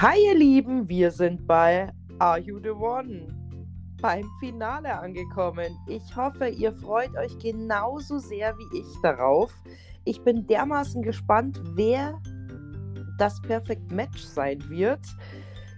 Hi 0.00 0.16
ihr 0.26 0.36
Lieben, 0.36 0.88
wir 0.88 1.10
sind 1.10 1.44
bei 1.48 1.92
Are 2.20 2.38
You 2.38 2.60
the 2.62 2.70
One? 2.70 3.34
Beim 4.00 4.24
Finale 4.38 4.96
angekommen. 4.96 5.76
Ich 5.88 6.14
hoffe, 6.14 6.46
ihr 6.46 6.72
freut 6.72 7.16
euch 7.16 7.36
genauso 7.40 8.20
sehr 8.20 8.56
wie 8.56 8.78
ich 8.78 8.86
darauf. 9.02 9.52
Ich 10.04 10.22
bin 10.22 10.46
dermaßen 10.46 11.02
gespannt, 11.02 11.60
wer 11.74 12.16
das 13.18 13.42
Perfect 13.42 13.90
Match 13.90 14.22
sein 14.22 14.62
wird. 14.70 15.00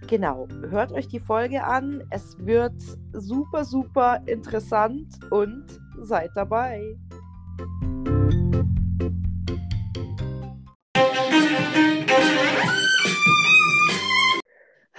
Genau, 0.05 0.47
hört 0.69 0.91
euch 0.91 1.07
die 1.07 1.19
Folge 1.19 1.63
an. 1.63 2.03
Es 2.11 2.37
wird 2.45 2.79
super, 3.13 3.65
super 3.65 4.21
interessant 4.27 5.17
und 5.31 5.65
seid 5.99 6.29
dabei. 6.35 6.95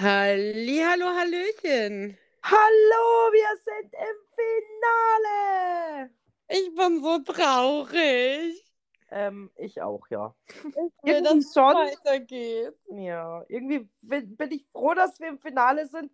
Hallihallo, 0.02 1.06
Hallöchen. 1.06 2.19
Hallo, 2.43 3.33
wir 3.33 3.56
sind 3.62 3.95
im 3.95 4.16
Finale. 4.34 6.10
Ich 6.48 6.74
bin 6.74 7.01
so 7.01 7.19
traurig. 7.20 8.65
Ähm, 9.12 9.52
ich 9.55 9.80
auch, 9.80 10.09
ja. 10.09 10.34
Ich 10.48 11.05
will, 11.05 11.23
dass 11.23 11.34
es 11.34 11.55
schon. 11.55 11.77
weitergeht. 11.77 12.74
Ja, 12.88 13.45
irgendwie 13.46 13.88
bin, 14.01 14.37
bin 14.37 14.51
ich 14.51 14.66
froh, 14.73 14.93
dass 14.95 15.20
wir 15.20 15.29
im 15.29 15.38
Finale 15.38 15.87
sind, 15.87 16.10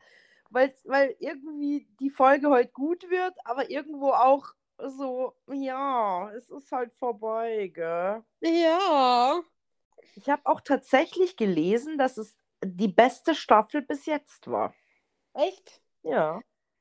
weil, 0.50 0.74
weil 0.84 1.16
irgendwie 1.18 1.88
die 1.98 2.10
Folge 2.10 2.50
heute 2.50 2.72
gut 2.72 3.08
wird, 3.08 3.32
aber 3.46 3.70
irgendwo 3.70 4.10
auch 4.10 4.48
so, 4.76 5.32
ja, 5.50 6.30
es 6.32 6.50
ist 6.50 6.70
halt 6.72 6.92
vorbei, 6.92 7.72
gell? 7.72 8.22
Ja. 8.42 9.40
Ich 10.14 10.28
habe 10.28 10.42
auch 10.44 10.60
tatsächlich 10.60 11.38
gelesen, 11.38 11.96
dass 11.96 12.18
es 12.18 12.36
die 12.64 12.88
beste 12.88 13.34
Staffel 13.34 13.82
bis 13.82 14.06
jetzt 14.06 14.48
war. 14.48 14.74
Echt? 15.34 15.80
Ja, 16.02 16.40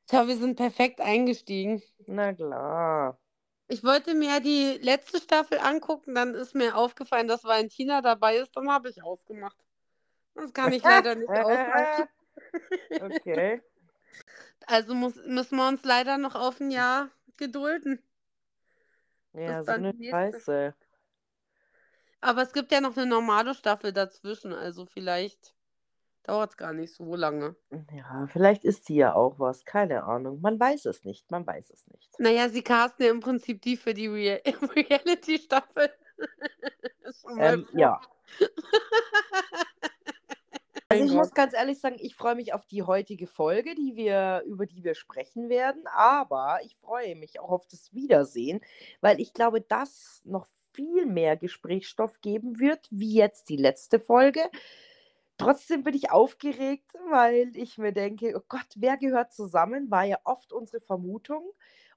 Schau, 0.10 0.26
wir 0.28 0.38
sind 0.38 0.56
perfekt 0.56 1.02
eingestiegen. 1.02 1.84
na 2.06 2.34
klar. 2.34 3.20
Ich 3.68 3.84
wollte 3.84 4.14
mir 4.16 4.40
die 4.40 4.80
letzte 4.82 5.20
Staffel 5.20 5.60
angucken, 5.60 6.16
dann 6.16 6.34
ist 6.34 6.56
mir 6.56 6.78
aufgefallen, 6.78 7.28
dass 7.28 7.44
Valentina 7.44 8.02
dabei 8.02 8.38
ist, 8.38 8.56
dann 8.56 8.72
habe 8.72 8.90
ich 8.90 9.04
ausgemacht. 9.04 9.58
Das 10.36 10.54
kann 10.54 10.72
ich 10.72 10.82
leider 10.82 11.16
nicht 11.16 11.28
aushalten. 11.30 12.10
Okay. 13.02 13.62
Also 14.66 14.96
muss, 14.96 15.16
müssen 15.26 15.58
wir 15.58 15.68
uns 15.68 15.84
leider 15.84 16.18
noch 16.18 16.36
auf 16.36 16.62
ein 16.62 16.72
Jahr 16.72 17.10
gedulden. 17.38 18.02
Ja, 19.34 19.64
so 19.64 19.72
eine. 19.74 19.94
Scheiße. 20.02 20.74
Aber 22.22 22.42
es 22.42 22.54
gibt 22.54 22.72
ja 22.72 22.80
noch 22.80 22.96
eine 22.96 23.06
normale 23.06 23.54
Staffel 23.54 23.92
dazwischen, 23.92 24.54
also 24.54 24.86
vielleicht 24.86 25.57
dauert 26.28 26.52
es 26.52 26.58
gar 26.58 26.74
nicht 26.74 26.94
so 26.94 27.16
lange. 27.16 27.56
Ja, 27.94 28.28
vielleicht 28.28 28.64
ist 28.64 28.86
sie 28.86 28.96
ja 28.96 29.14
auch 29.14 29.40
was, 29.40 29.66
keine 29.66 30.04
Ahnung. 30.04 30.42
Man 30.42 30.60
weiß 30.60 30.86
es 30.86 31.04
nicht, 31.04 31.32
man 31.32 31.46
weiß 31.46 31.70
es 31.72 31.88
nicht. 31.88 32.20
Naja, 32.20 32.50
sie 32.50 32.62
casten 32.62 33.06
ja 33.06 33.12
im 33.12 33.20
Prinzip 33.20 33.62
die 33.62 33.78
für 33.78 33.94
die 33.94 34.08
Rea 34.08 34.40
Reality-Staffel. 34.76 35.90
Ähm, 37.40 37.68
ja. 37.74 38.02
Also 40.90 41.04
ich 41.04 41.12
muss 41.12 41.34
ganz 41.34 41.54
ehrlich 41.54 41.80
sagen, 41.80 41.98
ich 42.00 42.16
freue 42.16 42.36
mich 42.36 42.54
auf 42.54 42.66
die 42.66 42.82
heutige 42.82 43.28
Folge, 43.28 43.76
die 43.76 43.96
wir, 43.96 44.44
über 44.46 44.66
die 44.66 44.86
wir 44.86 44.96
sprechen 44.96 45.50
werden. 45.50 45.84
Aber 45.88 46.60
ich 46.64 46.78
freue 46.78 47.16
mich 47.16 47.42
auch 47.42 47.50
auf 47.50 47.68
das 47.68 47.94
Wiedersehen, 47.94 48.62
weil 49.02 49.20
ich 49.20 49.34
glaube, 49.34 49.60
das 49.60 50.22
noch 50.24 50.48
viel 50.72 51.06
mehr 51.06 51.36
Gesprächsstoff 51.36 52.22
geben 52.22 52.60
wird, 52.60 52.88
wie 52.90 53.16
jetzt 53.16 53.50
die 53.50 53.58
letzte 53.58 54.00
Folge. 54.00 54.50
Trotzdem 55.38 55.84
bin 55.84 55.94
ich 55.96 56.12
aufgeregt, 56.12 56.92
weil 57.10 57.56
ich 57.56 57.78
mir 57.78 57.92
denke, 57.94 58.34
oh 58.36 58.42
Gott, 58.48 58.68
wer 58.76 58.98
gehört 58.98 59.34
zusammen? 59.34 59.92
War 59.92 60.04
ja 60.04 60.20
oft 60.24 60.52
unsere 60.52 60.82
Vermutung. 60.82 61.52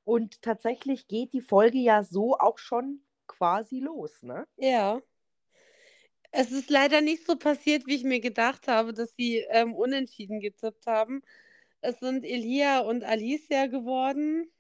Und 0.04 0.42
tatsächlich 0.42 1.08
geht 1.08 1.32
die 1.32 1.40
Folge 1.40 1.78
ja 1.78 2.02
so 2.02 2.36
auch 2.38 2.58
schon 2.58 3.02
quasi 3.26 3.80
los, 3.80 4.22
ne? 4.22 4.46
Ja. 4.56 5.00
Es 6.32 6.52
ist 6.52 6.70
leider 6.70 7.00
nicht 7.00 7.26
so 7.26 7.36
passiert, 7.36 7.86
wie 7.86 7.96
ich 7.96 8.04
mir 8.04 8.20
gedacht 8.20 8.68
habe, 8.68 8.92
dass 8.92 9.14
sie 9.16 9.38
ähm, 9.50 9.74
unentschieden 9.74 10.40
getippt 10.40 10.86
haben. 10.86 11.22
Es 11.80 11.98
sind 12.00 12.24
Elia 12.24 12.80
und 12.80 13.04
Alicia 13.04 13.66
geworden. 13.66 14.50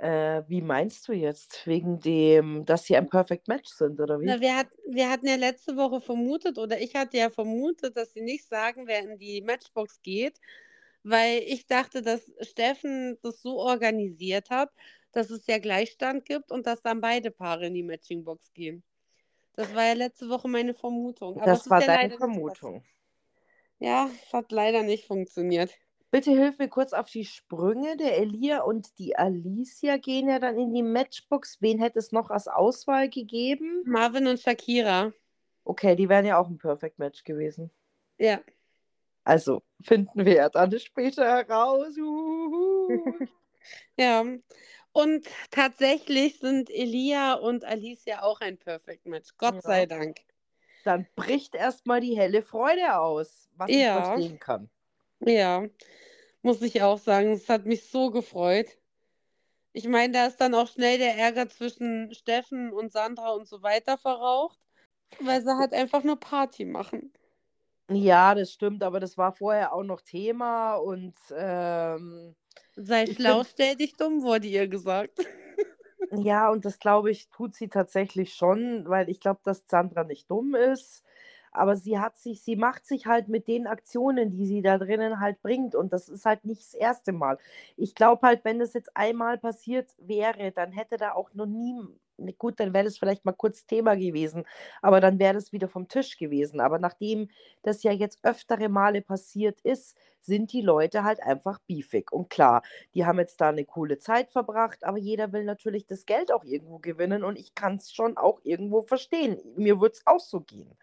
Äh, 0.00 0.44
wie 0.48 0.62
meinst 0.62 1.06
du 1.08 1.12
jetzt? 1.12 1.66
Wegen 1.66 2.00
dem, 2.00 2.64
dass 2.64 2.84
sie 2.84 2.96
ein 2.96 3.10
Perfect 3.10 3.48
Match 3.48 3.68
sind, 3.68 4.00
oder 4.00 4.18
wie? 4.18 4.24
Na, 4.24 4.40
wir, 4.40 4.56
hat, 4.56 4.68
wir 4.88 5.10
hatten 5.10 5.26
ja 5.26 5.34
letzte 5.34 5.76
Woche 5.76 6.00
vermutet, 6.00 6.56
oder 6.56 6.80
ich 6.80 6.94
hatte 6.94 7.18
ja 7.18 7.28
vermutet, 7.28 7.98
dass 7.98 8.14
sie 8.14 8.22
nicht 8.22 8.48
sagen, 8.48 8.86
wer 8.86 9.00
in 9.00 9.18
die 9.18 9.42
Matchbox 9.42 10.00
geht, 10.00 10.40
weil 11.02 11.42
ich 11.46 11.66
dachte, 11.66 12.00
dass 12.00 12.32
Steffen 12.40 13.18
das 13.22 13.42
so 13.42 13.58
organisiert 13.58 14.48
hat, 14.48 14.70
dass 15.12 15.28
es 15.28 15.46
ja 15.46 15.58
Gleichstand 15.58 16.24
gibt 16.24 16.50
und 16.50 16.66
dass 16.66 16.80
dann 16.80 17.02
beide 17.02 17.30
Paare 17.30 17.66
in 17.66 17.74
die 17.74 17.82
Matchingbox 17.82 18.54
gehen. 18.54 18.82
Das 19.52 19.74
war 19.74 19.84
ja 19.84 19.92
letzte 19.92 20.30
Woche 20.30 20.48
meine 20.48 20.72
Vermutung. 20.72 21.36
Aber 21.36 21.44
das 21.44 21.68
war 21.68 21.80
ja 21.82 21.88
deine. 21.88 22.16
Vermutung. 22.16 22.84
Ja, 23.80 24.08
es 24.24 24.32
hat 24.32 24.50
leider 24.50 24.82
nicht 24.82 25.04
funktioniert. 25.06 25.74
Bitte 26.10 26.32
hilf 26.32 26.58
mir 26.58 26.68
kurz 26.68 26.92
auf 26.92 27.08
die 27.08 27.24
Sprünge. 27.24 27.96
Der 27.96 28.18
Elia 28.18 28.62
und 28.62 28.98
die 28.98 29.16
Alicia 29.16 29.96
gehen 29.96 30.28
ja 30.28 30.38
dann 30.40 30.58
in 30.58 30.72
die 30.74 30.82
Matchbox. 30.82 31.58
Wen 31.60 31.78
hätte 31.78 32.00
es 32.00 32.10
noch 32.10 32.30
als 32.30 32.48
Auswahl 32.48 33.08
gegeben? 33.08 33.82
Marvin 33.86 34.26
und 34.26 34.40
Shakira. 34.40 35.12
Okay, 35.64 35.94
die 35.94 36.08
wären 36.08 36.26
ja 36.26 36.38
auch 36.38 36.48
ein 36.48 36.58
Perfect 36.58 36.98
Match 36.98 37.22
gewesen. 37.22 37.70
Ja. 38.18 38.40
Also 39.22 39.62
finden 39.82 40.24
wir 40.24 40.34
ja 40.34 40.48
dann 40.48 40.76
später 40.78 41.24
heraus. 41.24 41.94
Ja. 43.98 44.24
Und 44.92 45.26
tatsächlich 45.50 46.40
sind 46.40 46.70
Elia 46.70 47.34
und 47.34 47.64
Alicia 47.64 48.22
auch 48.22 48.40
ein 48.40 48.56
Perfect 48.58 49.06
Match. 49.06 49.36
Gott 49.36 49.56
Ja. 49.56 49.60
sei 49.60 49.86
Dank. 49.86 50.16
Dann 50.84 51.06
bricht 51.14 51.54
erstmal 51.54 52.00
die 52.00 52.16
helle 52.16 52.42
Freude 52.42 52.98
aus, 52.98 53.50
was 53.54 53.68
ich 53.70 53.76
Ja. 53.76 54.02
verstehen 54.02 54.40
kann. 54.40 54.70
Ja, 55.20 55.66
muss 56.42 56.62
ich 56.62 56.82
auch 56.82 56.98
sagen. 56.98 57.32
Es 57.32 57.48
hat 57.48 57.66
mich 57.66 57.88
so 57.90 58.10
gefreut. 58.10 58.78
Ich 59.72 59.88
meine, 59.88 60.12
da 60.12 60.26
ist 60.26 60.38
dann 60.40 60.54
auch 60.54 60.68
schnell 60.68 60.98
der 60.98 61.16
Ärger 61.16 61.48
zwischen 61.48 62.12
Steffen 62.14 62.72
und 62.72 62.92
Sandra 62.92 63.30
und 63.32 63.48
so 63.48 63.62
weiter 63.62 63.98
verraucht, 63.98 64.58
weil 65.20 65.42
sie 65.42 65.56
halt 65.58 65.72
einfach 65.74 66.04
nur 66.04 66.18
Party 66.20 66.64
machen. 66.64 67.12
Ja, 67.92 68.34
das 68.36 68.52
stimmt, 68.52 68.82
aber 68.84 69.00
das 69.00 69.18
war 69.18 69.32
vorher 69.32 69.72
auch 69.74 69.82
noch 69.82 70.00
Thema 70.00 70.74
und 70.76 71.14
ähm, 71.36 72.36
Sei 72.76 73.06
schlau, 73.06 73.44
stell 73.44 73.76
dich 73.76 73.96
dumm, 73.96 74.22
wurde 74.22 74.48
ihr 74.48 74.66
gesagt. 74.66 75.24
Ja, 76.12 76.50
und 76.50 76.64
das 76.64 76.78
glaube 76.80 77.10
ich, 77.10 77.28
tut 77.30 77.54
sie 77.54 77.68
tatsächlich 77.68 78.34
schon, 78.34 78.84
weil 78.88 79.08
ich 79.08 79.20
glaube, 79.20 79.40
dass 79.44 79.64
Sandra 79.66 80.02
nicht 80.04 80.28
dumm 80.30 80.54
ist. 80.56 81.04
Aber 81.52 81.76
sie 81.76 81.98
hat 81.98 82.16
sich, 82.18 82.42
sie 82.42 82.56
macht 82.56 82.86
sich 82.86 83.06
halt 83.06 83.28
mit 83.28 83.48
den 83.48 83.66
Aktionen, 83.66 84.30
die 84.30 84.46
sie 84.46 84.62
da 84.62 84.78
drinnen 84.78 85.20
halt 85.20 85.42
bringt. 85.42 85.74
Und 85.74 85.92
das 85.92 86.08
ist 86.08 86.24
halt 86.26 86.44
nicht 86.44 86.60
das 86.62 86.74
erste 86.74 87.12
Mal. 87.12 87.38
Ich 87.76 87.94
glaube 87.94 88.26
halt, 88.26 88.44
wenn 88.44 88.58
das 88.58 88.74
jetzt 88.74 88.96
einmal 88.96 89.38
passiert 89.38 89.90
wäre, 89.98 90.52
dann 90.52 90.72
hätte 90.72 90.96
da 90.96 91.12
auch 91.12 91.34
noch 91.34 91.46
nie, 91.46 91.80
gut, 92.38 92.60
dann 92.60 92.74
wäre 92.74 92.84
das 92.84 92.98
vielleicht 92.98 93.24
mal 93.24 93.32
kurz 93.32 93.66
Thema 93.66 93.94
gewesen, 93.96 94.44
aber 94.82 95.00
dann 95.00 95.18
wäre 95.18 95.34
das 95.34 95.52
wieder 95.52 95.68
vom 95.68 95.88
Tisch 95.88 96.18
gewesen. 96.18 96.60
Aber 96.60 96.78
nachdem 96.78 97.28
das 97.62 97.82
ja 97.82 97.92
jetzt 97.92 98.18
öftere 98.24 98.68
Male 98.68 99.02
passiert 99.02 99.60
ist, 99.62 99.96
sind 100.20 100.52
die 100.52 100.60
Leute 100.60 101.02
halt 101.04 101.22
einfach 101.22 101.58
beefig. 101.66 102.12
Und 102.12 102.28
klar, 102.30 102.62
die 102.94 103.06
haben 103.06 103.18
jetzt 103.18 103.40
da 103.40 103.48
eine 103.48 103.64
coole 103.64 103.98
Zeit 103.98 104.30
verbracht, 104.30 104.84
aber 104.84 104.98
jeder 104.98 105.32
will 105.32 105.44
natürlich 105.44 105.86
das 105.86 106.04
Geld 106.06 106.32
auch 106.32 106.44
irgendwo 106.44 106.78
gewinnen 106.78 107.24
und 107.24 107.36
ich 107.38 107.54
kann 107.54 107.76
es 107.76 107.92
schon 107.92 108.16
auch 108.16 108.40
irgendwo 108.44 108.82
verstehen. 108.82 109.40
Mir 109.56 109.80
würde 109.80 109.94
es 109.94 110.06
auch 110.06 110.20
so 110.20 110.40
gehen. 110.40 110.76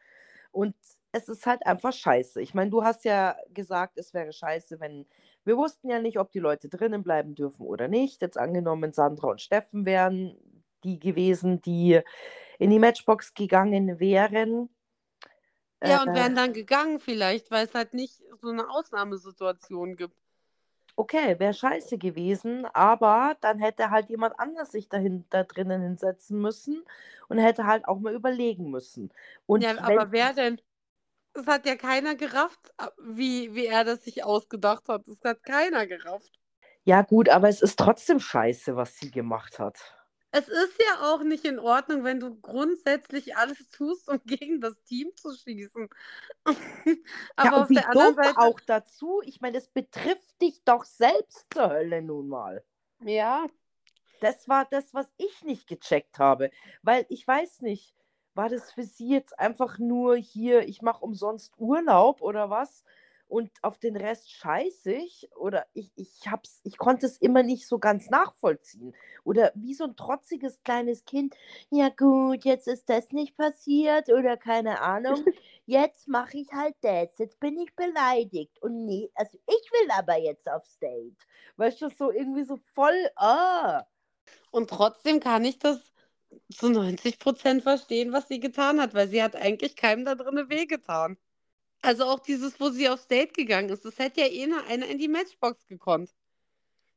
Und 0.51 0.75
es 1.11 1.29
ist 1.29 1.45
halt 1.45 1.65
einfach 1.65 1.94
scheiße. 1.94 2.41
Ich 2.41 2.53
meine, 2.53 2.69
du 2.69 2.83
hast 2.83 3.05
ja 3.05 3.35
gesagt, 3.53 3.97
es 3.97 4.13
wäre 4.13 4.31
scheiße, 4.33 4.79
wenn 4.79 5.05
wir 5.45 5.57
wussten 5.57 5.89
ja 5.89 5.99
nicht, 5.99 6.19
ob 6.19 6.31
die 6.31 6.39
Leute 6.39 6.67
drinnen 6.69 7.03
bleiben 7.03 7.33
dürfen 7.33 7.65
oder 7.65 7.88
nicht. 7.88 8.21
Jetzt 8.21 8.38
angenommen, 8.38 8.91
Sandra 8.94 9.29
und 9.29 9.41
Steffen 9.41 9.85
wären 9.85 10.38
die 10.83 10.99
gewesen, 10.99 11.61
die 11.61 12.01
in 12.59 12.69
die 12.69 12.79
Matchbox 12.79 13.33
gegangen 13.33 13.99
wären. 13.99 14.69
Ja, 15.83 16.01
und 16.01 16.09
Äh, 16.09 16.15
wären 16.15 16.35
dann 16.35 16.53
gegangen 16.53 16.99
vielleicht, 16.99 17.51
weil 17.51 17.65
es 17.65 17.73
halt 17.75 17.94
nicht 17.94 18.21
so 18.41 18.49
eine 18.49 18.69
Ausnahmesituation 18.69 19.95
gibt. 19.95 20.17
Okay, 20.97 21.39
wäre 21.39 21.53
scheiße 21.53 21.97
gewesen, 21.97 22.65
aber 22.73 23.38
dann 23.41 23.59
hätte 23.59 23.91
halt 23.91 24.09
jemand 24.09 24.39
anders 24.39 24.71
sich 24.71 24.89
dahin, 24.89 25.25
da 25.29 25.44
drinnen 25.44 25.81
hinsetzen 25.81 26.41
müssen 26.41 26.83
und 27.29 27.39
hätte 27.39 27.65
halt 27.67 27.88
auch 27.88 27.99
mal 27.99 28.13
überlegen 28.13 28.71
müssen. 28.71 29.11
Und 29.45 29.63
Ja, 29.63 29.77
aber 29.83 30.11
wer 30.11 30.33
denn? 30.33 30.61
Es 31.33 31.47
hat 31.47 31.65
ja 31.67 31.75
keiner 31.77 32.15
gerafft, 32.15 32.73
wie, 32.99 33.55
wie 33.55 33.67
er 33.67 33.85
das 33.85 34.03
sich 34.03 34.23
ausgedacht 34.23 34.89
hat. 34.89 35.07
Es 35.07 35.23
hat 35.23 35.44
keiner 35.44 35.88
gerafft. 35.88 36.39
ja 36.85 37.01
gut, 37.03 37.29
aber 37.29 37.49
es 37.49 37.61
ist 37.61 37.77
trotzdem 37.77 38.19
scheiße, 38.19 38.75
was 38.75 38.97
sie 38.97 39.11
gemacht 39.11 39.59
hat. 39.59 39.96
Es 40.37 40.47
ist 40.49 40.79
ja 40.79 41.11
auch 41.11 41.23
nicht 41.23 41.45
in 41.45 41.57
Ordnung, 41.57 42.03
wenn 42.03 42.19
du 42.19 42.39
grundsätzlich 42.39 43.35
alles 43.35 43.69
tust, 43.71 44.07
um 44.07 44.21
gegen 44.23 44.61
das 44.61 44.79
Team 44.83 45.09
zu 45.15 45.35
schießen. 45.35 45.89
Aber 47.35 47.49
ja, 47.49 47.61
auf 47.63 47.67
der 47.69 47.89
anderen 47.89 48.15
Seite 48.15 48.37
auch 48.37 48.59
dazu. 48.59 49.21
Ich 49.25 49.41
meine, 49.41 49.57
es 49.57 49.67
betrifft 49.67 50.39
dich 50.39 50.63
doch 50.63 50.83
selbst 50.83 51.47
zur 51.51 51.71
Hölle 51.71 52.03
nun 52.03 52.27
mal. 52.27 52.63
Ja. 53.03 53.47
Das 54.19 54.47
war 54.47 54.65
das, 54.69 54.93
was 54.93 55.11
ich 55.17 55.43
nicht 55.43 55.67
gecheckt 55.67 56.19
habe, 56.19 56.51
weil 56.83 57.07
ich 57.09 57.27
weiß 57.27 57.61
nicht, 57.61 57.95
war 58.35 58.49
das 58.49 58.71
für 58.71 58.83
sie 58.83 59.09
jetzt 59.09 59.39
einfach 59.39 59.79
nur 59.79 60.15
hier, 60.17 60.67
ich 60.67 60.83
mache 60.83 61.03
umsonst 61.03 61.53
Urlaub 61.57 62.21
oder 62.21 62.51
was? 62.51 62.83
Und 63.27 63.51
auf 63.62 63.77
den 63.77 63.95
Rest 63.95 64.31
scheiße 64.31 64.91
ich 64.94 65.29
oder 65.35 65.65
ich, 65.74 65.91
ich, 65.95 66.27
hab's, 66.27 66.62
ich 66.63 66.77
konnte 66.77 67.06
es 67.06 67.18
immer 67.18 67.44
nicht 67.44 67.68
so 67.68 67.79
ganz 67.79 68.09
nachvollziehen. 68.09 68.95
Oder 69.24 69.51
wie 69.56 69.74
so 69.74 69.85
ein 69.85 69.95
trotziges 69.95 70.62
kleines 70.63 71.06
Kind, 71.06 71.35
ja 71.69 71.89
gut, 71.89 72.45
jetzt 72.45 72.68
ist 72.68 72.89
das 72.89 73.12
nicht 73.12 73.35
passiert 73.38 74.09
oder 74.09 74.38
keine 74.38 74.81
Ahnung, 74.81 75.25
jetzt 75.65 76.07
mache 76.07 76.38
ich 76.38 76.51
halt 76.51 76.75
das, 76.81 77.09
jetzt 77.18 77.39
bin 77.39 77.57
ich 77.57 77.75
beleidigt 77.75 78.62
und 78.62 78.85
nee, 78.85 79.12
also 79.15 79.38
ich 79.47 79.71
will 79.71 79.91
aber 79.91 80.18
jetzt 80.18 80.50
aufs 80.50 80.77
Date. 80.80 81.18
Weißt 81.57 81.81
du, 81.81 81.89
so 81.89 82.12
irgendwie 82.12 82.44
so 82.44 82.57
voll, 82.73 83.09
ah. 83.15 83.83
Und 84.51 84.69
trotzdem 84.69 85.19
kann 85.19 85.45
ich 85.45 85.59
das 85.59 85.80
zu 86.51 86.69
90 86.69 87.19
Prozent 87.19 87.63
verstehen, 87.63 88.13
was 88.13 88.27
sie 88.27 88.39
getan 88.39 88.81
hat, 88.81 88.94
weil 88.94 89.07
sie 89.07 89.23
hat 89.23 89.35
eigentlich 89.35 89.75
keinem 89.75 90.06
da 90.06 90.15
drin 90.15 90.50
wehgetan. 90.50 91.18
Also 91.81 92.06
auch 92.06 92.19
dieses, 92.19 92.59
wo 92.59 92.69
sie 92.69 92.89
aufs 92.89 93.07
Date 93.07 93.33
gegangen 93.33 93.69
ist, 93.69 93.85
das 93.85 94.00
hätte 94.00 94.21
ja 94.21 94.27
eh 94.27 94.47
nur 94.47 94.63
einer 94.65 94.88
in 94.88 94.97
die 94.97 95.07
Matchbox 95.07 95.68
gekonnt. 95.68 96.13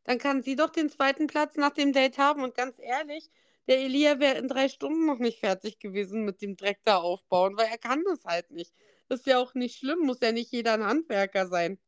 Dann 0.05 0.19
kann 0.19 0.43
sie 0.43 0.57
doch 0.57 0.71
den 0.71 0.89
zweiten 0.89 1.27
Platz 1.27 1.57
nach 1.57 1.71
dem 1.71 1.93
Date 1.93 2.19
haben. 2.19 2.43
Und 2.43 2.55
ganz 2.55 2.79
ehrlich, 2.79 3.31
der 3.69 3.79
Elia 3.79 4.19
wäre 4.19 4.39
in 4.39 4.49
drei 4.49 4.69
Stunden 4.69 5.07
noch 5.07 5.19
nicht 5.19 5.39
fertig 5.39 5.79
gewesen 5.79 6.25
mit 6.25 6.43
dem 6.43 6.57
Dreck 6.57 6.79
da 6.85 6.97
aufbauen, 6.97 7.57
weil 7.57 7.69
er 7.69 7.79
kann 7.79 8.03
das 8.05 8.25
halt 8.25 8.51
nicht. 8.51 8.73
Ist 9.09 9.27
ja 9.27 9.39
auch 9.39 9.55
nicht 9.55 9.79
schlimm, 9.79 10.01
muss 10.01 10.21
ja 10.21 10.33
nicht 10.33 10.53
jeder 10.53 10.75
ein 10.75 10.85
Handwerker 10.85 11.47
sein. 11.47 11.79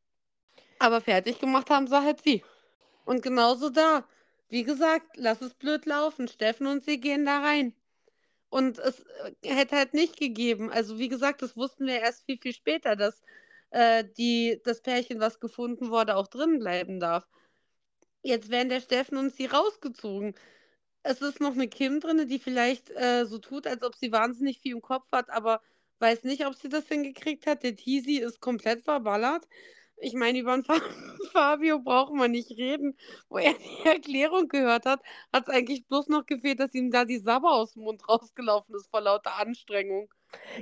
Aber 0.79 1.01
fertig 1.01 1.39
gemacht 1.39 1.69
haben 1.69 1.87
sie 1.87 2.01
halt 2.01 2.21
sie. 2.21 2.43
Und 3.05 3.21
genauso 3.21 3.69
da. 3.69 4.07
Wie 4.49 4.63
gesagt, 4.63 5.17
lass 5.17 5.41
es 5.41 5.53
blöd 5.55 5.85
laufen. 5.85 6.27
Steffen 6.27 6.67
und 6.67 6.83
sie 6.83 6.99
gehen 6.99 7.25
da 7.25 7.39
rein. 7.39 7.73
Und 8.53 8.77
es 8.77 8.99
äh, 9.41 9.55
hätte 9.55 9.75
halt 9.77 9.95
nicht 9.95 10.15
gegeben. 10.19 10.71
Also 10.71 10.99
wie 10.99 11.07
gesagt, 11.09 11.41
das 11.41 11.57
wussten 11.57 11.87
wir 11.87 11.99
erst 12.01 12.23
viel, 12.25 12.37
viel 12.37 12.53
später, 12.53 12.95
dass 12.95 13.23
äh, 13.71 14.03
die, 14.17 14.61
das 14.63 14.81
Pärchen, 14.83 15.19
was 15.19 15.39
gefunden 15.39 15.89
wurde, 15.89 16.15
auch 16.15 16.27
drin 16.27 16.59
bleiben 16.59 16.99
darf. 16.99 17.27
Jetzt 18.21 18.51
werden 18.51 18.69
der 18.69 18.81
Steffen 18.81 19.17
und 19.17 19.33
sie 19.33 19.47
rausgezogen. 19.47 20.35
Es 21.01 21.21
ist 21.21 21.41
noch 21.41 21.53
eine 21.53 21.67
Kim 21.67 21.99
drin, 21.99 22.27
die 22.27 22.37
vielleicht 22.37 22.91
äh, 22.91 23.25
so 23.25 23.39
tut, 23.39 23.65
als 23.65 23.81
ob 23.81 23.95
sie 23.95 24.11
wahnsinnig 24.11 24.59
viel 24.59 24.73
im 24.73 24.83
Kopf 24.83 25.11
hat, 25.11 25.31
aber 25.31 25.59
weiß 25.97 26.23
nicht, 26.23 26.45
ob 26.45 26.53
sie 26.55 26.69
das 26.69 26.87
hingekriegt 26.87 27.47
hat. 27.47 27.63
Der 27.63 27.75
Teasy 27.75 28.17
ist 28.17 28.39
komplett 28.39 28.83
verballert. 28.83 29.47
Ich 30.03 30.13
meine, 30.13 30.39
über 30.39 30.55
den 30.55 30.65
Fabio 31.31 31.79
brauchen 31.79 32.19
wir 32.19 32.27
nicht 32.27 32.51
reden. 32.51 32.97
Wo 33.29 33.37
er 33.37 33.53
die 33.53 33.87
Erklärung 33.87 34.49
gehört 34.49 34.85
hat, 34.85 35.01
hat 35.31 35.47
es 35.47 35.53
eigentlich 35.53 35.87
bloß 35.87 36.09
noch 36.09 36.25
gefehlt, 36.25 36.59
dass 36.59 36.73
ihm 36.73 36.91
da 36.91 37.05
die 37.05 37.19
Sabber 37.19 37.53
aus 37.53 37.73
dem 37.73 37.83
Mund 37.83 38.07
rausgelaufen 38.07 38.75
ist 38.75 38.89
vor 38.89 39.01
lauter 39.01 39.37
Anstrengung. 39.39 40.13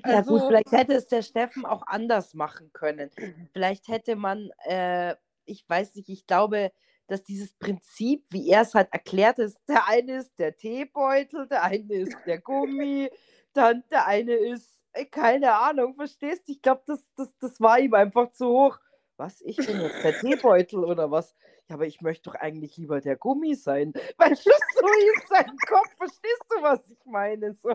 Ja, 0.05 0.17
also, 0.17 0.38
gut, 0.38 0.43
vielleicht 0.47 0.71
hätte 0.71 0.93
es 0.93 1.07
der 1.07 1.23
Steffen 1.23 1.65
auch 1.65 1.83
anders 1.88 2.33
machen 2.33 2.71
können. 2.73 3.09
Vielleicht 3.51 3.88
hätte 3.88 4.15
man, 4.15 4.51
äh, 4.65 5.15
ich 5.45 5.65
weiß 5.67 5.95
nicht, 5.95 6.09
ich 6.09 6.27
glaube, 6.27 6.71
dass 7.07 7.23
dieses 7.23 7.53
Prinzip, 7.53 8.25
wie 8.29 8.49
er 8.49 8.61
es 8.61 8.75
halt 8.75 8.89
erklärt 8.91 9.39
ist, 9.39 9.57
der 9.67 9.88
eine 9.88 10.17
ist 10.17 10.38
der 10.38 10.55
Teebeutel, 10.55 11.47
der 11.47 11.63
eine 11.63 11.93
ist 11.95 12.17
der 12.25 12.39
Gummi, 12.39 13.09
dann 13.53 13.83
der 13.89 14.05
eine 14.05 14.33
ist, 14.33 14.83
äh, 14.93 15.05
keine 15.05 15.53
Ahnung, 15.53 15.95
verstehst 15.95 16.47
du? 16.47 16.51
Ich 16.51 16.61
glaube, 16.61 16.83
das, 16.85 16.99
das, 17.15 17.35
das 17.39 17.59
war 17.59 17.79
ihm 17.79 17.93
einfach 17.95 18.31
zu 18.31 18.47
hoch 18.47 18.79
was, 19.21 19.39
ich 19.41 19.56
bin 19.56 19.79
jetzt 19.79 20.03
der 20.03 20.19
Teebeutel 20.19 20.83
oder 20.83 21.12
was? 21.12 21.35
Ja, 21.68 21.75
aber 21.75 21.85
ich 21.85 22.01
möchte 22.01 22.31
doch 22.31 22.35
eigentlich 22.35 22.75
lieber 22.77 23.01
der 23.01 23.15
Gummi 23.15 23.53
sein. 23.53 23.94
Weil 24.18 24.35
so 24.35 24.50
ist 24.50 25.27
sein 25.29 25.56
Kopf, 25.68 25.95
verstehst 25.95 26.44
du, 26.50 26.63
was 26.63 26.89
ich 26.89 27.06
meine? 27.06 27.53
So 27.53 27.69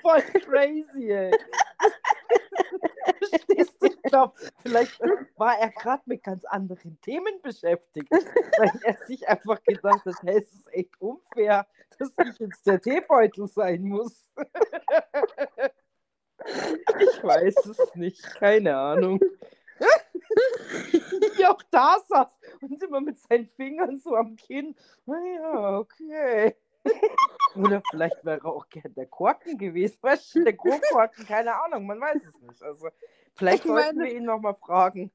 voll 0.00 0.22
crazy, 0.22 1.10
ey. 1.10 1.32
Verstehst 3.18 3.74
du? 3.80 3.86
Ich 3.86 4.02
glaube, 4.04 4.34
vielleicht 4.62 5.00
war 5.36 5.58
er 5.58 5.70
gerade 5.70 6.02
mit 6.06 6.22
ganz 6.22 6.44
anderen 6.44 7.00
Themen 7.00 7.42
beschäftigt, 7.42 8.10
weil 8.12 8.70
er 8.84 8.96
sich 9.06 9.26
einfach 9.26 9.60
gedacht 9.64 10.04
hat, 10.04 10.14
hey, 10.22 10.38
es 10.38 10.52
ist 10.52 10.72
echt 10.72 11.00
unfair, 11.00 11.66
dass 11.98 12.12
ich 12.16 12.38
jetzt 12.38 12.64
der 12.64 12.80
Teebeutel 12.80 13.48
sein 13.48 13.82
muss. 13.82 14.30
Ich 16.98 17.22
weiß 17.22 17.54
es 17.66 17.94
nicht, 17.94 18.20
keine 18.34 18.76
Ahnung. 18.76 19.20
Wie 21.36 21.46
auch 21.46 21.62
da 21.70 21.98
saß 22.08 22.28
und 22.60 22.82
immer 22.82 23.00
mit 23.00 23.18
seinen 23.18 23.46
Fingern 23.46 23.98
so 23.98 24.16
am 24.16 24.36
Kinn. 24.36 24.74
Naja, 25.06 25.78
okay. 25.78 26.56
Oder 27.54 27.82
vielleicht 27.90 28.24
wäre 28.24 28.44
auch 28.44 28.68
gern 28.68 28.94
der 28.94 29.06
Korken 29.06 29.58
gewesen. 29.58 29.98
Weißt 30.00 30.34
du, 30.34 30.44
der 30.44 30.56
Kronkorken, 30.56 31.26
keine 31.26 31.54
Ahnung, 31.62 31.86
man 31.86 32.00
weiß 32.00 32.22
es 32.24 32.40
nicht. 32.40 32.62
Also, 32.62 32.88
vielleicht 33.34 33.64
ich 33.64 33.70
sollten 33.70 33.98
meine... 33.98 34.10
wir 34.10 34.16
ihn 34.16 34.24
nochmal 34.24 34.54
fragen. 34.54 35.12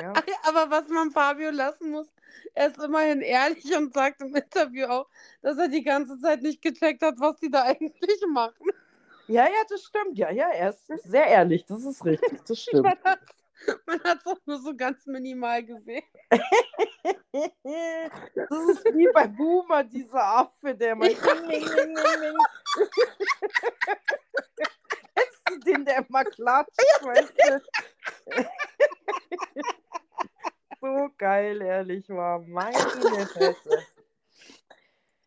Ja. 0.00 0.12
Aber 0.42 0.70
was 0.70 0.88
man 0.88 1.10
Fabio 1.10 1.50
lassen 1.50 1.90
muss, 1.90 2.08
er 2.54 2.68
ist 2.68 2.82
immerhin 2.82 3.20
ehrlich 3.20 3.74
und 3.76 3.94
sagt 3.94 4.20
im 4.20 4.34
Interview 4.34 4.86
auch, 4.86 5.08
dass 5.42 5.58
er 5.58 5.68
die 5.68 5.82
ganze 5.82 6.18
Zeit 6.18 6.42
nicht 6.42 6.62
gecheckt 6.62 7.02
hat, 7.02 7.18
was 7.18 7.36
die 7.36 7.50
da 7.50 7.62
eigentlich 7.64 8.20
machen. 8.28 8.68
Ja, 9.28 9.44
ja, 9.44 9.62
das 9.68 9.82
stimmt. 9.82 10.16
Ja, 10.18 10.30
ja, 10.30 10.48
er 10.50 10.70
ist 10.70 10.86
sehr 11.04 11.26
ehrlich. 11.26 11.64
Das 11.66 11.84
ist 11.84 12.04
richtig. 12.04 12.40
Das 12.46 12.60
stimmt. 12.62 12.84
Man 12.84 14.00
hat 14.04 14.20
es 14.20 14.26
auch 14.26 14.38
nur 14.44 14.58
so 14.60 14.76
ganz 14.76 15.06
minimal 15.06 15.64
gesehen. 15.64 16.04
das 16.30 16.40
ist 17.32 18.84
wie 18.94 19.08
bei 19.12 19.26
Boomer, 19.26 19.82
dieser 19.82 20.22
Affe, 20.22 20.74
der 20.74 20.94
mal. 20.94 21.08
Kennst 21.14 21.26
du 25.48 25.58
den, 25.64 25.84
der 25.84 26.06
immer 26.06 26.24
klatscht, 26.24 26.78
weißt 27.02 27.34
du? 27.38 27.60
so 30.80 31.08
geil, 31.16 31.60
ehrlich 31.62 32.08
war. 32.08 32.38
Meine 32.40 32.78
Fresse. 32.78 33.86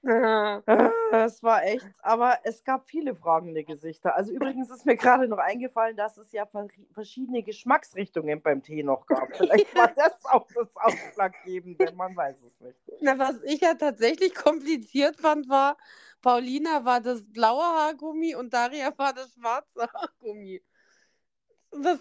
Es 1.11 1.43
war 1.43 1.63
echt, 1.63 1.87
aber 2.01 2.39
es 2.43 2.63
gab 2.63 2.87
viele 2.87 3.15
fragende 3.15 3.63
Gesichter. 3.63 4.15
Also 4.15 4.31
übrigens 4.31 4.69
ist 4.69 4.85
mir 4.85 4.95
gerade 4.95 5.27
noch 5.27 5.39
eingefallen, 5.39 5.97
dass 5.97 6.17
es 6.17 6.31
ja 6.31 6.47
verschiedene 6.93 7.43
Geschmacksrichtungen 7.43 8.41
beim 8.41 8.61
Tee 8.61 8.83
noch 8.83 9.05
gab. 9.07 9.27
Vielleicht 9.35 9.75
war 9.75 9.91
das 9.95 10.13
auch 10.25 10.47
das 10.53 10.69
Ausschlaggebende, 10.75 11.91
man 11.93 12.15
weiß 12.15 12.43
es 12.43 12.59
nicht. 12.61 12.77
Na, 13.01 13.17
was 13.17 13.41
ich 13.43 13.61
ja 13.61 13.73
tatsächlich 13.73 14.35
kompliziert 14.35 15.17
fand, 15.17 15.49
war, 15.49 15.77
Paulina 16.21 16.85
war 16.85 17.01
das 17.01 17.23
blaue 17.23 17.63
Haargummi 17.63 18.35
und 18.35 18.53
Daria 18.53 18.93
war 18.97 19.13
das 19.13 19.33
schwarze 19.33 19.91
Haargummi. 19.93 20.61
Das, 21.71 21.99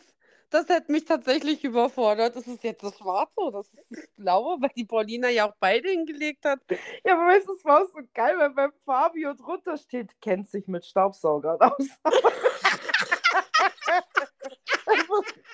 das 0.51 0.69
hätte 0.69 0.93
mich 0.93 1.05
tatsächlich 1.05 1.65
überfordert. 1.65 2.37
Ist 2.37 2.49
es 2.49 2.63
jetzt 2.63 2.83
das 2.83 2.97
Schwarze 2.97 3.41
oder 3.41 3.59
das, 3.59 3.71
das 3.91 4.09
Blaue, 4.17 4.61
weil 4.61 4.71
die 4.77 4.85
Paulina 4.85 5.29
ja 5.29 5.49
auch 5.49 5.55
beide 5.61 5.89
hingelegt 5.89 6.45
hat? 6.45 6.61
Ja, 7.05 7.15
aber 7.15 7.27
weißt 7.27 7.49
du, 7.49 7.55
es 7.55 7.65
war 7.65 7.87
so 7.87 7.99
geil, 8.15 8.35
weil 8.39 8.51
beim 8.51 8.73
Fabio 8.85 9.35
drunter 9.35 9.77
steht, 9.77 10.21
kennt 10.21 10.49
sich 10.49 10.67
mit 10.67 10.85
Staubsaugern 10.85 11.61
aus. 11.61 11.79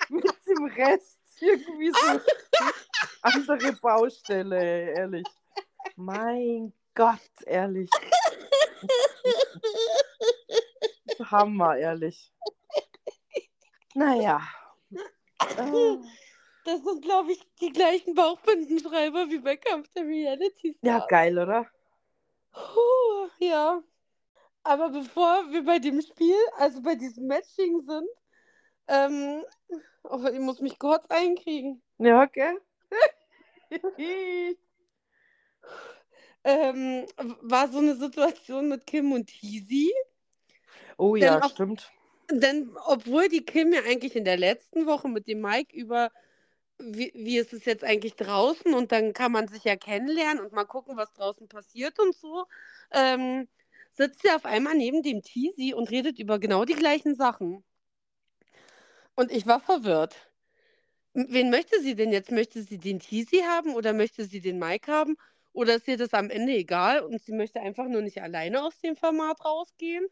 mit 0.09 0.25
dem 0.47 0.65
Rest 0.65 1.19
irgendwie 1.39 1.91
so 1.91 2.19
andere 3.21 3.73
Baustelle, 3.81 4.91
ehrlich. 4.91 5.25
Mein 5.95 6.73
Gott, 6.93 7.19
ehrlich. 7.45 7.89
Hammer, 11.19 11.77
ehrlich. 11.77 12.33
Naja. 13.93 14.41
Oh. 15.39 16.03
Das 16.65 16.83
sind, 16.83 17.03
glaube 17.03 17.31
ich, 17.31 17.39
die 17.61 17.71
gleichen 17.71 18.15
Bauchbindenschreiber 18.15 19.29
wie 19.29 19.37
bei 19.37 19.55
Kampf 19.55 19.87
der 19.93 20.03
Reality 20.03 20.73
Stars. 20.73 20.79
Ja, 20.81 21.05
geil, 21.07 21.37
oder? 21.37 21.67
Puh, 22.51 23.29
ja. 23.39 23.83
Aber 24.63 24.89
bevor 24.89 25.51
wir 25.51 25.63
bei 25.63 25.77
dem 25.77 26.01
Spiel, 26.01 26.35
also 26.57 26.81
bei 26.81 26.95
diesem 26.95 27.27
Matching 27.27 27.81
sind, 27.81 28.09
ähm, 28.87 29.43
oh, 30.03 30.25
ich 30.25 30.39
muss 30.39 30.59
mich 30.59 30.79
kurz 30.79 31.05
einkriegen. 31.09 31.83
Ja, 31.99 32.23
okay. 32.23 32.57
ähm, 36.43 37.05
war 37.41 37.67
so 37.67 37.77
eine 37.77 37.95
Situation 37.95 38.69
mit 38.69 38.87
Kim 38.87 39.11
und 39.11 39.27
Teasy. 39.27 39.93
Oh 40.97 41.15
ja, 41.15 41.47
stimmt. 41.47 41.91
Denn 42.31 42.75
obwohl 42.85 43.29
die 43.29 43.45
Kim 43.45 43.73
ja 43.73 43.81
eigentlich 43.83 44.15
in 44.15 44.25
der 44.25 44.37
letzten 44.37 44.85
Woche 44.87 45.07
mit 45.09 45.27
dem 45.27 45.41
Mike 45.41 45.75
über 45.75 46.11
wie, 46.79 47.11
wie 47.15 47.37
ist 47.37 47.53
es 47.53 47.65
jetzt 47.65 47.83
eigentlich 47.83 48.15
draußen 48.15 48.73
und 48.73 48.91
dann 48.91 49.13
kann 49.13 49.31
man 49.31 49.47
sich 49.47 49.63
ja 49.63 49.75
kennenlernen 49.75 50.43
und 50.43 50.53
mal 50.53 50.65
gucken, 50.65 50.97
was 50.97 51.13
draußen 51.13 51.47
passiert 51.47 51.99
und 51.99 52.15
so, 52.15 52.45
ähm, 52.91 53.47
sitzt 53.91 54.21
sie 54.23 54.31
auf 54.31 54.45
einmal 54.45 54.75
neben 54.75 55.01
dem 55.03 55.21
Teasy 55.21 55.73
und 55.73 55.89
redet 55.91 56.19
über 56.19 56.39
genau 56.39 56.65
die 56.65 56.75
gleichen 56.75 57.15
Sachen. 57.15 57.63
Und 59.15 59.31
ich 59.31 59.45
war 59.47 59.59
verwirrt. 59.59 60.15
Wen 61.13 61.49
möchte 61.49 61.81
sie 61.81 61.95
denn 61.95 62.11
jetzt? 62.11 62.31
Möchte 62.31 62.61
sie 62.61 62.77
den 62.77 62.99
Teasy 62.99 63.39
haben 63.39 63.73
oder 63.75 63.93
möchte 63.93 64.25
sie 64.25 64.41
den 64.41 64.59
Mike 64.59 64.91
haben? 64.91 65.17
Oder 65.53 65.75
ist 65.75 65.87
ihr 65.87 65.97
das 65.97 66.13
am 66.13 66.29
Ende 66.29 66.53
egal 66.53 67.01
und 67.01 67.21
sie 67.21 67.31
möchte 67.33 67.61
einfach 67.61 67.87
nur 67.87 68.01
nicht 68.01 68.21
alleine 68.21 68.63
aus 68.63 68.77
dem 68.81 68.97
Format 68.97 69.43
rausgehen? 69.45 70.05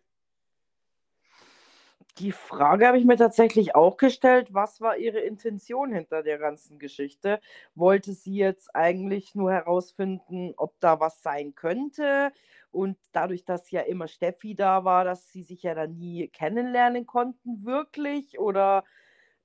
Die 2.20 2.32
Frage 2.32 2.88
habe 2.88 3.00
ich 3.00 3.06
mir 3.06 3.18
tatsächlich 3.18 3.74
auch 3.76 3.98
gestellt. 3.98 4.54
Was 4.54 4.82
war 4.82 4.98
ihre 4.98 5.20
Intention 5.20 5.92
hinter 5.92 6.22
der 6.22 6.38
ganzen 6.38 6.78
Geschichte? 6.78 7.40
Wollte 7.74 8.14
sie 8.14 8.36
jetzt 8.36 8.76
eigentlich 8.76 9.34
nur 9.34 9.52
herausfinden, 9.52 10.54
ob 10.58 10.80
da 10.80 11.00
was 11.00 11.24
sein 11.24 11.56
könnte? 11.56 12.32
Und 12.72 12.98
dadurch, 13.14 13.46
dass 13.46 13.72
ja 13.72 13.82
immer 13.82 14.08
Steffi 14.08 14.54
da 14.54 14.84
war, 14.86 15.06
dass 15.06 15.32
sie 15.32 15.42
sich 15.42 15.64
ja 15.64 15.74
dann 15.74 15.98
nie 15.98 16.28
kennenlernen 16.28 17.08
konnten, 17.08 17.66
wirklich? 17.66 18.38
Oder 18.40 18.84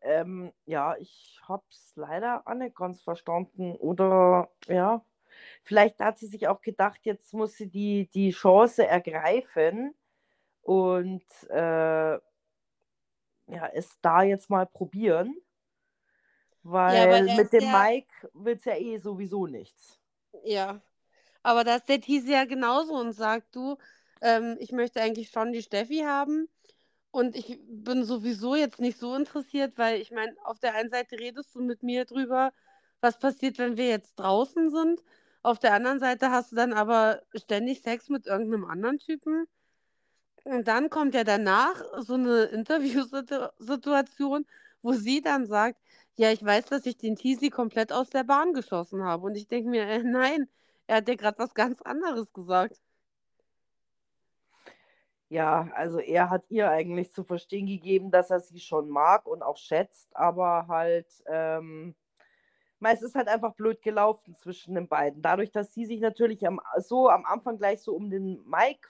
ähm, 0.03 0.53
ja, 0.67 0.95
ich 0.99 1.41
habe 1.49 1.65
es 1.71 1.93
leider 1.97 2.43
auch 2.47 2.55
nicht 2.55 2.77
ganz 2.77 3.03
verstanden. 3.03 3.77
Oder 3.77 4.51
ja, 4.69 5.03
vielleicht 5.63 6.01
hat 6.01 6.19
sie 6.19 6.27
sich 6.27 6.49
auch 6.49 6.61
gedacht, 6.63 7.01
jetzt 7.05 7.33
muss 7.35 7.57
sie 7.57 7.69
die, 7.71 8.09
die 8.13 8.31
Chance 8.33 8.87
ergreifen 8.87 9.95
und 10.63 11.25
äh, 11.51 12.19
ja, 13.49 13.67
es 13.69 13.99
da 14.00 14.23
jetzt 14.23 14.50
mal 14.50 14.67
probieren, 14.67 15.37
Ja, 16.87 17.07
weil 17.07 17.11
er 17.11 17.28
mit 17.28 17.52
dem 17.52 17.64
ja, 17.64 17.71
Mike 17.71 18.31
wird 18.35 18.59
es 18.61 18.64
ja 18.67 18.76
eh 18.76 18.99
sowieso 18.99 19.47
nichts. 19.49 19.99
ja. 20.45 20.81
Aber 21.45 21.64
da 21.64 21.76
ist 21.76 21.88
der 21.88 22.00
Teasy 22.02 22.33
ja 22.33 22.45
genauso 22.47 22.95
und 22.95 23.12
sagt, 23.14 23.57
du, 23.57 23.78
ähm, 24.23 24.57
ich 24.61 24.73
möchte 24.73 25.00
eigentlich 25.02 25.31
schon 25.31 25.52
die 25.52 25.62
Steffi 25.62 26.00
haben. 26.00 26.49
Und 27.12 27.37
ich 27.37 27.61
bin 27.69 28.05
sowieso 28.05 28.57
jetzt 28.57 28.81
nicht 28.81 28.99
so 28.99 29.14
interessiert, 29.17 29.78
weil 29.78 30.00
ich 30.00 30.11
meine, 30.12 30.35
auf 30.45 30.61
der 30.61 30.75
einen 30.76 30.90
Seite 30.90 31.19
redest 31.21 31.55
du 31.57 31.62
mit 31.62 31.83
mir 31.83 32.05
drüber, 32.07 32.52
was 33.00 33.19
passiert, 33.19 33.59
wenn 33.59 33.76
wir 33.78 33.88
jetzt 33.88 34.17
draußen 34.17 34.71
sind. 34.71 35.02
Auf 35.43 35.59
der 35.61 35.75
anderen 35.75 36.00
Seite 36.00 36.31
hast 36.33 36.52
du 36.52 36.57
dann 36.57 36.73
aber 36.75 37.23
ständig 37.37 37.83
Sex 37.83 38.09
mit 38.11 38.26
irgendeinem 38.26 38.67
anderen 38.67 38.99
Typen. 38.99 39.47
Und 40.49 40.67
dann 40.67 40.88
kommt 40.88 41.14
ja 41.14 41.25
danach 41.25 41.76
so 41.99 42.14
eine 42.14 42.45
Interviewsituation, 42.52 44.47
wo 44.83 44.93
sie 44.93 45.21
dann 45.21 45.47
sagt, 45.47 45.78
ja, 46.17 46.33
ich 46.33 46.43
weiß, 46.45 46.67
dass 46.67 46.87
ich 46.87 46.97
den 46.97 47.17
Teasy 47.17 47.50
komplett 47.50 47.93
aus 47.93 48.09
der 48.11 48.25
Bahn 48.25 48.55
geschossen 48.55 49.05
habe. 49.05 49.26
Und 49.26 49.37
ich 49.37 49.47
denke 49.47 49.69
mir, 49.69 49.83
äh, 49.87 50.02
nein, 50.02 50.49
er 50.87 50.97
hat 50.97 51.09
ja 51.09 51.17
gerade 51.17 51.38
was 51.38 51.52
ganz 51.55 51.83
anderes 51.83 52.33
gesagt. 52.33 52.81
Ja, 55.28 55.69
also 55.75 55.99
er 55.99 56.31
hat 56.31 56.45
ihr 56.49 56.71
eigentlich 56.71 57.12
zu 57.12 57.25
verstehen 57.25 57.67
gegeben, 57.67 58.11
dass 58.11 58.31
er 58.31 58.40
sie 58.40 58.61
schon 58.61 58.88
mag 58.88 59.26
und 59.26 59.43
auch 59.43 59.59
schätzt, 59.59 60.09
aber 60.17 60.67
halt, 60.67 61.07
ähm, 61.26 61.95
es 62.81 63.02
ist 63.02 63.14
halt 63.14 63.28
einfach 63.28 63.55
blöd 63.55 63.83
gelaufen 63.83 64.35
zwischen 64.35 64.75
den 64.75 64.88
beiden. 64.88 65.21
Dadurch, 65.21 65.50
dass 65.50 65.75
sie 65.75 65.85
sich 65.85 66.00
natürlich 66.00 66.47
am, 66.47 66.59
so 66.78 67.11
am 67.11 67.26
Anfang 67.26 67.59
gleich 67.59 67.83
so 67.83 67.93
um 67.95 68.09
den 68.09 68.43
Mike 68.47 68.88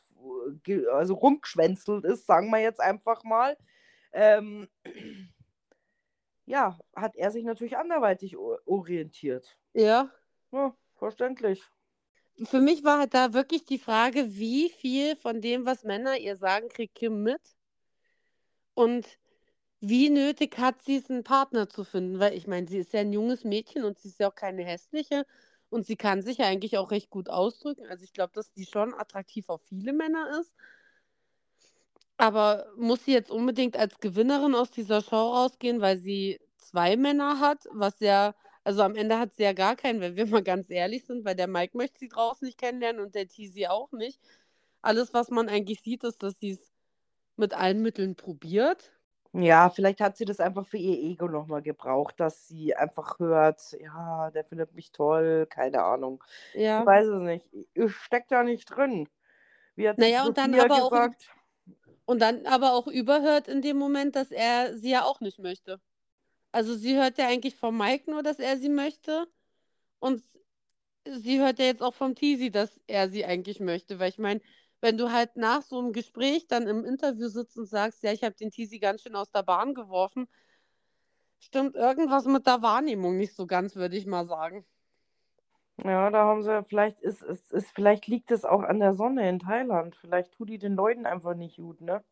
also 0.92 1.14
rumgeschwänzelt 1.14 2.04
ist, 2.04 2.26
sagen 2.26 2.50
wir 2.50 2.60
jetzt 2.60 2.80
einfach 2.80 3.24
mal, 3.24 3.56
ähm, 4.12 4.68
ja, 6.46 6.78
hat 6.96 7.16
er 7.16 7.30
sich 7.30 7.44
natürlich 7.44 7.76
anderweitig 7.76 8.36
orientiert. 8.36 9.58
Ja. 9.74 10.10
Ja, 10.50 10.74
verständlich. 10.96 11.62
Für 12.44 12.60
mich 12.60 12.84
war 12.84 13.00
halt 13.00 13.14
da 13.14 13.32
wirklich 13.34 13.64
die 13.64 13.78
Frage, 13.78 14.36
wie 14.36 14.70
viel 14.70 15.16
von 15.16 15.40
dem, 15.40 15.66
was 15.66 15.84
Männer 15.84 16.16
ihr 16.16 16.36
sagen, 16.36 16.68
kriegt 16.68 16.94
Kim 16.94 17.22
mit? 17.22 17.40
Und 18.74 19.18
wie 19.80 20.08
nötig 20.08 20.56
hat 20.58 20.82
sie 20.82 20.96
es, 20.96 21.10
einen 21.10 21.24
Partner 21.24 21.68
zu 21.68 21.84
finden? 21.84 22.18
Weil 22.20 22.34
ich 22.34 22.46
meine, 22.46 22.68
sie 22.68 22.78
ist 22.78 22.92
ja 22.92 23.00
ein 23.00 23.12
junges 23.12 23.44
Mädchen 23.44 23.84
und 23.84 23.98
sie 23.98 24.08
ist 24.08 24.20
ja 24.20 24.28
auch 24.28 24.34
keine 24.34 24.64
hässliche 24.64 25.26
und 25.70 25.86
sie 25.86 25.96
kann 25.96 26.22
sich 26.22 26.38
ja 26.38 26.46
eigentlich 26.46 26.78
auch 26.78 26.90
recht 26.90 27.10
gut 27.10 27.28
ausdrücken. 27.28 27.86
Also 27.86 28.04
ich 28.04 28.12
glaube, 28.12 28.32
dass 28.34 28.52
die 28.52 28.66
schon 28.66 28.94
attraktiv 28.94 29.48
auf 29.48 29.62
viele 29.68 29.92
Männer 29.92 30.40
ist. 30.40 30.52
Aber 32.16 32.66
muss 32.76 33.04
sie 33.04 33.12
jetzt 33.12 33.30
unbedingt 33.30 33.76
als 33.76 34.00
Gewinnerin 34.00 34.54
aus 34.54 34.70
dieser 34.70 35.02
Show 35.02 35.16
rausgehen, 35.16 35.80
weil 35.80 35.98
sie 35.98 36.40
zwei 36.56 36.96
Männer 36.96 37.38
hat, 37.40 37.66
was 37.70 38.00
ja, 38.00 38.34
also 38.64 38.82
am 38.82 38.96
Ende 38.96 39.18
hat 39.18 39.36
sie 39.36 39.44
ja 39.44 39.52
gar 39.52 39.76
keinen, 39.76 40.00
wenn 40.00 40.16
wir 40.16 40.26
mal 40.26 40.42
ganz 40.42 40.68
ehrlich 40.70 41.04
sind, 41.04 41.24
weil 41.24 41.36
der 41.36 41.46
Mike 41.46 41.76
möchte 41.76 42.00
sie 42.00 42.08
draußen 42.08 42.44
nicht 42.46 42.58
kennenlernen 42.58 43.00
und 43.02 43.14
der 43.14 43.28
Teasy 43.28 43.66
auch 43.66 43.92
nicht. 43.92 44.20
Alles, 44.82 45.14
was 45.14 45.30
man 45.30 45.48
eigentlich 45.48 45.80
sieht, 45.80 46.04
ist, 46.04 46.22
dass 46.22 46.38
sie 46.40 46.52
es 46.52 46.72
mit 47.36 47.54
allen 47.54 47.82
Mitteln 47.82 48.16
probiert. 48.16 48.92
Ja, 49.34 49.68
vielleicht 49.68 50.00
hat 50.00 50.16
sie 50.16 50.24
das 50.24 50.40
einfach 50.40 50.66
für 50.66 50.78
ihr 50.78 50.96
Ego 50.98 51.28
nochmal 51.28 51.60
gebraucht, 51.62 52.18
dass 52.18 52.48
sie 52.48 52.74
einfach 52.74 53.18
hört, 53.18 53.72
ja, 53.78 54.30
der 54.30 54.44
findet 54.44 54.72
mich 54.74 54.90
toll, 54.90 55.46
keine 55.46 55.82
Ahnung. 55.82 56.24
Ich 56.76 56.84
Ja. 56.84 56.86
weiß 56.86 57.06
es 57.08 57.20
nicht. 57.20 57.46
Ich 57.74 57.94
stecke 57.94 58.26
da 58.30 58.42
nicht 58.42 58.64
drin. 58.66 59.08
Wie 59.76 59.88
hat 59.88 59.98
Naja, 59.98 60.24
und 60.24 60.38
dann 60.38 60.54
aber 60.54 60.82
auch, 60.82 60.92
gesagt? 60.92 61.30
und 62.06 62.20
dann 62.20 62.46
aber 62.46 62.72
auch 62.72 62.86
überhört 62.86 63.48
in 63.48 63.62
dem 63.62 63.76
Moment, 63.78 64.16
dass 64.16 64.30
er 64.30 64.76
sie 64.76 64.90
ja 64.90 65.04
auch 65.04 65.20
nicht 65.20 65.38
möchte. 65.38 65.80
Also 66.52 66.76
sie 66.76 66.96
hört 66.96 67.18
ja 67.18 67.28
eigentlich 67.28 67.56
vom 67.56 67.78
Mike 67.78 68.10
nur, 68.10 68.22
dass 68.22 68.38
er 68.40 68.58
sie 68.58 68.70
möchte. 68.70 69.28
Und 70.00 70.24
sie 71.06 71.40
hört 71.40 71.58
ja 71.60 71.66
jetzt 71.66 71.82
auch 71.82 71.94
vom 71.94 72.14
Teasy, 72.16 72.50
dass 72.50 72.80
er 72.88 73.10
sie 73.10 73.24
eigentlich 73.26 73.60
möchte. 73.60 73.98
Weil 73.98 74.10
ich 74.10 74.18
meine, 74.18 74.40
wenn 74.80 74.96
du 74.96 75.12
halt 75.12 75.36
nach 75.36 75.62
so 75.62 75.78
einem 75.78 75.92
Gespräch 75.92 76.46
dann 76.46 76.66
im 76.66 76.84
Interview 76.84 77.28
sitzt 77.28 77.58
und 77.58 77.66
sagst, 77.66 78.02
ja, 78.02 78.12
ich 78.12 78.22
habe 78.22 78.34
den 78.34 78.50
Teasy 78.50 78.78
ganz 78.78 79.02
schön 79.02 79.16
aus 79.16 79.30
der 79.30 79.42
Bahn 79.42 79.74
geworfen, 79.74 80.28
stimmt 81.40 81.76
irgendwas 81.76 82.24
mit 82.26 82.46
der 82.46 82.62
Wahrnehmung 82.62 83.16
nicht 83.16 83.34
so 83.34 83.46
ganz, 83.46 83.76
würde 83.76 83.96
ich 83.96 84.06
mal 84.06 84.26
sagen. 84.26 84.64
Ja, 85.84 86.10
da 86.10 86.24
haben 86.24 86.42
sie, 86.42 86.64
vielleicht 86.64 87.00
ist, 87.00 87.22
ist, 87.22 87.52
ist, 87.52 87.70
vielleicht 87.70 88.08
liegt 88.08 88.32
es 88.32 88.44
auch 88.44 88.62
an 88.62 88.80
der 88.80 88.94
Sonne 88.94 89.28
in 89.28 89.38
Thailand. 89.38 89.94
Vielleicht 89.94 90.32
tut 90.32 90.48
die 90.48 90.58
den 90.58 90.74
Leuten 90.74 91.06
einfach 91.06 91.34
nicht 91.34 91.56
gut, 91.56 91.80
ne? 91.80 92.02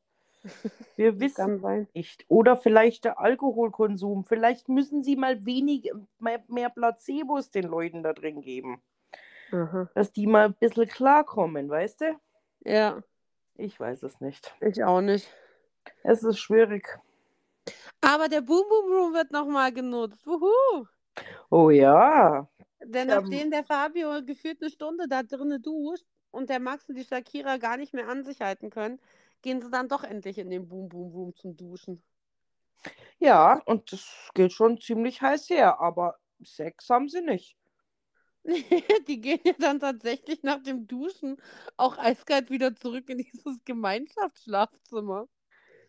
Wir 0.96 1.18
wissen 1.18 1.88
nicht. 1.92 2.24
Oder 2.28 2.56
vielleicht 2.56 3.04
der 3.04 3.18
Alkoholkonsum. 3.18 4.24
Vielleicht 4.24 4.68
müssen 4.68 5.02
sie 5.02 5.16
mal 5.16 5.44
wenig, 5.44 5.90
mehr, 6.20 6.44
mehr 6.46 6.70
Placebos 6.70 7.50
den 7.50 7.64
Leuten 7.64 8.04
da 8.04 8.12
drin 8.12 8.40
geben. 8.40 8.80
Aha. 9.50 9.90
Dass 9.94 10.12
die 10.12 10.28
mal 10.28 10.46
ein 10.46 10.54
bisschen 10.54 10.86
klarkommen, 10.86 11.68
weißt 11.68 12.02
du? 12.02 12.20
Ja, 12.66 13.02
Ich 13.56 13.78
weiß 13.78 14.02
es 14.04 14.20
nicht. 14.22 14.54
ich 14.60 14.84
auch 14.84 15.00
nicht. 15.00 15.28
Es 16.04 16.22
ist 16.22 16.38
schwierig. 16.38 16.88
Aber 18.00 18.28
der 18.28 18.40
Boom 18.40 18.66
Boom 18.70 18.90
Room 18.92 19.12
wird 19.14 19.32
nochmal 19.32 19.70
genutzt. 19.72 20.26
Wuhu! 20.26 20.86
Oh 21.50 21.70
ja. 21.70 22.48
Denn 22.82 23.08
Ähm. 23.08 23.14
nachdem 23.20 23.50
der 23.50 23.64
Fabio 23.64 24.24
gefühlt 24.24 24.62
eine 24.62 24.70
Stunde 24.70 25.08
da 25.08 25.22
drinnen 25.22 25.60
duscht 25.62 26.06
und 26.30 26.48
der 26.48 26.58
Max 26.60 26.88
und 26.88 26.94
die 26.96 27.04
Shakira 27.04 27.58
gar 27.58 27.76
nicht 27.76 27.92
mehr 27.92 28.08
an 28.08 28.24
sich 28.24 28.40
halten 28.40 28.70
können, 28.70 28.98
gehen 29.42 29.60
sie 29.60 29.70
dann 29.70 29.88
doch 29.88 30.04
endlich 30.04 30.38
in 30.38 30.48
den 30.50 30.66
Boom 30.68 30.88
Boom 30.88 31.12
Room 31.12 31.34
zum 31.36 31.54
Duschen. 31.56 32.02
Ja, 33.18 33.60
und 33.66 33.92
das 33.92 34.30
geht 34.34 34.52
schon 34.52 34.80
ziemlich 34.80 35.20
heiß 35.22 35.50
her, 35.50 35.80
aber 35.80 36.18
Sex 36.42 36.88
haben 36.90 37.08
sie 37.08 37.20
nicht. 37.22 37.56
Die 39.08 39.20
gehen 39.20 39.40
ja 39.44 39.52
dann 39.58 39.80
tatsächlich 39.80 40.42
nach 40.42 40.62
dem 40.62 40.86
Duschen 40.86 41.36
auch 41.76 41.98
eiskalt 41.98 42.50
wieder 42.50 42.74
zurück 42.74 43.08
in 43.08 43.18
dieses 43.18 43.58
Gemeinschaftsschlafzimmer. 43.64 45.28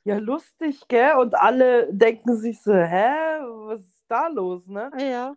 Ja, 0.03 0.17
lustig, 0.17 0.87
gell? 0.87 1.17
Und 1.17 1.35
alle 1.35 1.91
denken 1.91 2.37
sich 2.37 2.61
so, 2.61 2.73
hä, 2.73 3.39
was 3.67 3.81
ist 3.81 4.05
da 4.07 4.27
los, 4.27 4.67
ne? 4.67 4.89
Ja. 4.97 5.35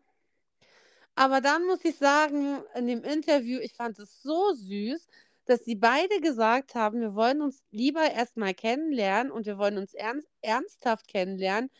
Aber 1.16 1.40
dann 1.40 1.66
muss 1.66 1.84
ich 1.84 1.96
sagen, 1.96 2.62
in 2.74 2.86
dem 2.86 3.02
Interview, 3.02 3.58
ich 3.60 3.74
fand 3.74 3.98
es 3.98 4.22
so 4.22 4.52
süß, 4.52 5.06
dass 5.44 5.64
sie 5.64 5.74
beide 5.74 6.20
gesagt 6.20 6.76
haben, 6.76 7.00
wir 7.00 7.14
wollen 7.14 7.42
uns 7.42 7.64
lieber 7.70 8.10
erstmal 8.12 8.54
kennenlernen 8.54 9.32
und 9.32 9.46
wir 9.46 9.58
wollen 9.58 9.78
uns 9.78 9.92
ernst, 9.92 10.28
ernsthaft 10.40 11.08
kennenlernen. 11.08 11.70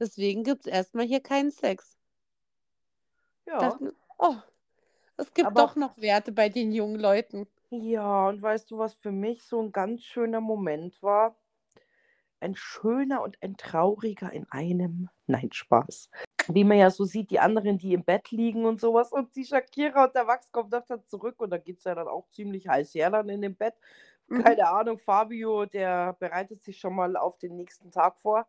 Deswegen 0.00 0.42
gibt 0.42 0.66
es 0.66 0.72
erstmal 0.72 1.06
hier 1.06 1.20
keinen 1.20 1.52
Sex. 1.52 1.96
Ja. 3.46 3.60
Dachte, 3.60 3.94
oh, 4.18 4.34
es 5.16 5.32
gibt 5.34 5.46
Aber- 5.48 5.60
doch 5.62 5.76
noch 5.76 5.96
Werte 5.98 6.32
bei 6.32 6.48
den 6.48 6.72
jungen 6.72 7.00
Leuten. 7.00 7.46
Ja, 7.70 8.28
und 8.28 8.42
weißt 8.42 8.70
du, 8.70 8.78
was 8.78 8.94
für 8.94 9.12
mich 9.12 9.44
so 9.44 9.60
ein 9.62 9.72
ganz 9.72 10.02
schöner 10.02 10.40
Moment 10.42 11.02
war? 11.02 11.36
Ein 12.40 12.54
schöner 12.54 13.22
und 13.22 13.38
ein 13.40 13.56
trauriger 13.56 14.32
in 14.32 14.46
einem. 14.50 15.08
Nein, 15.26 15.50
Spaß. 15.52 16.10
Wie 16.48 16.64
man 16.64 16.76
ja 16.78 16.90
so 16.90 17.04
sieht, 17.04 17.30
die 17.30 17.38
anderen, 17.38 17.78
die 17.78 17.94
im 17.94 18.04
Bett 18.04 18.30
liegen 18.32 18.66
und 18.66 18.80
sowas. 18.80 19.12
Und 19.12 19.34
die 19.36 19.44
Shakira 19.44 20.04
und 20.06 20.14
der 20.14 20.24
Max 20.24 20.50
kommen 20.50 20.68
doch 20.70 20.84
dann 20.84 21.06
zurück. 21.06 21.40
Und 21.40 21.50
da 21.50 21.56
geht 21.58 21.78
es 21.78 21.84
ja 21.84 21.94
dann 21.94 22.08
auch 22.08 22.28
ziemlich 22.30 22.66
heiß 22.68 22.94
her 22.94 23.10
dann 23.10 23.28
in 23.28 23.40
dem 23.42 23.54
Bett. 23.54 23.74
Mhm. 24.26 24.42
Keine 24.42 24.68
Ahnung, 24.68 24.98
Fabio, 24.98 25.64
der 25.66 26.14
bereitet 26.14 26.62
sich 26.62 26.78
schon 26.78 26.94
mal 26.94 27.16
auf 27.16 27.38
den 27.38 27.56
nächsten 27.56 27.90
Tag 27.92 28.18
vor. 28.18 28.46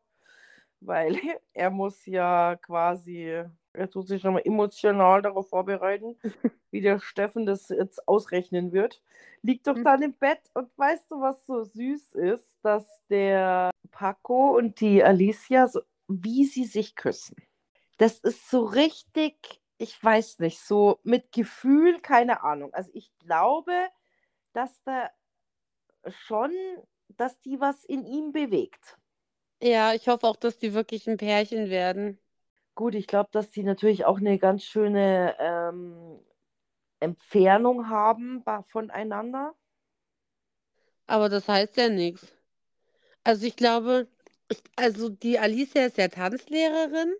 Weil 0.81 1.15
er 1.53 1.69
muss 1.69 2.05
ja 2.07 2.55
quasi 2.57 3.43
Er 3.73 3.89
tut 3.89 4.07
sich 4.07 4.21
schon 4.21 4.33
mal 4.33 4.41
emotional 4.45 5.21
darauf 5.21 5.49
vorbereiten, 5.49 6.17
wie 6.71 6.81
der 6.81 6.99
Steffen 6.99 7.45
das 7.45 7.69
jetzt 7.69 8.07
ausrechnen 8.07 8.71
wird. 8.71 9.01
Liegt 9.41 9.67
doch 9.67 9.75
Hm. 9.75 9.83
dann 9.83 10.01
im 10.03 10.13
Bett 10.13 10.41
und 10.53 10.69
weißt 10.77 11.11
du, 11.11 11.21
was 11.21 11.45
so 11.45 11.63
süß 11.63 12.13
ist, 12.15 12.57
dass 12.63 12.87
der 13.09 13.71
Paco 13.91 14.55
und 14.57 14.79
die 14.79 15.03
Alicia, 15.03 15.67
so, 15.67 15.81
wie 16.07 16.45
sie 16.45 16.65
sich 16.65 16.95
küssen. 16.95 17.35
Das 17.97 18.19
ist 18.19 18.49
so 18.49 18.63
richtig, 18.65 19.61
ich 19.77 20.01
weiß 20.03 20.39
nicht, 20.39 20.59
so 20.59 20.99
mit 21.03 21.31
Gefühl, 21.31 21.99
keine 22.01 22.43
Ahnung. 22.43 22.73
Also 22.73 22.91
ich 22.93 23.11
glaube, 23.19 23.73
dass 24.53 24.83
da 24.83 25.09
schon, 26.07 26.51
dass 27.09 27.39
die 27.41 27.59
was 27.59 27.83
in 27.83 28.05
ihm 28.05 28.31
bewegt. 28.31 28.97
Ja, 29.61 29.93
ich 29.93 30.07
hoffe 30.09 30.27
auch, 30.27 30.35
dass 30.35 30.57
die 30.59 30.73
wirklich 30.73 31.07
ein 31.09 31.17
Pärchen 31.17 31.69
werden. 31.69 32.19
Gut, 32.75 32.95
ich 32.95 33.07
glaube, 33.07 33.29
dass 33.31 33.51
die 33.51 33.63
natürlich 33.63 34.05
auch 34.05 34.17
eine 34.17 34.39
ganz 34.39 34.63
schöne 34.63 35.35
ähm, 35.39 36.19
Entfernung 36.99 37.89
haben 37.89 38.43
ba- 38.43 38.63
voneinander. 38.69 39.55
Aber 41.07 41.29
das 41.29 41.47
heißt 41.47 41.77
ja 41.77 41.89
nichts. 41.89 42.33
Also 43.23 43.45
ich 43.47 43.55
glaube, 43.55 44.07
ich, 44.49 44.61
also 44.77 45.09
die 45.09 45.39
Alicia 45.39 45.85
ist 45.85 45.97
ja 45.97 46.07
Tanzlehrerin. 46.09 47.13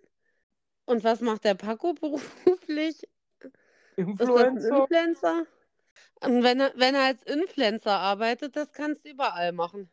Und 0.86 1.04
was 1.04 1.22
macht 1.22 1.46
der 1.46 1.56
Paco 1.56 1.94
beruflich? 2.46 3.08
Ist 4.18 4.36
das 4.36 4.50
ein 4.56 4.64
Influencer. 4.66 4.66
Influencer? 4.66 5.46
Und 6.22 6.42
wenn 6.44 6.60
er, 6.60 6.74
wenn 6.76 6.96
er 6.96 7.04
als 7.04 7.24
Influencer 7.24 7.92
arbeitet, 8.00 8.56
das 8.56 8.72
kannst 8.72 9.06
du 9.06 9.10
überall 9.12 9.52
machen. 9.52 9.92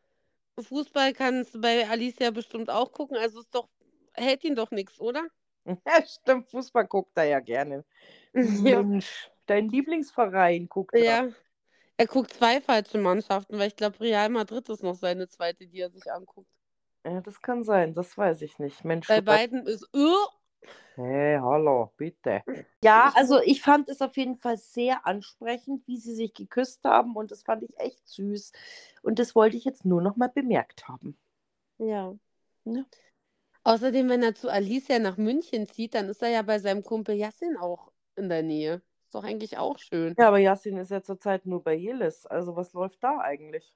Fußball 0.61 1.13
kannst 1.15 1.55
du 1.57 1.61
bei 1.61 1.89
Alicia 1.89 2.31
bestimmt 2.31 2.71
auch 2.71 2.93
gucken. 2.93 3.17
Also 3.17 3.41
ist 3.41 3.55
doch, 3.55 3.69
hält 4.15 4.45
ihn 4.45 4.55
doch 4.55 4.71
nichts, 4.71 5.01
oder? 5.01 5.27
Ja, 5.87 6.05
stimmt, 6.07 6.51
Fußball 6.51 6.87
guckt 6.87 7.17
er 7.17 7.25
ja 7.25 7.41
gerne. 7.41 7.85
Ja. 8.35 8.83
Mensch, 8.83 9.31
dein 9.47 9.69
Lieblingsverein 9.69 10.69
guckt 10.69 10.95
er. 10.95 11.27
Ja. 11.27 11.29
Er 11.97 12.07
guckt 12.07 12.33
zwei 12.33 12.61
falsche 12.61 12.97
Mannschaften, 12.99 13.59
weil 13.59 13.69
ich 13.69 13.77
glaube, 13.77 14.01
Real 14.01 14.31
Madrid 14.31 14.69
ist 14.71 14.83
noch 14.83 14.95
seine 14.95 15.29
zweite, 15.29 15.67
die 15.67 15.81
er 15.81 15.91
sich 15.91 16.11
anguckt. 16.11 16.49
Ja, 17.05 17.21
das 17.21 17.43
kann 17.43 17.63
sein, 17.65 17.93
das 17.95 18.17
weiß 18.17 18.43
ich 18.43 18.59
nicht. 18.59 18.85
Mensch, 18.85 19.09
Bei 19.09 19.21
beiden 19.21 19.67
ist, 19.67 19.87
uh, 19.95 20.15
Hey, 20.97 21.39
hallo, 21.41 21.93
bitte. 21.97 22.43
Ja, 22.83 23.13
also 23.15 23.41
ich 23.43 23.61
fand 23.63 23.89
es 23.89 24.01
auf 24.01 24.17
jeden 24.17 24.37
Fall 24.37 24.57
sehr 24.57 25.07
ansprechend, 25.07 25.87
wie 25.87 25.99
sie 25.99 26.15
sich 26.15 26.33
geküsst 26.33 26.83
haben 26.85 27.15
und 27.15 27.31
das 27.31 27.43
fand 27.43 27.63
ich 27.63 27.79
echt 27.79 28.09
süß. 28.09 28.53
Und 29.03 29.19
das 29.19 29.35
wollte 29.35 29.57
ich 29.59 29.65
jetzt 29.65 29.85
nur 29.85 30.01
noch 30.01 30.17
mal 30.17 30.29
bemerkt 30.29 30.89
haben. 30.89 31.17
ja. 31.79 32.15
Ja. 32.65 32.85
Außerdem, 33.65 34.09
wenn 34.09 34.23
er 34.23 34.35
zu 34.35 34.49
Alicia 34.49 34.99
nach 34.99 35.17
München 35.17 35.67
zieht, 35.69 35.95
dann 35.95 36.09
ist 36.09 36.23
er 36.23 36.31
ja 36.31 36.43
bei 36.43 36.59
seinem 36.59 36.83
Kumpel 36.83 37.15
Yassin 37.15 37.57
auch 37.57 37.93
in 38.17 38.29
der 38.29 38.43
Nähe. 38.43 38.83
Ist 39.05 39.15
doch 39.15 39.25
eigentlich 39.25 39.59
auch 39.59 39.79
schön. 39.79 40.15
Ja, 40.19 40.29
aber 40.29 40.39
Yasin 40.39 40.77
ist 40.79 40.91
ja 40.91 41.03
zurzeit 41.03 41.45
nur 41.47 41.63
bei 41.63 41.75
Jelis. 41.75 42.27
Also 42.27 42.57
was 42.57 42.73
läuft 42.73 43.03
da 43.03 43.19
eigentlich? 43.19 43.75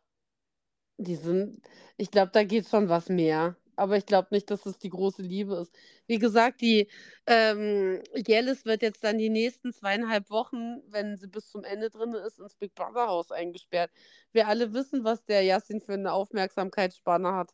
Die 0.96 1.16
sind, 1.16 1.60
ich 1.96 2.10
glaube, 2.10 2.30
da 2.32 2.44
geht 2.44 2.68
schon 2.68 2.88
was 2.88 3.08
mehr. 3.08 3.56
Aber 3.76 3.96
ich 3.96 4.06
glaube 4.06 4.28
nicht, 4.30 4.48
dass 4.50 4.66
es 4.66 4.78
die 4.78 4.90
große 4.90 5.22
Liebe 5.22 5.56
ist. 5.56 5.76
Wie 6.06 6.18
gesagt, 6.18 6.60
die 6.60 6.88
ähm, 7.26 8.00
wird 8.14 8.82
jetzt 8.82 9.02
dann 9.02 9.18
die 9.18 9.30
nächsten 9.30 9.72
zweieinhalb 9.72 10.30
Wochen, 10.30 10.80
wenn 10.86 11.16
sie 11.16 11.26
bis 11.26 11.48
zum 11.50 11.64
Ende 11.64 11.90
drin 11.90 12.14
ist, 12.14 12.38
ins 12.38 12.54
Big 12.54 12.74
Brother 12.76 13.08
Haus 13.08 13.32
eingesperrt. 13.32 13.90
Wir 14.32 14.46
alle 14.46 14.72
wissen, 14.72 15.02
was 15.02 15.24
der 15.24 15.42
Yassin 15.42 15.80
für 15.80 15.94
eine 15.94 16.12
Aufmerksamkeitsspanne 16.12 17.32
hat. 17.32 17.50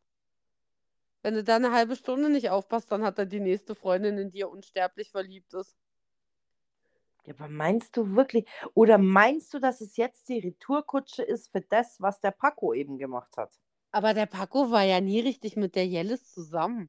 Wenn 1.22 1.34
du 1.34 1.44
da 1.44 1.56
eine 1.56 1.72
halbe 1.72 1.96
Stunde 1.96 2.30
nicht 2.30 2.50
aufpasst, 2.50 2.90
dann 2.90 3.04
hat 3.04 3.18
er 3.18 3.26
die 3.26 3.40
nächste 3.40 3.74
Freundin, 3.74 4.16
in 4.18 4.30
die 4.30 4.40
er 4.40 4.50
unsterblich 4.50 5.10
verliebt 5.10 5.52
ist. 5.54 5.76
Ja, 7.26 7.34
aber 7.34 7.48
meinst 7.48 7.96
du 7.96 8.14
wirklich, 8.16 8.46
oder 8.74 8.96
meinst 8.96 9.52
du, 9.52 9.58
dass 9.58 9.80
es 9.80 9.96
jetzt 9.96 10.28
die 10.28 10.38
Retourkutsche 10.38 11.22
ist 11.22 11.52
für 11.52 11.60
das, 11.60 12.00
was 12.00 12.20
der 12.20 12.30
Paco 12.30 12.72
eben 12.72 12.96
gemacht 12.96 13.36
hat? 13.36 13.52
Aber 13.92 14.14
der 14.14 14.26
Paco 14.26 14.70
war 14.70 14.84
ja 14.84 15.00
nie 15.00 15.20
richtig 15.20 15.56
mit 15.56 15.74
der 15.74 15.86
Jellis 15.86 16.32
zusammen. 16.32 16.88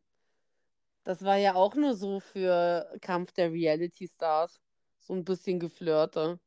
Das 1.03 1.23
war 1.23 1.35
ja 1.37 1.55
auch 1.55 1.75
nur 1.75 1.95
so 1.95 2.19
für 2.19 2.87
Kampf 3.01 3.33
der 3.33 3.51
Reality 3.51 4.07
Stars. 4.07 4.61
So 4.99 5.15
ein 5.15 5.25
bisschen 5.25 5.59
geflirte. 5.59 6.39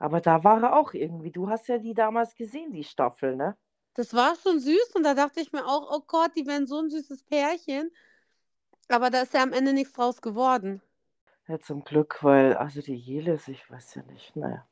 Aber 0.00 0.20
da 0.20 0.42
war 0.42 0.60
er 0.60 0.76
auch 0.76 0.94
irgendwie. 0.94 1.30
Du 1.30 1.48
hast 1.48 1.68
ja 1.68 1.78
die 1.78 1.94
damals 1.94 2.34
gesehen, 2.34 2.72
die 2.72 2.82
Staffel, 2.82 3.36
ne? 3.36 3.56
Das 3.94 4.14
war 4.14 4.36
schon 4.36 4.58
süß 4.58 4.92
und 4.94 5.02
da 5.02 5.14
dachte 5.14 5.40
ich 5.40 5.52
mir 5.52 5.66
auch, 5.66 5.90
oh 5.90 6.02
Gott, 6.06 6.32
die 6.36 6.46
wären 6.46 6.66
so 6.66 6.78
ein 6.78 6.90
süßes 6.90 7.24
Pärchen. 7.24 7.90
Aber 8.88 9.10
da 9.10 9.22
ist 9.22 9.34
ja 9.34 9.42
am 9.42 9.52
Ende 9.52 9.72
nichts 9.72 9.92
draus 9.92 10.22
geworden. 10.22 10.80
Ja, 11.48 11.58
zum 11.58 11.84
Glück, 11.84 12.22
weil, 12.22 12.54
also 12.54 12.80
die 12.80 12.96
Jelis, 12.96 13.48
ich 13.48 13.70
weiß 13.70 13.96
ja 13.96 14.02
nicht, 14.02 14.34
naja. 14.36 14.66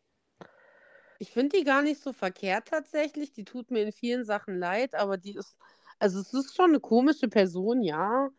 Ich 1.18 1.33
finde 1.33 1.59
die 1.59 1.64
gar 1.64 1.83
nicht 1.83 2.00
so 2.00 2.12
verkehrt 2.12 2.68
tatsächlich. 2.68 3.33
Die 3.33 3.44
tut 3.44 3.70
mir 3.70 3.83
in 3.83 3.92
vielen 3.92 4.24
Sachen 4.24 4.59
leid, 4.59 4.94
aber 4.94 5.18
die 5.18 5.35
ist, 5.35 5.56
also 5.98 6.20
es 6.20 6.33
ist 6.33 6.56
schon 6.56 6.70
eine 6.70 6.80
komische 6.80 7.28
Person, 7.28 7.83
ja. 7.83 8.30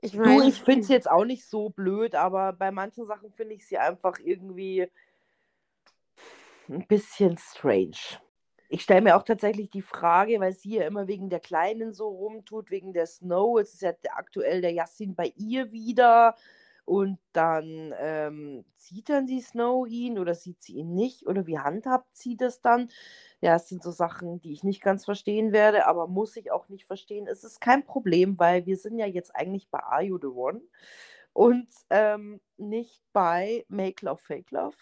Ich 0.00 0.14
meine, 0.14 0.48
ich 0.48 0.62
finde 0.62 0.86
sie 0.86 0.94
jetzt 0.94 1.10
auch 1.10 1.26
nicht 1.26 1.44
so 1.44 1.68
blöd, 1.68 2.14
aber 2.14 2.54
bei 2.54 2.70
manchen 2.70 3.04
Sachen 3.04 3.30
finde 3.32 3.54
ich 3.54 3.66
sie 3.66 3.76
einfach 3.76 4.18
irgendwie 4.18 4.90
ein 6.70 6.86
bisschen 6.86 7.36
strange. 7.36 7.98
Ich 8.72 8.82
stelle 8.82 9.00
mir 9.00 9.16
auch 9.16 9.24
tatsächlich 9.24 9.68
die 9.68 9.82
Frage, 9.82 10.38
weil 10.38 10.52
sie 10.52 10.76
ja 10.76 10.86
immer 10.86 11.08
wegen 11.08 11.28
der 11.28 11.40
Kleinen 11.40 11.92
so 11.92 12.06
rumtut, 12.06 12.70
wegen 12.70 12.92
der 12.92 13.06
Snow. 13.06 13.58
Jetzt 13.58 13.74
ist 13.74 13.82
ja 13.82 13.92
aktuell 14.14 14.60
der 14.60 14.72
Yassin 14.72 15.16
bei 15.16 15.32
ihr 15.36 15.72
wieder. 15.72 16.36
Und 16.84 17.18
dann 17.32 17.92
ähm, 17.98 18.64
sieht 18.76 19.08
dann 19.08 19.26
die 19.26 19.40
Snow 19.40 19.88
ihn 19.88 20.20
oder 20.20 20.36
sieht 20.36 20.62
sie 20.62 20.74
ihn 20.74 20.94
nicht? 20.94 21.26
Oder 21.26 21.48
wie 21.48 21.58
handhabt 21.58 22.16
sie 22.16 22.36
das 22.36 22.60
dann? 22.62 22.90
Ja, 23.40 23.56
es 23.56 23.68
sind 23.68 23.82
so 23.82 23.90
Sachen, 23.90 24.40
die 24.40 24.52
ich 24.52 24.62
nicht 24.62 24.82
ganz 24.82 25.04
verstehen 25.04 25.52
werde, 25.52 25.86
aber 25.86 26.06
muss 26.06 26.36
ich 26.36 26.52
auch 26.52 26.68
nicht 26.68 26.86
verstehen. 26.86 27.26
Es 27.26 27.42
ist 27.42 27.60
kein 27.60 27.84
Problem, 27.84 28.38
weil 28.38 28.66
wir 28.66 28.76
sind 28.76 28.98
ja 28.98 29.06
jetzt 29.06 29.34
eigentlich 29.34 29.68
bei 29.68 29.80
Are 29.80 30.02
You 30.02 30.18
the 30.20 30.28
One 30.28 30.62
und 31.32 31.68
ähm, 31.90 32.40
nicht 32.56 33.02
bei 33.12 33.64
Make 33.68 34.06
Love, 34.06 34.20
Fake 34.22 34.52
Love. 34.52 34.76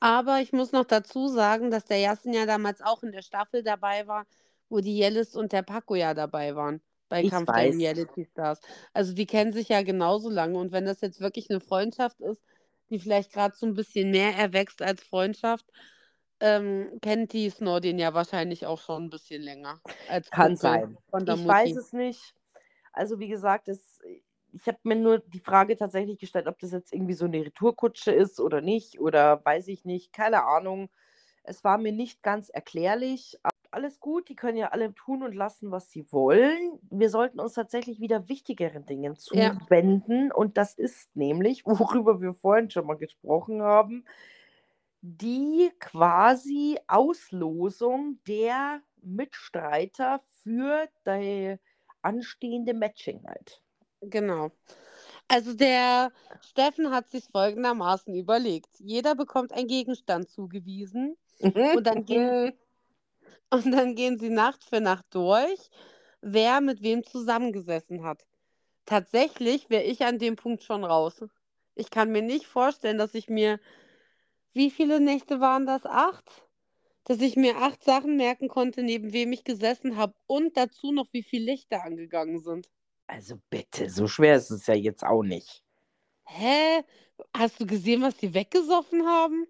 Aber 0.00 0.40
ich 0.40 0.52
muss 0.52 0.72
noch 0.72 0.84
dazu 0.84 1.28
sagen, 1.28 1.70
dass 1.70 1.84
der 1.84 1.98
Yassin 1.98 2.32
ja 2.32 2.46
damals 2.46 2.80
auch 2.80 3.02
in 3.02 3.12
der 3.12 3.22
Staffel 3.22 3.62
dabei 3.62 4.06
war, 4.06 4.26
wo 4.68 4.80
die 4.80 4.96
Jellis 4.96 5.34
und 5.34 5.52
der 5.52 5.62
Paco 5.62 5.94
ja 5.94 6.14
dabei 6.14 6.54
waren. 6.54 6.80
Bei 7.08 7.22
Ich 7.22 7.30
Kampf 7.30 7.46
der 7.46 7.54
weiß. 7.54 7.76
Reality 7.78 8.24
Stars. 8.26 8.60
Also 8.92 9.14
die 9.14 9.26
kennen 9.26 9.52
sich 9.52 9.68
ja 9.68 9.82
genauso 9.82 10.30
lange. 10.30 10.58
Und 10.58 10.72
wenn 10.72 10.84
das 10.84 11.00
jetzt 11.00 11.20
wirklich 11.20 11.50
eine 11.50 11.60
Freundschaft 11.60 12.20
ist, 12.20 12.42
die 12.90 12.98
vielleicht 12.98 13.32
gerade 13.32 13.56
so 13.56 13.66
ein 13.66 13.74
bisschen 13.74 14.10
mehr 14.10 14.34
erwächst 14.36 14.82
als 14.82 15.02
Freundschaft, 15.02 15.66
ähm, 16.40 16.98
kennt 17.02 17.32
die 17.32 17.50
Snow 17.50 17.80
den 17.80 17.98
ja 17.98 18.14
wahrscheinlich 18.14 18.66
auch 18.66 18.80
schon 18.80 19.04
ein 19.04 19.10
bisschen 19.10 19.42
länger. 19.42 19.80
Als 20.06 20.30
Kann 20.30 20.56
sein. 20.56 20.96
Der 21.12 21.34
Ich 21.34 21.46
weiß 21.46 21.76
es 21.76 21.92
nicht. 21.92 22.34
Also 22.92 23.18
wie 23.18 23.28
gesagt, 23.28 23.68
es, 23.68 24.00
ich 24.60 24.66
habe 24.68 24.78
mir 24.84 24.96
nur 24.96 25.18
die 25.20 25.40
Frage 25.40 25.76
tatsächlich 25.76 26.18
gestellt, 26.18 26.48
ob 26.48 26.58
das 26.58 26.72
jetzt 26.72 26.92
irgendwie 26.92 27.14
so 27.14 27.24
eine 27.26 27.44
Retourkutsche 27.44 28.12
ist 28.12 28.40
oder 28.40 28.60
nicht 28.60 29.00
oder 29.00 29.44
weiß 29.44 29.68
ich 29.68 29.84
nicht, 29.84 30.12
keine 30.12 30.44
Ahnung. 30.44 30.90
Es 31.44 31.64
war 31.64 31.78
mir 31.78 31.92
nicht 31.92 32.22
ganz 32.22 32.48
erklärlich. 32.50 33.38
Aber 33.42 33.52
alles 33.70 34.00
gut, 34.00 34.28
die 34.28 34.36
können 34.36 34.58
ja 34.58 34.68
alle 34.68 34.94
tun 34.94 35.22
und 35.22 35.34
lassen, 35.34 35.70
was 35.70 35.90
sie 35.90 36.10
wollen. 36.12 36.78
Wir 36.90 37.10
sollten 37.10 37.40
uns 37.40 37.54
tatsächlich 37.54 38.00
wieder 38.00 38.28
wichtigeren 38.28 38.86
Dingen 38.86 39.16
Ja. 39.32 39.54
zuwenden 39.58 40.32
und 40.32 40.56
das 40.58 40.74
ist 40.74 41.14
nämlich, 41.16 41.64
worüber 41.66 42.20
wir 42.20 42.34
vorhin 42.34 42.70
schon 42.70 42.86
mal 42.86 42.96
gesprochen 42.96 43.62
haben, 43.62 44.04
die 45.00 45.70
quasi 45.80 46.78
Auslosung 46.88 48.20
der 48.26 48.82
Mitstreiter 49.02 50.20
für 50.42 50.88
die 51.06 51.56
anstehende 52.02 52.74
Matching 52.74 53.22
Night. 53.22 53.62
Genau. 54.00 54.50
Also 55.28 55.54
der 55.54 56.12
Steffen 56.40 56.90
hat 56.90 57.08
sich 57.10 57.24
folgendermaßen 57.30 58.14
überlegt. 58.14 58.70
Jeder 58.78 59.14
bekommt 59.14 59.52
einen 59.52 59.68
Gegenstand 59.68 60.28
zugewiesen 60.30 61.16
Und 61.74 61.86
dann 61.86 62.04
gehen- 62.04 62.54
und 63.50 63.72
dann 63.72 63.94
gehen 63.94 64.18
sie 64.18 64.30
Nacht 64.30 64.64
für 64.64 64.80
Nacht 64.80 65.06
durch, 65.10 65.70
wer 66.20 66.60
mit 66.60 66.82
wem 66.82 67.04
zusammengesessen 67.04 68.04
hat. 68.04 68.26
Tatsächlich 68.84 69.70
wäre 69.70 69.84
ich 69.84 70.04
an 70.04 70.18
dem 70.18 70.36
Punkt 70.36 70.62
schon 70.64 70.84
raus. 70.84 71.24
Ich 71.74 71.90
kann 71.90 72.10
mir 72.10 72.22
nicht 72.22 72.46
vorstellen, 72.46 72.98
dass 72.98 73.14
ich 73.14 73.28
mir, 73.28 73.60
wie 74.52 74.70
viele 74.70 75.00
Nächte 75.00 75.40
waren 75.40 75.66
das? 75.66 75.86
Acht? 75.86 76.44
Dass 77.04 77.20
ich 77.20 77.36
mir 77.36 77.56
acht 77.56 77.84
Sachen 77.84 78.16
merken 78.16 78.48
konnte, 78.48 78.82
neben 78.82 79.12
wem 79.12 79.32
ich 79.32 79.44
gesessen 79.44 79.96
habe 79.96 80.14
und 80.26 80.56
dazu 80.56 80.92
noch, 80.92 81.06
wie 81.12 81.22
viele 81.22 81.52
Lichter 81.52 81.84
angegangen 81.84 82.40
sind. 82.40 82.68
Also 83.08 83.40
bitte, 83.50 83.88
so 83.88 84.06
schwer 84.06 84.36
ist 84.36 84.50
es 84.50 84.66
ja 84.66 84.74
jetzt 84.74 85.02
auch 85.04 85.22
nicht. 85.22 85.64
Hä? 86.26 86.84
Hast 87.34 87.58
du 87.58 87.66
gesehen, 87.66 88.02
was 88.02 88.16
die 88.16 88.34
weggesoffen 88.34 89.06
haben? 89.06 89.46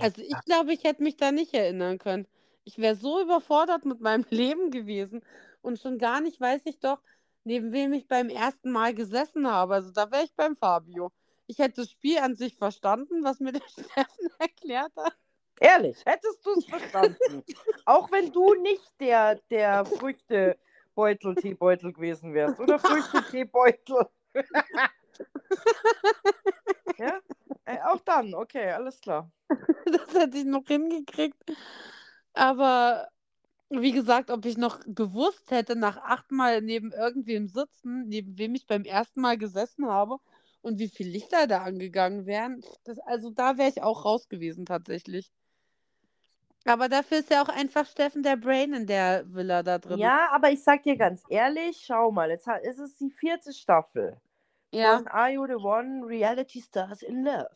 Also 0.00 0.20
ich 0.20 0.34
glaube, 0.44 0.72
ich 0.72 0.84
hätte 0.84 1.02
mich 1.02 1.16
da 1.16 1.32
nicht 1.32 1.54
erinnern 1.54 1.98
können. 1.98 2.26
Ich 2.64 2.78
wäre 2.78 2.96
so 2.96 3.22
überfordert 3.22 3.84
mit 3.84 4.00
meinem 4.00 4.26
Leben 4.30 4.70
gewesen. 4.70 5.22
Und 5.62 5.78
schon 5.80 5.98
gar 5.98 6.20
nicht 6.20 6.40
weiß 6.40 6.62
ich 6.64 6.80
doch, 6.80 7.00
neben 7.44 7.72
wem 7.72 7.92
ich 7.92 8.08
beim 8.08 8.28
ersten 8.28 8.72
Mal 8.72 8.94
gesessen 8.94 9.46
habe. 9.46 9.74
Also 9.74 9.92
da 9.92 10.10
wäre 10.10 10.24
ich 10.24 10.34
beim 10.34 10.56
Fabio. 10.56 11.12
Ich 11.46 11.58
hätte 11.58 11.82
das 11.82 11.90
Spiel 11.90 12.18
an 12.18 12.34
sich 12.34 12.56
verstanden, 12.56 13.22
was 13.22 13.38
mir 13.38 13.52
der 13.52 13.68
Steffen 13.68 14.28
erklärt 14.38 14.92
hat. 14.96 15.16
Ehrlich, 15.60 15.98
hättest 16.04 16.44
du 16.44 16.50
es 16.58 16.64
verstanden. 16.66 17.44
Auch 17.84 18.10
wenn 18.10 18.32
du 18.32 18.54
nicht 18.54 18.90
der, 18.98 19.36
der 19.50 19.84
Früchtebeutel, 20.94 21.34
Teebeutel 21.36 21.92
gewesen 21.92 22.34
wärst. 22.34 22.60
Oder 22.60 22.78
Früchte-Teebeutel. 22.78 24.06
ja? 26.98 27.20
Äh, 27.64 27.78
auch 27.84 28.00
dann, 28.00 28.34
okay, 28.34 28.70
alles 28.70 29.00
klar. 29.00 29.30
Das 29.84 30.14
hätte 30.14 30.38
ich 30.38 30.44
noch 30.44 30.66
hingekriegt. 30.66 31.36
Aber 32.32 33.08
wie 33.68 33.92
gesagt, 33.92 34.30
ob 34.30 34.44
ich 34.46 34.56
noch 34.56 34.80
gewusst 34.86 35.50
hätte, 35.50 35.76
nach 35.76 35.98
achtmal 35.98 36.62
neben 36.62 36.92
irgendwem 36.92 37.48
sitzen, 37.48 38.08
neben 38.08 38.38
wem 38.38 38.54
ich 38.54 38.66
beim 38.66 38.84
ersten 38.84 39.20
Mal 39.20 39.38
gesessen 39.38 39.86
habe 39.86 40.18
und 40.60 40.78
wie 40.78 40.88
viele 40.88 41.10
Lichter 41.10 41.46
da 41.46 41.62
angegangen 41.62 42.26
wären, 42.26 42.62
das, 42.84 42.98
also 43.00 43.30
da 43.30 43.58
wäre 43.58 43.70
ich 43.70 43.82
auch 43.82 44.04
raus 44.04 44.28
gewesen 44.28 44.66
tatsächlich. 44.66 45.32
Aber 46.64 46.88
dafür 46.88 47.18
ist 47.18 47.30
ja 47.30 47.42
auch 47.42 47.48
einfach 47.48 47.86
Steffen 47.86 48.22
der 48.22 48.36
Brain 48.36 48.72
in 48.74 48.86
der 48.86 49.24
Villa 49.32 49.62
da 49.62 49.78
drin. 49.78 49.98
Ja, 49.98 50.30
aber 50.32 50.50
ich 50.50 50.62
sag 50.62 50.82
dir 50.84 50.96
ganz 50.96 51.22
ehrlich, 51.28 51.82
schau 51.86 52.10
mal, 52.10 52.30
jetzt 52.30 52.46
ist 52.62 52.78
es 52.78 52.96
die 52.96 53.10
vierte 53.10 53.52
Staffel 53.52 54.20
Ja, 54.72 54.98
von 54.98 55.08
Are 55.08 55.30
You 55.30 55.46
the 55.46 55.54
One 55.54 56.06
Reality 56.06 56.60
Stars 56.62 57.02
in 57.02 57.24
Love. 57.24 57.48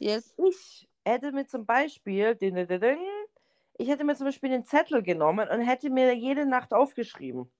yes. 0.00 0.34
Ich 0.36 0.88
hätte 1.04 1.32
mir 1.32 1.46
zum 1.46 1.66
Beispiel, 1.66 2.36
ich 3.78 3.88
hätte 3.88 4.04
mir 4.04 4.16
zum 4.16 4.26
Beispiel 4.26 4.50
den 4.50 4.64
Zettel 4.64 5.02
genommen 5.02 5.48
und 5.48 5.60
hätte 5.60 5.90
mir 5.90 6.14
jede 6.16 6.46
Nacht 6.46 6.72
aufgeschrieben. 6.72 7.50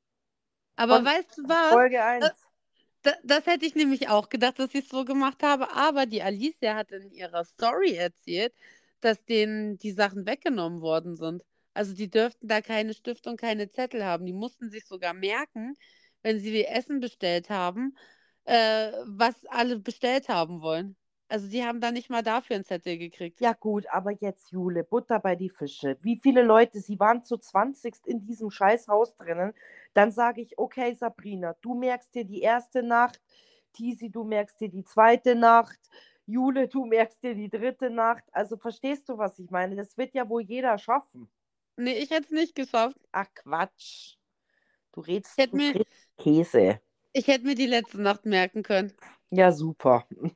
Aber 0.77 0.97
Und 0.97 1.05
weißt 1.05 1.39
du 1.39 1.43
was? 1.49 1.77
Folge 1.77 2.03
1. 2.05 2.49
Da, 3.03 3.13
das 3.25 3.47
hätte 3.47 3.65
ich 3.67 3.75
nämlich 3.75 4.09
auch 4.09 4.29
gedacht, 4.29 4.59
dass 4.59 4.75
ich 4.75 4.85
es 4.85 4.89
so 4.91 5.05
gemacht 5.05 5.43
habe. 5.43 5.73
Aber 5.73 6.07
die 6.07 6.23
Alicia 6.23 6.75
hat 6.75 6.93
in 6.93 7.11
ihrer 7.13 7.45
Story 7.45 7.95
erzählt, 7.95 8.55
dass 9.01 9.25
denen 9.25 9.79
die 9.79 9.93
Sachen 9.93 10.27
weggenommen 10.27 10.81
worden 10.81 11.17
sind. 11.17 11.45
Also 11.75 11.95
die 11.95 12.11
dürften 12.11 12.49
da 12.49 12.61
keine 12.61 12.95
Stifte 12.95 13.31
und 13.31 13.41
keine 13.41 13.71
Zettel 13.71 14.05
haben. 14.05 14.27
Die 14.27 14.33
mussten 14.33 14.71
sich 14.71 14.87
sogar 14.87 15.15
merken, 15.15 15.75
wenn 16.23 16.39
sie 16.39 16.53
wie 16.53 16.65
Essen 16.65 17.01
bestellt 17.01 17.51
haben, 17.51 17.97
äh, 18.45 18.93
was 19.07 19.35
alle 19.47 19.79
bestellt 19.79 20.29
haben 20.29 20.61
wollen. 20.63 20.97
Also 21.31 21.47
die 21.49 21.65
haben 21.65 21.81
da 21.81 21.93
nicht 21.93 22.11
mal 22.11 22.23
dafür 22.23 22.57
einen 22.57 22.65
Zettel 22.65 22.99
gekriegt. 22.99 23.41
Ja 23.41 23.53
gut, 23.53 23.87
aber 23.93 24.11
jetzt 24.11 24.51
Jule, 24.51 24.83
Butter 24.83 25.21
bei 25.21 25.37
die 25.37 25.49
Fische. 25.49 25.97
Wie 26.03 26.17
viele 26.17 26.43
Leute, 26.43 26.81
sie 26.81 26.99
waren 26.99 27.23
zu 27.23 27.39
20 27.39 27.95
in 28.05 28.21
diesem 28.27 28.51
Scheißhaus 28.51 29.15
drinnen. 29.15 29.55
Dann 29.95 30.11
sage 30.11 30.41
ich, 30.41 30.59
okay, 30.59 30.93
Sabrina, 30.95 31.55
du 31.63 31.75
merkst 31.75 32.13
dir 32.17 32.25
die 32.25 32.41
erste 32.41 32.83
Nacht. 32.83 33.21
Tisi, 33.73 34.11
du 34.11 34.25
merkst 34.25 34.61
dir 34.61 34.69
die 34.71 34.83
zweite 34.83 35.37
Nacht. 35.37 35.79
Jule, 36.31 36.69
du 36.69 36.85
merkst 36.87 37.23
dir 37.23 37.35
die 37.35 37.49
dritte 37.51 37.91
Nacht. 37.91 38.25
Also 38.33 38.57
verstehst 38.57 39.09
du, 39.09 39.19
was 39.19 39.39
ich 39.39 39.51
meine? 39.51 39.77
Das 39.77 39.97
wird 39.97 40.15
ja 40.15 40.29
wohl 40.29 40.43
jeder 40.43 40.79
schaffen. 40.79 41.31
Nee, 41.77 41.99
ich 41.99 42.11
hätte 42.11 42.27
es 42.27 42.31
nicht 42.31 42.55
geschafft. 42.55 42.97
Ach 43.13 43.27
Quatsch. 43.35 44.17
Du 44.93 45.01
redst, 45.01 45.39
Ich 45.39 45.51
du 45.51 45.57
mir- 45.57 45.75
redst 45.75 46.09
Käse. 46.19 46.81
Ich 47.13 47.27
hätte 47.27 47.45
mir 47.47 47.55
die 47.55 47.67
letzte 47.67 48.01
Nacht 48.01 48.25
merken 48.27 48.63
können. 48.63 48.93
Ja, 49.31 49.51
super. 49.51 50.07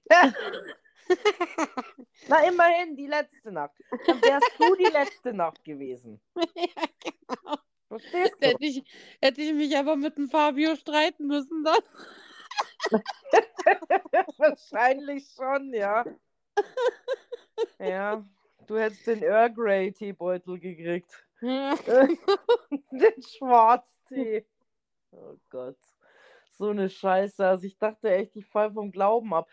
Na, 2.28 2.46
immerhin 2.48 2.96
die 2.96 3.07
letzte 3.07 3.52
Nacht. 3.52 3.76
Dann 4.07 4.20
wärst 4.22 4.50
du 4.59 4.74
die 4.76 4.90
letzte 4.90 5.33
Nacht 5.33 5.62
gewesen. 5.64 6.20
ja, 6.57 6.85
genau. 7.02 7.57
Verstehst 7.88 8.35
du? 8.40 8.46
Hätte 8.48 8.64
ich, 8.64 8.83
hätte 9.20 9.42
ich 9.42 9.52
mich 9.52 9.76
aber 9.76 9.96
mit 9.96 10.16
dem 10.16 10.28
Fabio 10.28 10.74
streiten 10.76 11.26
müssen 11.26 11.62
dann. 11.64 11.78
Wahrscheinlich 14.38 15.29
schon, 15.35 15.73
ja. 15.73 16.05
Ja, 17.79 18.25
du 18.66 18.79
hättest 18.79 19.07
den 19.07 19.23
Earl 19.23 19.53
Grey 19.53 19.92
Teebeutel 19.92 20.59
gekriegt. 20.59 21.25
den 21.40 23.23
Schwarztee. 23.23 24.47
Oh 25.11 25.37
Gott. 25.51 25.79
So 26.51 26.70
eine 26.70 26.88
Scheiße. 26.88 27.47
Also 27.47 27.64
ich 27.66 27.77
dachte 27.79 28.11
echt, 28.11 28.37
ich 28.37 28.47
fall 28.47 28.73
vom 28.73 28.90
Glauben 28.90 29.35
ab. 29.35 29.49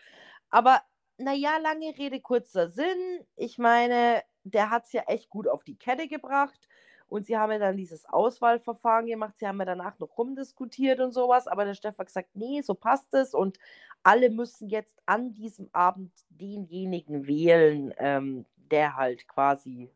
Aber 0.50 0.80
naja, 1.18 1.58
lange 1.58 1.96
Rede, 1.98 2.20
kurzer 2.20 2.68
Sinn. 2.68 3.26
Ich 3.36 3.58
meine, 3.58 4.22
der 4.44 4.70
hat 4.70 4.84
es 4.84 4.92
ja 4.92 5.02
echt 5.02 5.28
gut 5.28 5.48
auf 5.48 5.64
die 5.64 5.76
Kette 5.76 6.08
gebracht. 6.08 6.68
Und 7.12 7.26
sie 7.26 7.36
haben 7.36 7.52
ja 7.52 7.58
dann 7.58 7.76
dieses 7.76 8.06
Auswahlverfahren 8.06 9.04
gemacht. 9.04 9.36
Sie 9.36 9.46
haben 9.46 9.58
ja 9.58 9.66
danach 9.66 9.98
noch 9.98 10.16
rumdiskutiert 10.16 10.98
und 10.98 11.12
sowas. 11.12 11.46
Aber 11.46 11.66
der 11.66 11.74
Steff 11.74 11.98
hat 11.98 12.06
gesagt, 12.06 12.30
nee, 12.32 12.62
so 12.62 12.72
passt 12.72 13.12
es. 13.12 13.34
Und 13.34 13.58
alle 14.02 14.30
müssen 14.30 14.70
jetzt 14.70 14.96
an 15.04 15.34
diesem 15.34 15.68
Abend 15.74 16.10
denjenigen 16.30 17.26
wählen, 17.26 17.92
ähm, 17.98 18.46
der 18.56 18.96
halt 18.96 19.28
quasi 19.28 19.90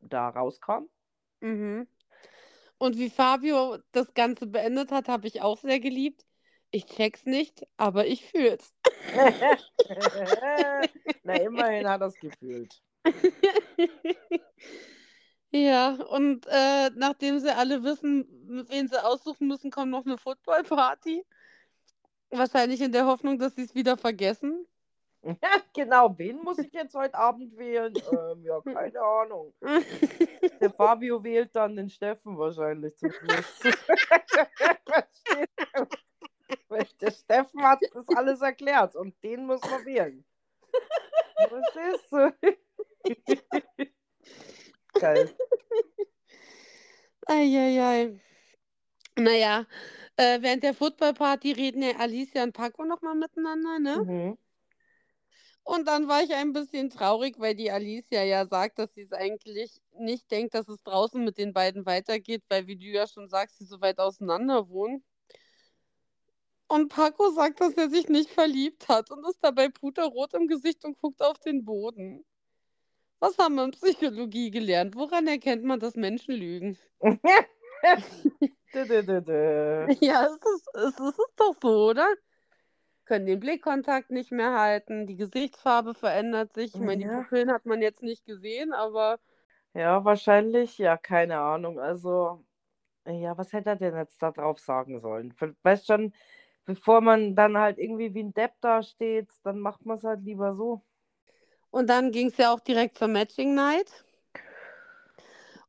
da 0.00 0.30
rauskam. 0.30 0.88
Mhm. 1.40 1.86
Und 2.78 2.96
wie 2.96 3.10
Fabio 3.10 3.76
das 3.92 4.14
Ganze 4.14 4.46
beendet 4.46 4.92
hat, 4.92 5.08
habe 5.08 5.26
ich 5.26 5.42
auch 5.42 5.58
sehr 5.58 5.78
geliebt. 5.78 6.24
Ich 6.70 6.86
check's 6.86 7.26
nicht, 7.26 7.66
aber 7.76 8.06
ich 8.06 8.24
fühl's. 8.24 8.72
Na, 11.22 11.34
immerhin 11.34 11.86
hat 11.86 12.00
er 12.00 12.06
es 12.06 12.18
gefühlt. 12.18 12.82
Ja, 15.50 15.96
und 16.10 16.46
äh, 16.48 16.90
nachdem 16.94 17.38
sie 17.38 17.54
alle 17.54 17.82
wissen, 17.82 18.26
wen 18.68 18.88
sie 18.88 19.02
aussuchen 19.02 19.48
müssen, 19.48 19.70
kommt 19.70 19.90
noch 19.90 20.04
eine 20.04 20.18
Footballparty. 20.18 21.24
Wahrscheinlich 22.30 22.80
in 22.80 22.92
der 22.92 23.06
Hoffnung, 23.06 23.38
dass 23.38 23.54
sie 23.54 23.62
es 23.62 23.74
wieder 23.74 23.96
vergessen. 23.96 24.66
genau, 25.74 26.16
wen 26.18 26.42
muss 26.42 26.58
ich 26.58 26.72
jetzt 26.72 26.94
heute 26.94 27.14
Abend 27.14 27.56
wählen? 27.56 27.94
Ähm, 28.12 28.44
ja, 28.44 28.60
keine 28.60 29.00
Ahnung. 29.00 29.54
Der 30.60 30.70
Fabio 30.70 31.22
wählt 31.22 31.54
dann 31.54 31.76
den 31.76 31.90
Steffen 31.90 32.38
wahrscheinlich 32.38 32.96
zum 32.96 33.12
Schluss. 33.12 33.60
Der 37.00 37.10
Steffen 37.10 37.62
hat 37.62 37.80
das 37.92 38.08
alles 38.14 38.40
erklärt 38.40 38.96
und 38.96 39.14
den 39.22 39.44
muss 39.46 39.60
man 39.62 39.84
wählen. 39.84 40.24
Verstehst 41.48 42.12
du? 42.12 42.32
Geil. 45.00 45.34
Eieiei. 47.26 48.20
Naja, 49.18 49.66
äh, 50.16 50.40
während 50.42 50.62
der 50.62 50.74
Footballparty 50.74 51.52
reden 51.52 51.82
ja 51.82 51.96
Alicia 51.98 52.42
und 52.42 52.52
Paco 52.52 52.84
nochmal 52.84 53.14
miteinander, 53.14 53.78
ne? 53.78 54.04
Mhm. 54.04 54.38
Und 55.64 55.88
dann 55.88 56.06
war 56.06 56.22
ich 56.22 56.32
ein 56.32 56.52
bisschen 56.52 56.90
traurig, 56.90 57.40
weil 57.40 57.56
die 57.56 57.72
Alicia 57.72 58.22
ja 58.22 58.46
sagt, 58.46 58.78
dass 58.78 58.94
sie 58.94 59.02
es 59.02 59.12
eigentlich 59.12 59.80
nicht 59.98 60.30
denkt, 60.30 60.54
dass 60.54 60.68
es 60.68 60.80
draußen 60.84 61.24
mit 61.24 61.38
den 61.38 61.52
beiden 61.52 61.84
weitergeht, 61.86 62.44
weil, 62.48 62.68
wie 62.68 62.76
du 62.76 62.84
ja 62.84 63.08
schon 63.08 63.28
sagst, 63.28 63.58
sie 63.58 63.64
so 63.64 63.80
weit 63.80 63.98
auseinander 63.98 64.68
wohnen. 64.68 65.02
Und 66.68 66.88
Paco 66.88 67.30
sagt, 67.30 67.60
dass 67.60 67.74
er 67.74 67.90
sich 67.90 68.08
nicht 68.08 68.30
verliebt 68.30 68.88
hat 68.88 69.10
und 69.10 69.26
ist 69.28 69.38
dabei 69.42 69.68
puterrot 69.68 70.34
im 70.34 70.46
Gesicht 70.46 70.84
und 70.84 70.98
guckt 70.98 71.20
auf 71.20 71.38
den 71.40 71.64
Boden. 71.64 72.24
Was 73.20 73.36
haben 73.38 73.54
wir 73.56 73.64
in 73.64 73.70
Psychologie 73.72 74.50
gelernt? 74.50 74.94
Woran 74.94 75.26
erkennt 75.26 75.64
man, 75.64 75.80
dass 75.80 75.96
Menschen 75.96 76.34
lügen? 76.34 76.78
Dö, 78.72 78.84
dö, 78.88 79.20
dö. 79.20 79.88
Ja, 80.00 80.26
es 80.26 80.40
ist, 80.54 80.68
es 80.74 81.00
ist 81.00 81.32
doch 81.36 81.54
so, 81.62 81.68
oder? 81.90 82.06
Können 83.06 83.26
den 83.26 83.40
Blickkontakt 83.40 84.10
nicht 84.10 84.32
mehr 84.32 84.58
halten, 84.58 85.06
die 85.06 85.16
Gesichtsfarbe 85.16 85.94
verändert 85.94 86.54
sich. 86.54 86.74
Ich 86.74 86.80
meine, 86.80 86.98
die 87.04 87.06
Ja. 87.06 87.10
Pupillen 87.10 87.52
hat 87.52 87.66
man 87.66 87.82
jetzt 87.82 88.02
nicht 88.02 88.24
gesehen, 88.26 88.72
aber 88.72 89.18
Ja, 89.74 90.04
wahrscheinlich, 90.04 90.78
ja, 90.78 90.96
keine 90.96 91.38
Ahnung. 91.38 91.78
Also, 91.78 92.44
ja, 93.06 93.36
was 93.38 93.52
hätte 93.52 93.70
er 93.70 93.76
denn 93.76 93.96
jetzt 93.96 94.22
da 94.22 94.32
drauf 94.32 94.60
sagen 94.60 95.00
sollen? 95.00 95.34
Weißt 95.64 95.86
schon, 95.86 96.14
bevor 96.66 97.00
man 97.02 97.36
dann 97.36 97.58
halt 97.58 97.78
irgendwie 97.78 98.14
wie 98.14 98.22
ein 98.24 98.34
Depp 98.34 98.54
dasteht, 98.62 99.30
dann 99.44 99.60
macht 99.60 99.86
man 99.86 99.98
es 99.98 100.04
halt 100.04 100.22
lieber 100.24 100.54
so. 100.54 100.82
Und 101.76 101.88
dann 101.90 102.10
ging 102.10 102.28
es 102.28 102.38
ja 102.38 102.54
auch 102.54 102.60
direkt 102.60 102.96
zur 102.96 103.08
Matching 103.08 103.54
Night. 103.54 104.06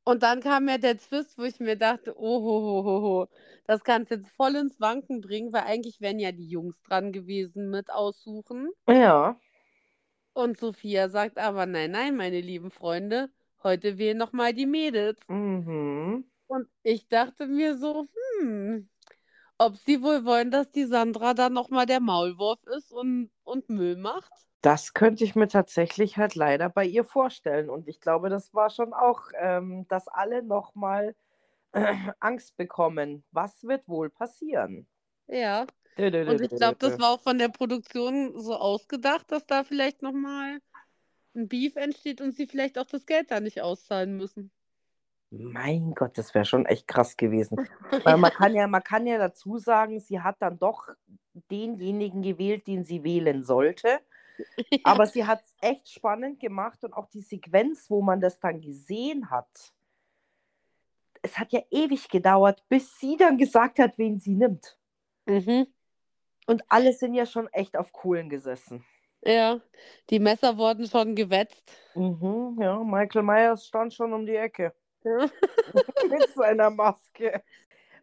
Und 0.04 0.24
dann 0.24 0.40
kam 0.42 0.68
ja 0.70 0.78
der 0.80 0.98
Twist, 0.98 1.38
wo 1.38 1.44
ich 1.44 1.60
mir 1.60 1.76
dachte, 1.78 2.14
oh, 2.18 2.42
ho, 2.42 2.62
ho, 2.64 2.84
ho, 2.84 3.02
ho. 3.02 3.28
Das 3.66 3.84
kann 3.84 4.04
es 4.04 4.10
jetzt 4.10 4.30
voll 4.30 4.56
ins 4.56 4.80
Wanken 4.80 5.22
bringen, 5.22 5.52
weil 5.54 5.64
eigentlich 5.64 6.00
wären 6.02 6.20
ja 6.20 6.32
die 6.32 6.48
Jungs 6.48 6.82
dran 6.84 7.12
gewesen 7.12 7.70
mit 7.70 7.90
aussuchen. 7.92 8.70
Ja, 8.88 9.38
Und 10.32 10.58
Sophia 10.58 11.10
sagt 11.10 11.38
aber, 11.38 11.66
nein, 11.66 11.92
nein, 11.92 12.16
meine 12.16 12.40
lieben 12.40 12.72
Freunde, 12.72 13.30
heute 13.62 13.98
wählen 13.98 14.18
noch 14.18 14.32
mal 14.32 14.54
die 14.54 14.66
Mädels. 14.66 15.20
mhm. 15.30 16.24
Und 16.48 16.68
ich 16.84 17.08
dachte 17.08 17.48
mir 17.48 17.78
so, 17.78 18.08
hm, 18.42 18.90
ob 19.58 19.78
sie 19.78 20.02
wohl 20.02 20.26
wollen, 20.26 20.52
dass 20.52 20.70
die 20.72 20.86
Sandra 20.86 21.34
dann 21.34 21.54
noch 21.54 21.70
mal 21.70 21.86
der 21.86 22.00
Maulwurf 22.00 22.64
ist 22.68 22.92
und, 22.92 23.30
und 23.44 23.70
Müll 23.70 23.96
macht. 23.96 24.32
Das 24.62 24.94
könnte 24.94 25.24
ich 25.24 25.36
mir 25.36 25.48
tatsächlich 25.48 26.18
halt 26.18 26.36
leider 26.36 26.70
bei 26.70 26.86
ihr 26.86 27.04
vorstellen. 27.04 27.70
Und 27.70 27.88
ich 27.88 28.00
glaube, 28.00 28.30
das 28.30 28.54
war 28.54 28.70
schon 28.70 28.94
auch, 28.94 29.22
ähm, 29.40 29.88
dass 29.88 30.08
alle 30.08 30.44
nochmal 30.44 31.16
äh, 31.72 31.96
Angst 32.20 32.58
bekommen. 32.58 33.24
Was 33.32 33.64
wird 33.64 33.88
wohl 33.88 34.10
passieren? 34.10 34.88
Ja. 35.28 35.66
Und 35.98 36.42
ich 36.42 36.50
glaube, 36.52 36.78
das 36.78 37.00
war 37.00 37.12
auch 37.12 37.22
von 37.22 37.40
der 37.40 37.50
Produktion 37.50 38.40
so 38.40 38.56
ausgedacht, 38.56 39.32
dass 39.32 39.48
da 39.48 39.64
vielleicht 39.64 40.04
nochmal 40.04 40.60
ein 41.36 41.48
Beef 41.48 41.76
entsteht 41.76 42.22
und 42.22 42.36
sie 42.36 42.46
vielleicht 42.46 42.78
auch 42.78 42.86
das 42.86 43.06
Geld 43.06 43.32
da 43.32 43.40
nicht 43.40 43.62
auszahlen 43.62 44.16
müssen. 44.16 44.52
Mein 45.30 45.94
Gott, 45.94 46.18
das 46.18 46.34
wäre 46.34 46.46
schon 46.46 46.66
echt 46.66 46.88
krass 46.88 47.18
gewesen. 47.18 47.58
Weil 48.04 48.18
man 48.18 48.32
kann 48.32 48.56
ja, 48.56 48.68
man 48.68 48.84
kann 48.84 49.06
ja 49.06 49.18
dazu 49.18 49.58
sagen, 49.58 50.00
sie 50.00 50.22
hat 50.22 50.38
dann 50.40 50.58
doch 50.58 50.88
denjenigen 51.52 52.22
gewählt, 52.22 52.68
den 52.68 52.84
sie 52.84 53.04
wählen 53.04 53.44
sollte. 53.44 54.00
Aber 54.84 55.06
sie 55.06 55.26
hat 55.26 55.42
es 55.42 55.56
echt 55.62 55.90
spannend 55.90 56.40
gemacht 56.40 56.84
und 56.84 56.94
auch 56.94 57.10
die 57.10 57.22
Sequenz, 57.22 57.90
wo 57.90 58.02
man 58.02 58.22
das 58.22 58.40
dann 58.40 58.62
gesehen 58.62 59.30
hat. 59.30 59.74
Es 61.22 61.38
hat 61.38 61.52
ja 61.52 61.62
ewig 61.72 62.08
gedauert, 62.10 62.64
bis 62.70 63.00
sie 63.00 63.18
dann 63.18 63.38
gesagt 63.38 63.80
hat, 63.80 63.98
wen 63.98 64.20
sie 64.20 64.36
nimmt. 64.36 64.78
Mhm. 65.26 65.68
Und 66.46 66.64
alle 66.70 66.94
sind 66.94 67.14
ja 67.16 67.26
schon 67.26 67.48
echt 67.50 67.76
auf 67.76 67.92
Kohlen 67.92 68.30
gesessen. 68.30 68.86
Ja, 69.22 69.60
die 70.10 70.20
Messer 70.20 70.58
wurden 70.58 70.88
schon 70.88 71.16
gewetzt. 71.16 71.70
Mhm, 71.96 72.58
ja, 72.62 72.82
Michael 72.82 73.24
Myers 73.24 73.66
stand 73.66 73.94
schon 73.94 74.14
um 74.14 74.26
die 74.26 74.36
Ecke. 74.36 74.74
mit 76.10 76.30
seiner 76.36 76.70
Maske. 76.70 77.44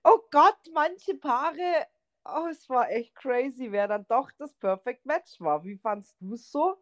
Oh 0.05 0.19
Gott, 0.31 0.59
manche 0.73 1.15
Paare, 1.15 1.87
oh, 2.25 2.47
es 2.51 2.69
war 2.69 2.91
echt 2.91 3.15
crazy, 3.15 3.71
wer 3.73 3.89
dann 3.89 4.07
doch 4.09 4.31
das 4.39 4.53
Perfect 4.55 5.07
Match 5.07 5.41
war. 5.41 5.65
Wie 5.65 5.77
fandst 5.79 6.17
du 6.21 6.35
es 6.35 6.51
so? 6.51 6.77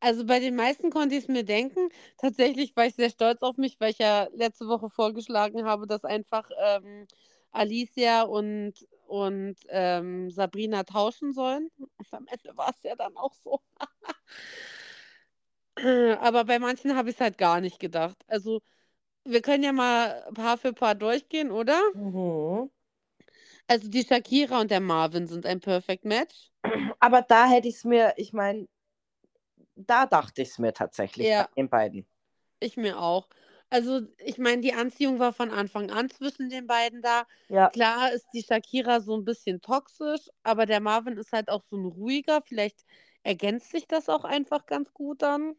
Also 0.00 0.26
bei 0.26 0.40
den 0.40 0.56
meisten 0.56 0.90
konnte 0.90 1.14
ich 1.14 1.22
es 1.24 1.28
mir 1.28 1.44
denken. 1.44 1.88
Tatsächlich 2.18 2.74
war 2.74 2.86
ich 2.86 2.94
sehr 2.96 3.10
stolz 3.10 3.40
auf 3.42 3.56
mich, 3.56 3.78
weil 3.78 3.92
ich 3.92 3.98
ja 3.98 4.26
letzte 4.32 4.66
Woche 4.66 4.90
vorgeschlagen 4.90 5.64
habe, 5.64 5.86
dass 5.86 6.04
einfach 6.04 6.50
ähm, 6.60 7.06
Alicia 7.52 8.22
und, 8.22 8.74
und 9.06 9.56
ähm, 9.68 10.30
Sabrina 10.30 10.82
tauschen 10.82 11.32
sollen. 11.32 11.70
Und 11.78 12.06
am 12.10 12.26
Ende 12.26 12.56
war 12.56 12.70
es 12.70 12.82
ja 12.82 12.96
dann 12.96 13.16
auch 13.16 13.34
so. 13.34 13.60
Aber 16.20 16.44
bei 16.44 16.58
manchen 16.58 16.96
habe 16.96 17.10
ich 17.10 17.16
es 17.16 17.20
halt 17.20 17.38
gar 17.38 17.60
nicht 17.60 17.78
gedacht. 17.78 18.16
Also 18.26 18.60
wir 19.24 19.42
können 19.42 19.62
ja 19.64 19.72
mal 19.72 20.28
Paar 20.34 20.58
für 20.58 20.72
Paar 20.72 20.94
durchgehen, 20.94 21.50
oder? 21.50 21.80
Mhm. 21.94 22.70
Also 23.66 23.88
die 23.88 24.04
Shakira 24.04 24.60
und 24.60 24.70
der 24.70 24.80
Marvin 24.80 25.26
sind 25.26 25.46
ein 25.46 25.60
Perfect 25.60 26.04
Match. 26.04 26.50
Aber 27.00 27.22
da 27.22 27.48
hätte 27.48 27.68
ich 27.68 27.76
es 27.76 27.84
mir, 27.84 28.14
ich 28.16 28.32
meine, 28.32 28.68
da 29.76 30.06
dachte 30.06 30.42
ich 30.42 30.50
es 30.50 30.58
mir 30.58 30.72
tatsächlich 30.72 31.28
Ja. 31.28 31.44
bei 31.44 31.48
den 31.56 31.68
beiden. 31.68 32.06
Ich 32.60 32.76
mir 32.76 32.98
auch. 33.00 33.28
Also, 33.70 34.02
ich 34.18 34.38
meine, 34.38 34.60
die 34.60 34.74
Anziehung 34.74 35.18
war 35.18 35.32
von 35.32 35.50
Anfang 35.50 35.90
an 35.90 36.10
zwischen 36.10 36.50
den 36.50 36.66
beiden 36.66 37.02
da. 37.02 37.26
Ja, 37.48 37.70
Klar 37.70 38.12
ist 38.12 38.26
die 38.34 38.42
Shakira 38.42 39.00
so 39.00 39.16
ein 39.16 39.24
bisschen 39.24 39.60
toxisch, 39.60 40.28
aber 40.42 40.66
der 40.66 40.80
Marvin 40.80 41.16
ist 41.16 41.32
halt 41.32 41.48
auch 41.48 41.62
so 41.70 41.76
ein 41.76 41.86
ruhiger. 41.86 42.42
Vielleicht 42.42 42.84
ergänzt 43.22 43.70
sich 43.70 43.88
das 43.88 44.08
auch 44.08 44.24
einfach 44.24 44.66
ganz 44.66 44.92
gut 44.92 45.22
dann. 45.22 45.54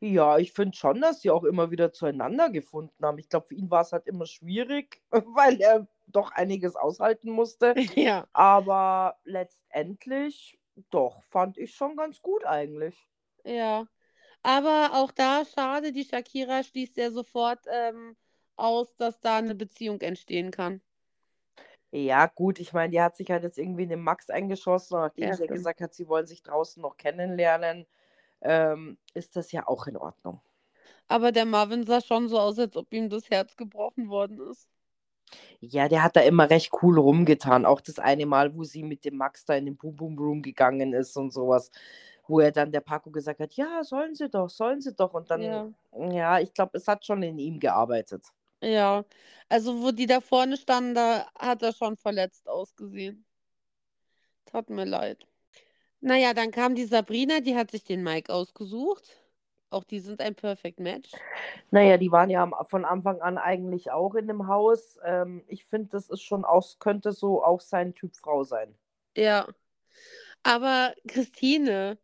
Ja, 0.00 0.38
ich 0.38 0.52
finde 0.52 0.76
schon, 0.76 1.00
dass 1.00 1.20
sie 1.22 1.30
auch 1.30 1.44
immer 1.44 1.70
wieder 1.70 1.92
zueinander 1.92 2.50
gefunden 2.50 3.04
haben. 3.04 3.18
Ich 3.18 3.28
glaube, 3.28 3.46
für 3.48 3.54
ihn 3.54 3.70
war 3.70 3.82
es 3.82 3.92
halt 3.92 4.06
immer 4.06 4.26
schwierig, 4.26 5.02
weil 5.10 5.60
er 5.60 5.88
doch 6.06 6.32
einiges 6.32 6.76
aushalten 6.76 7.30
musste. 7.30 7.74
Ja. 7.96 8.28
Aber 8.32 9.18
letztendlich, 9.24 10.58
doch, 10.90 11.22
fand 11.24 11.58
ich 11.58 11.74
schon 11.74 11.96
ganz 11.96 12.22
gut 12.22 12.44
eigentlich. 12.46 13.08
Ja. 13.44 13.88
Aber 14.42 14.94
auch 14.94 15.12
da 15.12 15.44
schade, 15.46 15.92
die 15.92 16.04
Shakira 16.04 16.62
schließt 16.64 16.96
ja 16.98 17.10
sofort 17.12 17.60
ähm, 17.70 18.16
aus, 18.56 18.96
dass 18.96 19.20
da 19.20 19.38
eine 19.38 19.54
Beziehung 19.56 20.00
entstehen 20.02 20.50
kann. 20.52 20.82
Ja, 21.90 22.26
gut, 22.26 22.58
ich 22.60 22.72
meine, 22.74 22.90
die 22.90 23.00
hat 23.00 23.16
sich 23.16 23.30
halt 23.30 23.42
jetzt 23.44 23.58
irgendwie 23.58 23.84
in 23.84 23.88
den 23.88 24.02
Max 24.02 24.28
eingeschossen, 24.28 24.98
nachdem 24.98 25.32
Ja, 25.32 25.34
sie 25.34 25.48
gesagt 25.48 25.80
hat, 25.80 25.94
sie 25.94 26.06
wollen 26.08 26.26
sich 26.26 26.42
draußen 26.42 26.82
noch 26.82 26.96
kennenlernen, 26.98 27.86
ähm, 28.42 28.98
ist 29.14 29.36
das 29.36 29.52
ja 29.52 29.66
auch 29.66 29.86
in 29.86 29.96
Ordnung. 29.96 30.40
Aber 31.08 31.32
der 31.32 31.44
Marvin 31.44 31.84
sah 31.84 32.00
schon 32.00 32.28
so 32.28 32.38
aus, 32.38 32.58
als 32.58 32.76
ob 32.76 32.92
ihm 32.92 33.10
das 33.10 33.28
Herz 33.30 33.56
gebrochen 33.56 34.08
worden 34.08 34.40
ist. 34.50 34.68
Ja, 35.60 35.88
der 35.88 36.02
hat 36.02 36.16
da 36.16 36.20
immer 36.20 36.50
recht 36.50 36.72
cool 36.82 36.98
rumgetan. 36.98 37.66
Auch 37.66 37.80
das 37.80 37.98
eine 37.98 38.26
Mal, 38.26 38.54
wo 38.56 38.64
sie 38.64 38.82
mit 38.82 39.04
dem 39.04 39.16
Max 39.16 39.44
da 39.44 39.54
in 39.54 39.66
den 39.66 39.76
Boom 39.76 39.96
Boom 39.96 40.18
Room 40.18 40.42
gegangen 40.42 40.92
ist 40.92 41.16
und 41.16 41.32
sowas, 41.32 41.70
wo 42.26 42.40
er 42.40 42.52
dann 42.52 42.72
der 42.72 42.80
Paco 42.80 43.10
gesagt 43.10 43.40
hat, 43.40 43.54
ja, 43.54 43.82
sollen 43.84 44.14
sie 44.14 44.28
doch, 44.28 44.48
sollen 44.50 44.80
sie 44.80 44.94
doch. 44.94 45.14
Und 45.14 45.30
dann, 45.30 45.42
Ja. 45.42 45.68
ja, 46.10 46.38
ich 46.40 46.52
glaube, 46.54 46.78
es 46.78 46.86
hat 46.88 47.04
schon 47.04 47.22
in 47.22 47.38
ihm 47.38 47.58
gearbeitet. 47.60 48.24
Ja, 48.62 49.04
also 49.48 49.82
wo 49.82 49.92
die 49.92 50.06
da 50.06 50.20
vorne 50.20 50.56
standen, 50.56 50.94
da 50.94 51.26
hat 51.38 51.62
er 51.62 51.72
schon 51.72 51.96
verletzt 51.96 52.48
ausgesehen. 52.48 53.24
Tat 54.46 54.68
mir 54.70 54.84
leid. 54.84 55.26
Naja, 56.00 56.34
dann 56.34 56.50
kam 56.50 56.74
die 56.74 56.84
Sabrina, 56.84 57.40
die 57.40 57.56
hat 57.56 57.70
sich 57.70 57.84
den 57.84 58.02
Mike 58.02 58.32
ausgesucht. 58.32 59.18
Auch 59.70 59.84
die 59.84 60.00
sind 60.00 60.22
ein 60.22 60.34
Perfect 60.34 60.80
Match. 60.80 61.10
Naja, 61.70 61.98
die 61.98 62.10
waren 62.10 62.30
ja 62.30 62.48
von 62.64 62.84
Anfang 62.84 63.20
an 63.20 63.36
eigentlich 63.36 63.90
auch 63.90 64.14
in 64.14 64.26
dem 64.26 64.46
Haus. 64.46 64.98
Ähm, 65.04 65.44
ich 65.46 65.66
finde, 65.66 65.90
das 65.90 66.08
ist 66.08 66.22
schon 66.22 66.44
aus, 66.44 66.78
könnte 66.78 67.12
so 67.12 67.44
auch 67.44 67.60
sein 67.60 67.94
Typ 67.94 68.16
Frau 68.16 68.44
sein. 68.44 68.74
Ja. 69.16 69.46
Aber 70.42 70.94
Christine, 71.06 71.98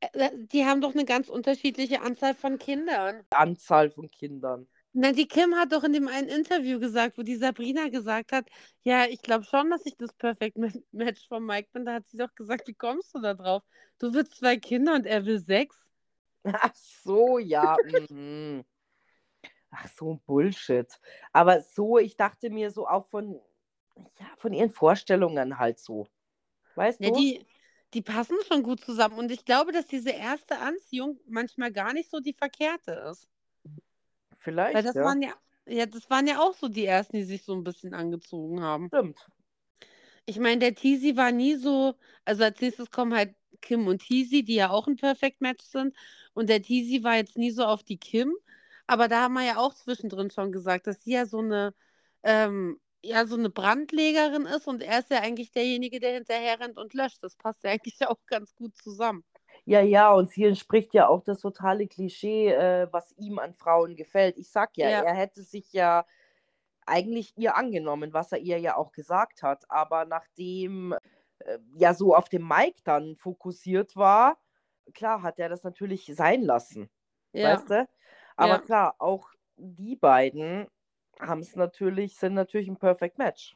äh, 0.00 0.30
die 0.34 0.66
haben 0.66 0.82
doch 0.82 0.94
eine 0.94 1.06
ganz 1.06 1.30
unterschiedliche 1.30 2.02
Anzahl 2.02 2.34
von 2.34 2.58
Kindern. 2.58 3.24
Anzahl 3.30 3.90
von 3.90 4.10
Kindern. 4.10 4.66
Na, 4.92 5.12
die 5.12 5.28
Kim 5.28 5.54
hat 5.54 5.72
doch 5.72 5.84
in 5.84 5.92
dem 5.92 6.08
einen 6.08 6.28
Interview 6.28 6.80
gesagt, 6.80 7.18
wo 7.18 7.22
die 7.22 7.36
Sabrina 7.36 7.88
gesagt 7.88 8.32
hat, 8.32 8.48
ja, 8.82 9.06
ich 9.06 9.22
glaube 9.22 9.44
schon, 9.44 9.70
dass 9.70 9.86
ich 9.86 9.96
das 9.96 10.12
Perfect 10.14 10.58
Ma- 10.58 10.68
Match 10.92 11.26
von 11.28 11.44
Mike 11.44 11.68
bin. 11.72 11.84
Da 11.84 11.94
hat 11.94 12.06
sie 12.06 12.16
doch 12.18 12.34
gesagt, 12.34 12.66
wie 12.68 12.74
kommst 12.74 13.14
du 13.14 13.20
da 13.20 13.34
drauf? 13.34 13.62
Du 13.98 14.12
willst 14.14 14.36
zwei 14.36 14.56
Kinder 14.56 14.94
und 14.94 15.06
er 15.06 15.24
will 15.26 15.38
sechs? 15.38 15.76
Ach 16.44 16.74
so, 16.74 17.38
ja. 17.38 17.78
mhm. 17.84 18.64
Ach 19.70 19.86
so, 19.88 20.12
ein 20.14 20.20
Bullshit. 20.26 20.88
Aber 21.32 21.60
so, 21.60 21.98
ich 21.98 22.16
dachte 22.16 22.50
mir 22.50 22.70
so 22.70 22.86
auch 22.88 23.06
von, 23.08 23.40
ja, 24.20 24.26
von 24.38 24.52
ihren 24.52 24.70
Vorstellungen 24.70 25.58
halt 25.58 25.78
so. 25.78 26.08
Weißt 26.76 27.04
Ja, 27.04 27.06
du? 27.06 27.10
die, 27.10 27.46
die 27.94 28.02
passen 28.02 28.36
schon 28.46 28.62
gut 28.62 28.80
zusammen. 28.84 29.18
Und 29.18 29.30
ich 29.30 29.44
glaube, 29.44 29.72
dass 29.72 29.86
diese 29.86 30.10
erste 30.10 30.58
Anziehung 30.58 31.18
manchmal 31.28 31.72
gar 31.72 31.92
nicht 31.92 32.10
so 32.10 32.20
die 32.20 32.34
verkehrte 32.34 32.92
ist. 33.10 33.28
Weil 34.48 34.52
Vielleicht, 34.52 34.86
das 34.86 34.94
ja. 34.94 35.04
waren 35.04 35.22
ja, 35.22 35.34
ja, 35.66 35.86
das 35.86 36.08
waren 36.10 36.26
ja 36.26 36.40
auch 36.40 36.54
so 36.54 36.68
die 36.68 36.86
ersten, 36.86 37.16
die 37.16 37.24
sich 37.24 37.42
so 37.44 37.54
ein 37.54 37.64
bisschen 37.64 37.94
angezogen 37.94 38.62
haben. 38.62 38.88
Stimmt. 38.88 39.26
Ich 40.26 40.38
meine, 40.38 40.58
der 40.58 40.74
Teasy 40.74 41.16
war 41.16 41.32
nie 41.32 41.56
so, 41.56 41.94
also 42.24 42.44
als 42.44 42.60
nächstes 42.60 42.90
kommen 42.90 43.14
halt 43.14 43.34
Kim 43.60 43.86
und 43.86 44.00
Teasy, 44.00 44.44
die 44.44 44.54
ja 44.56 44.70
auch 44.70 44.86
ein 44.86 44.96
Perfect 44.96 45.40
Match 45.40 45.64
sind. 45.64 45.94
Und 46.34 46.48
der 46.48 46.62
Teasy 46.62 47.02
war 47.02 47.16
jetzt 47.16 47.36
nie 47.36 47.50
so 47.50 47.64
auf 47.64 47.82
die 47.82 47.98
Kim. 47.98 48.34
Aber 48.86 49.08
da 49.08 49.22
haben 49.22 49.34
wir 49.34 49.44
ja 49.44 49.56
auch 49.58 49.74
zwischendrin 49.74 50.30
schon 50.30 50.52
gesagt, 50.52 50.86
dass 50.86 51.02
sie 51.02 51.12
ja 51.12 51.26
so 51.26 51.38
eine, 51.40 51.74
ähm, 52.22 52.80
ja, 53.02 53.26
so 53.26 53.36
eine 53.36 53.50
Brandlegerin 53.50 54.46
ist 54.46 54.66
und 54.66 54.82
er 54.82 55.00
ist 55.00 55.10
ja 55.10 55.20
eigentlich 55.20 55.52
derjenige, 55.52 56.00
der 56.00 56.14
hinterher 56.14 56.60
rennt 56.60 56.78
und 56.78 56.94
löscht. 56.94 57.18
Das 57.22 57.36
passt 57.36 57.64
ja 57.64 57.70
eigentlich 57.70 57.96
auch 58.08 58.18
ganz 58.26 58.54
gut 58.54 58.76
zusammen. 58.76 59.24
Ja, 59.68 59.82
ja, 59.82 60.10
und 60.14 60.30
sie 60.30 60.44
entspricht 60.44 60.94
ja 60.94 61.08
auch 61.08 61.22
das 61.22 61.40
totale 61.40 61.86
Klischee, 61.86 62.48
äh, 62.48 62.88
was 62.90 63.12
ihm 63.18 63.38
an 63.38 63.52
Frauen 63.52 63.96
gefällt. 63.96 64.38
Ich 64.38 64.50
sag 64.50 64.74
ja, 64.78 64.88
Ja. 64.88 65.02
er 65.02 65.12
hätte 65.12 65.42
sich 65.42 65.74
ja 65.74 66.06
eigentlich 66.86 67.36
ihr 67.36 67.54
angenommen, 67.54 68.14
was 68.14 68.32
er 68.32 68.38
ihr 68.38 68.58
ja 68.58 68.78
auch 68.78 68.92
gesagt 68.92 69.42
hat. 69.42 69.70
Aber 69.70 70.06
nachdem 70.06 70.94
äh, 71.40 71.58
ja 71.74 71.92
so 71.92 72.14
auf 72.14 72.30
dem 72.30 72.48
Mike 72.48 72.80
dann 72.84 73.14
fokussiert 73.16 73.94
war, 73.94 74.38
klar 74.94 75.20
hat 75.20 75.38
er 75.38 75.50
das 75.50 75.64
natürlich 75.64 76.10
sein 76.14 76.40
lassen. 76.40 76.88
Ja, 77.34 77.52
Weißt 77.52 77.68
du? 77.68 77.86
Aber 78.38 78.54
Ja. 78.54 78.58
klar, 78.60 78.94
auch 78.98 79.28
die 79.58 79.96
beiden 79.96 80.66
haben 81.20 81.40
es 81.40 81.56
natürlich, 81.56 82.16
sind 82.16 82.32
natürlich 82.32 82.68
ein 82.68 82.78
Perfect 82.78 83.18
Match. 83.18 83.54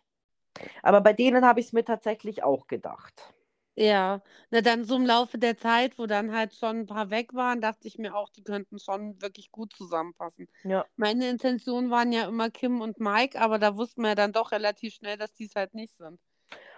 Aber 0.83 1.01
bei 1.01 1.14
denen 1.14 1.46
habe 1.46 1.61
ich 1.61 1.66
es 1.68 1.72
mir 1.72 1.87
tatsächlich 1.87 2.42
auch 2.42 2.66
gedacht. 2.66 3.33
Ja. 3.76 4.22
Na 4.50 4.61
dann 4.61 4.85
so 4.85 4.96
im 4.96 5.06
Laufe 5.06 5.38
der 5.38 5.56
Zeit, 5.56 5.98
wo 5.98 6.06
dann 6.06 6.32
halt 6.35 6.54
schon 6.54 6.80
ein 6.80 6.87
paar 6.87 7.11
weg 7.11 7.35
waren, 7.35 7.61
dachte 7.61 7.88
ich 7.88 7.98
mir 7.98 8.14
auch, 8.14 8.28
die 8.30 8.42
könnten 8.44 8.78
schon 8.78 9.20
wirklich 9.20 9.50
gut 9.50 9.72
zusammenpassen. 9.74 10.48
Ja. 10.64 10.85
Meine 10.96 11.28
Intentionen 11.28 11.90
waren 11.90 12.12
ja 12.12 12.26
immer 12.28 12.50
Kim 12.50 12.80
und 12.80 13.00
Mike, 13.00 13.40
aber 13.40 13.58
da 13.58 13.76
wussten 13.76 14.02
wir 14.02 14.11
ja 14.11 14.14
dann 14.14 14.32
doch 14.32 14.52
relativ 14.52 14.94
schnell, 14.94 15.16
dass 15.16 15.32
die 15.32 15.46
es 15.46 15.54
halt 15.54 15.74
nicht 15.74 15.96
sind. 15.96 16.20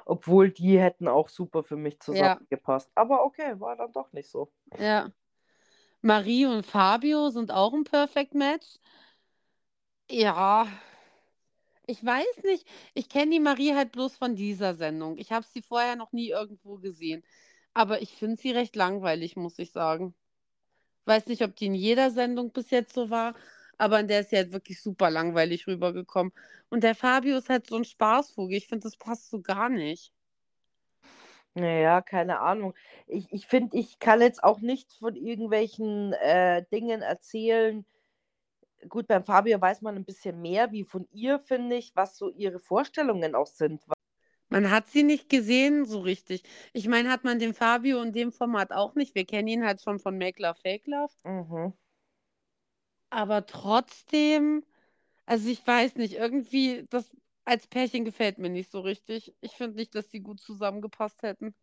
Obwohl 0.07 0.51
die 0.51 0.79
hätten 0.79 1.09
auch 1.09 1.29
super 1.29 1.63
für 1.63 1.77
mich 1.77 1.95
Ja. 1.95 2.05
zusammengepasst. 2.05 2.91
Aber 2.95 3.25
okay, 3.25 3.59
war 3.59 3.77
dann 3.77 3.93
doch 3.93 4.13
nicht 4.13 4.31
so. 4.31 4.53
Ja. 4.79 5.11
Marie 6.03 6.45
und 6.47 6.67
Fabio 6.67 7.31
sind 7.31 7.51
auch 7.51 7.73
ein 7.73 7.85
Perfect 7.85 8.35
Match. 8.35 8.79
Ja, 10.11 10.67
ich 11.87 12.05
weiß 12.05 12.43
nicht. 12.45 12.67
Ich 12.95 13.09
kenne 13.09 13.33
die 13.33 13.41
Marie 13.41 13.75
halt 13.75 13.93
bloß 13.93 14.17
von 14.17 14.37
dieser 14.37 14.75
Sendung. 14.75 15.19
Ich 15.19 15.33
habe 15.33 15.47
sie 15.53 15.63
vorher 15.63 15.97
noch 15.97 16.13
nie 16.13 16.31
irgendwo 16.31 16.77
gesehen. 16.79 17.23
Aber 17.75 18.03
ich 18.03 18.17
finde 18.17 18.37
sie 18.37 18.53
recht 18.53 18.77
langweilig, 18.77 19.37
muss 19.37 19.59
ich 19.59 19.73
sagen. 19.73 20.15
Weiß 21.07 21.27
nicht, 21.27 21.43
ob 21.43 21.57
die 21.57 21.67
in 21.67 21.75
jeder 21.75 22.11
Sendung 22.11 22.53
bis 22.53 22.71
jetzt 22.71 22.95
so 22.95 23.11
war. 23.11 23.35
Aber 23.79 24.01
in 24.01 24.09
der 24.09 24.21
ist 24.21 24.31
sie 24.31 24.37
halt 24.37 24.53
wirklich 24.53 24.81
super 24.81 25.11
langweilig 25.11 25.67
rübergekommen. 25.67 26.33
Und 26.71 26.85
der 26.85 26.95
Fabio 26.95 27.37
ist 27.39 27.49
halt 27.51 27.67
so 27.67 27.77
ein 27.77 27.85
Spaßvogel. 27.85 28.57
Ich 28.57 28.69
finde, 28.69 28.85
das 28.85 28.97
passt 28.97 29.31
so 29.31 29.41
gar 29.41 29.69
nicht. 29.69 30.13
Naja, 31.55 32.01
keine 32.03 32.41
Ahnung. 32.41 32.75
Ich, 33.07 33.33
ich 33.33 33.47
finde, 33.47 33.77
ich 33.79 33.99
kann 34.01 34.21
jetzt 34.21 34.43
auch 34.43 34.61
nicht 34.61 34.93
von 34.95 35.15
irgendwelchen 35.15 36.13
äh, 36.15 36.65
Dingen 36.73 37.03
erzählen. 37.03 37.85
Gut, 38.89 39.07
beim 39.07 39.25
Fabio 39.25 39.61
weiß 39.61 39.83
man 39.83 39.97
ein 39.97 40.05
bisschen 40.05 40.41
mehr, 40.41 40.73
wie 40.73 40.85
von 40.85 41.07
ihr, 41.13 41.39
finde 41.41 41.77
ich, 41.77 41.93
was 41.95 42.17
so 42.17 42.31
ihre 42.31 42.59
Vorstellungen 42.59 43.35
auch 43.35 43.47
sind. 43.47 43.83
Man 44.49 44.71
hat 44.71 44.89
sie 44.89 45.03
nicht 45.03 45.29
gesehen 45.29 45.85
so 45.85 46.01
richtig. 46.01 46.43
Ich 46.73 46.87
meine, 46.87 47.11
hat 47.11 47.25
man 47.25 47.39
den 47.39 47.55
Fabio 47.55 48.01
in 48.03 48.13
dem 48.13 48.31
Format 48.33 48.73
auch 48.73 48.95
nicht. 48.95 49.15
Wir 49.15 49.25
kennen 49.25 49.49
ihn 49.49 49.65
halt 49.65 49.83
schon 49.83 49.99
von 49.99 50.17
Make 50.17 50.43
Love, 50.43 50.59
Fake 50.61 50.87
Love. 50.87 51.13
Mhm. 51.25 51.73
Aber 53.11 53.47
trotzdem, 53.47 54.65
also 55.27 55.49
ich 55.49 55.67
weiß 55.67 55.97
nicht, 55.97 56.15
irgendwie, 56.15 56.87
das 56.91 57.11
als 57.45 57.67
Pärchen 57.67 58.05
gefällt 58.05 58.39
mir 58.39 58.51
nicht 58.51 58.71
so 58.71 58.81
richtig. 58.81 59.35
Ich 59.41 59.53
finde 59.53 59.77
nicht, 59.77 59.95
dass 59.95 60.09
die 60.09 60.21
gut 60.21 60.41
zusammengepasst 60.41 61.23
hätten. 61.23 61.55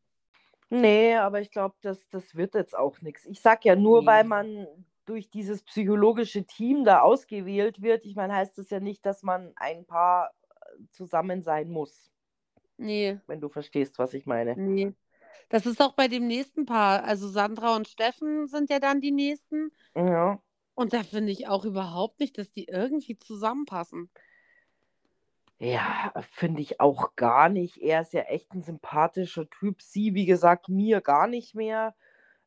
Nee, 0.70 1.16
aber 1.16 1.42
ich 1.42 1.52
glaube, 1.52 1.76
das, 1.82 2.08
das 2.10 2.36
wird 2.36 2.56
jetzt 2.56 2.76
auch 2.78 3.02
nichts. 3.02 3.26
Ich 3.26 3.42
sag 3.42 3.66
ja 3.66 3.76
nur, 3.76 4.02
Nee. 4.02 4.08
weil 4.08 4.24
man 4.24 4.68
durch 5.12 5.30
dieses 5.30 5.64
psychologische 5.64 6.46
Team 6.46 6.86
da 6.86 7.02
ausgewählt 7.02 7.82
wird. 7.82 8.06
Ich 8.06 8.16
meine, 8.16 8.36
heißt 8.36 8.58
das 8.58 8.70
ja 8.70 8.80
nicht, 8.80 9.06
dass 9.06 9.24
man 9.24 9.54
ein 9.58 9.86
Paar 9.86 10.32
äh, 10.80 10.84
zusammen 10.92 11.44
sein 11.44 11.70
muss, 11.70 12.12
Nee, 12.78 13.20
wenn 13.28 13.42
du 13.42 13.50
verstehst, 13.50 14.00
was 14.00 14.14
ich 14.14 14.26
meine. 14.26 14.58
nee. 14.58 14.94
Das 15.50 15.66
ist 15.66 15.82
auch 15.82 15.94
bei 15.96 16.08
dem 16.08 16.28
nächsten 16.28 16.66
Paar. 16.66 17.04
Also 17.04 17.28
Sandra 17.30 17.76
und 17.76 17.88
Steffen 17.88 18.48
sind 18.48 18.70
ja 18.70 18.80
dann 18.80 19.02
die 19.02 19.12
nächsten. 19.12 19.72
Ja. 19.96 20.42
Und 20.76 20.94
da 20.94 21.04
finde 21.04 21.32
ich 21.32 21.48
auch 21.48 21.66
überhaupt 21.66 22.20
nicht, 22.20 22.38
dass 22.38 22.52
die 22.52 22.66
irgendwie 22.66 23.18
zusammenpassen. 23.18 24.10
Ja, 25.60 26.12
finde 26.32 26.62
ich 26.62 26.80
auch 26.80 27.16
gar 27.16 27.48
nicht. 27.50 27.78
Er 27.78 28.02
ist 28.02 28.14
ja 28.14 28.22
echt 28.24 28.54
ein 28.54 28.62
sympathischer 28.64 29.48
Typ. 29.50 29.82
Sie, 29.82 30.14
wie 30.16 30.26
gesagt, 30.26 30.70
mir 30.70 31.02
gar 31.02 31.28
nicht 31.28 31.54
mehr 31.56 31.96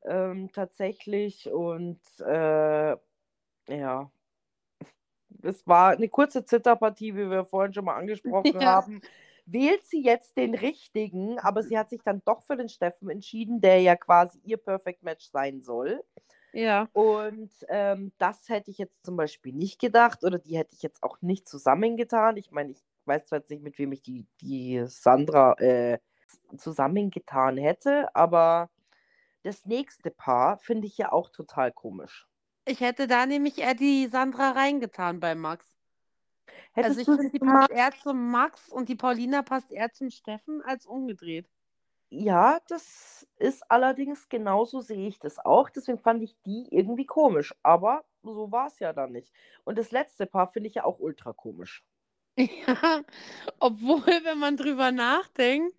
ähm, 0.04 0.50
tatsächlich. 0.52 1.50
Und 1.50 2.00
äh, 2.20 2.96
ja, 3.68 4.10
es 5.42 5.66
war 5.66 5.90
eine 5.90 6.08
kurze 6.08 6.44
Zitterpartie, 6.44 7.14
wie 7.14 7.30
wir 7.30 7.44
vorhin 7.44 7.74
schon 7.74 7.84
mal 7.84 7.94
angesprochen 7.96 8.60
Ja. 8.60 8.64
haben. 8.64 9.02
Wählt 9.46 9.84
sie 9.84 10.02
jetzt 10.02 10.36
den 10.38 10.54
richtigen, 10.54 11.38
aber 11.38 11.62
sie 11.62 11.76
hat 11.78 11.90
sich 11.90 12.02
dann 12.02 12.22
doch 12.24 12.42
für 12.42 12.56
den 12.56 12.68
Steffen 12.70 13.10
entschieden, 13.10 13.60
der 13.60 13.80
ja 13.80 13.94
quasi 13.96 14.38
ihr 14.42 14.56
Perfect 14.56 15.02
Match 15.02 15.26
sein 15.30 15.60
soll. 15.62 16.02
Ja, 16.52 16.88
Und 16.92 17.52
ähm, 17.68 18.12
das 18.18 18.48
hätte 18.48 18.70
ich 18.70 18.78
jetzt 18.78 19.04
zum 19.04 19.16
Beispiel 19.16 19.52
nicht 19.52 19.80
gedacht 19.80 20.24
oder 20.24 20.38
die 20.38 20.56
hätte 20.58 20.74
ich 20.74 20.82
jetzt 20.82 21.02
auch 21.02 21.20
nicht 21.22 21.48
zusammengetan. 21.48 22.36
Ich 22.36 22.52
meine, 22.52 22.72
ich 22.72 22.82
weiß 23.06 23.26
zwar 23.26 23.40
jetzt 23.40 23.50
nicht, 23.50 23.62
mit 23.62 23.78
wem 23.78 23.92
ich 23.92 24.02
die, 24.02 24.26
die 24.40 24.84
Sandra 24.86 25.54
äh, 25.58 25.98
zusammengetan 26.56 27.56
hätte, 27.58 28.14
aber 28.14 28.70
das 29.44 29.64
nächste 29.66 30.10
Paar 30.10 30.58
finde 30.58 30.88
ich 30.88 30.98
ja 30.98 31.12
auch 31.12 31.30
total 31.30 31.72
komisch. 31.72 32.26
ich 32.66 32.80
hätte 32.80 33.06
da 33.06 33.24
nämlich 33.26 33.58
eher 33.58 33.74
die 33.74 34.06
Sandra 34.08 34.50
reingetan 34.52 35.18
bei 35.20 35.34
Max. 35.34 35.66
Hättest 36.72 36.98
Also 36.98 37.00
ich 37.00 37.10
finde, 37.14 37.30
sie 37.30 37.30
die 37.32 37.38
passt 37.38 37.70
eher 37.70 37.94
zum 38.02 38.30
Max 38.30 38.68
und 38.68 38.88
die 38.90 38.96
Paulina 38.96 39.42
passt 39.42 39.70
eher 39.72 39.92
zum 39.92 40.10
Steffen 40.10 40.62
als 40.62 40.86
umgedreht. 40.86 41.48
Ja, 42.10 42.60
das 42.68 43.26
ist 43.36 43.70
allerdings 43.70 44.28
genauso 44.30 44.80
sehe 44.80 45.06
ich 45.08 45.18
das 45.18 45.38
auch. 45.38 45.68
Deswegen 45.70 45.98
fand 45.98 46.22
ich 46.22 46.36
die 46.46 46.68
irgendwie 46.70 47.04
komisch. 47.06 47.54
Aber 47.62 48.04
so 48.22 48.50
war 48.52 48.68
es 48.68 48.78
ja 48.78 48.92
dann 48.92 49.12
nicht. 49.12 49.32
Und 49.64 49.76
das 49.78 49.90
letzte 49.90 50.26
Paar 50.26 50.46
finde 50.52 50.68
ich 50.68 50.76
ja 50.76 50.84
auch 50.84 50.98
ultra 50.98 51.32
komisch. 51.34 51.84
Ja, 52.38 53.04
obwohl, 53.60 54.06
wenn 54.24 54.38
man 54.38 54.56
drüber 54.56 54.90
nachdenkt, 54.92 55.76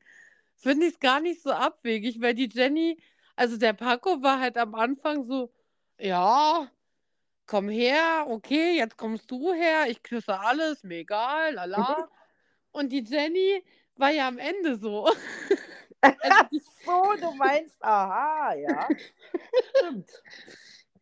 finde 0.56 0.88
ich 0.88 0.94
es 0.94 1.00
gar 1.00 1.20
nicht 1.20 1.42
so 1.42 1.52
abwegig, 1.52 2.22
weil 2.22 2.34
die 2.34 2.50
Jenny, 2.52 3.02
also 3.36 3.58
der 3.58 3.74
Paco 3.74 4.22
war 4.22 4.40
halt 4.40 4.58
am 4.58 4.76
Anfang 4.76 5.24
so, 5.24 5.52
ja, 6.00 6.70
komm 7.46 7.70
her, 7.70 8.26
okay, 8.28 8.78
jetzt 8.78 8.98
kommst 8.98 9.30
du 9.32 9.54
her, 9.54 9.88
ich 9.90 10.04
küsse 10.04 10.40
alles, 10.40 10.84
mir 10.84 11.00
egal, 11.00 11.54
lala. 11.54 12.10
Und 12.72 12.92
die 12.92 13.04
Jenny 13.04 13.64
war 13.96 14.12
ja 14.12 14.28
am 14.28 14.38
Ende 14.38 14.78
so. 14.78 15.10
Also 16.22 16.44
die, 16.52 16.60
So, 16.60 17.16
du 17.20 17.32
meinst, 17.34 17.84
aha, 17.84 18.54
ja. 18.54 18.88
Stimmt. 19.76 20.24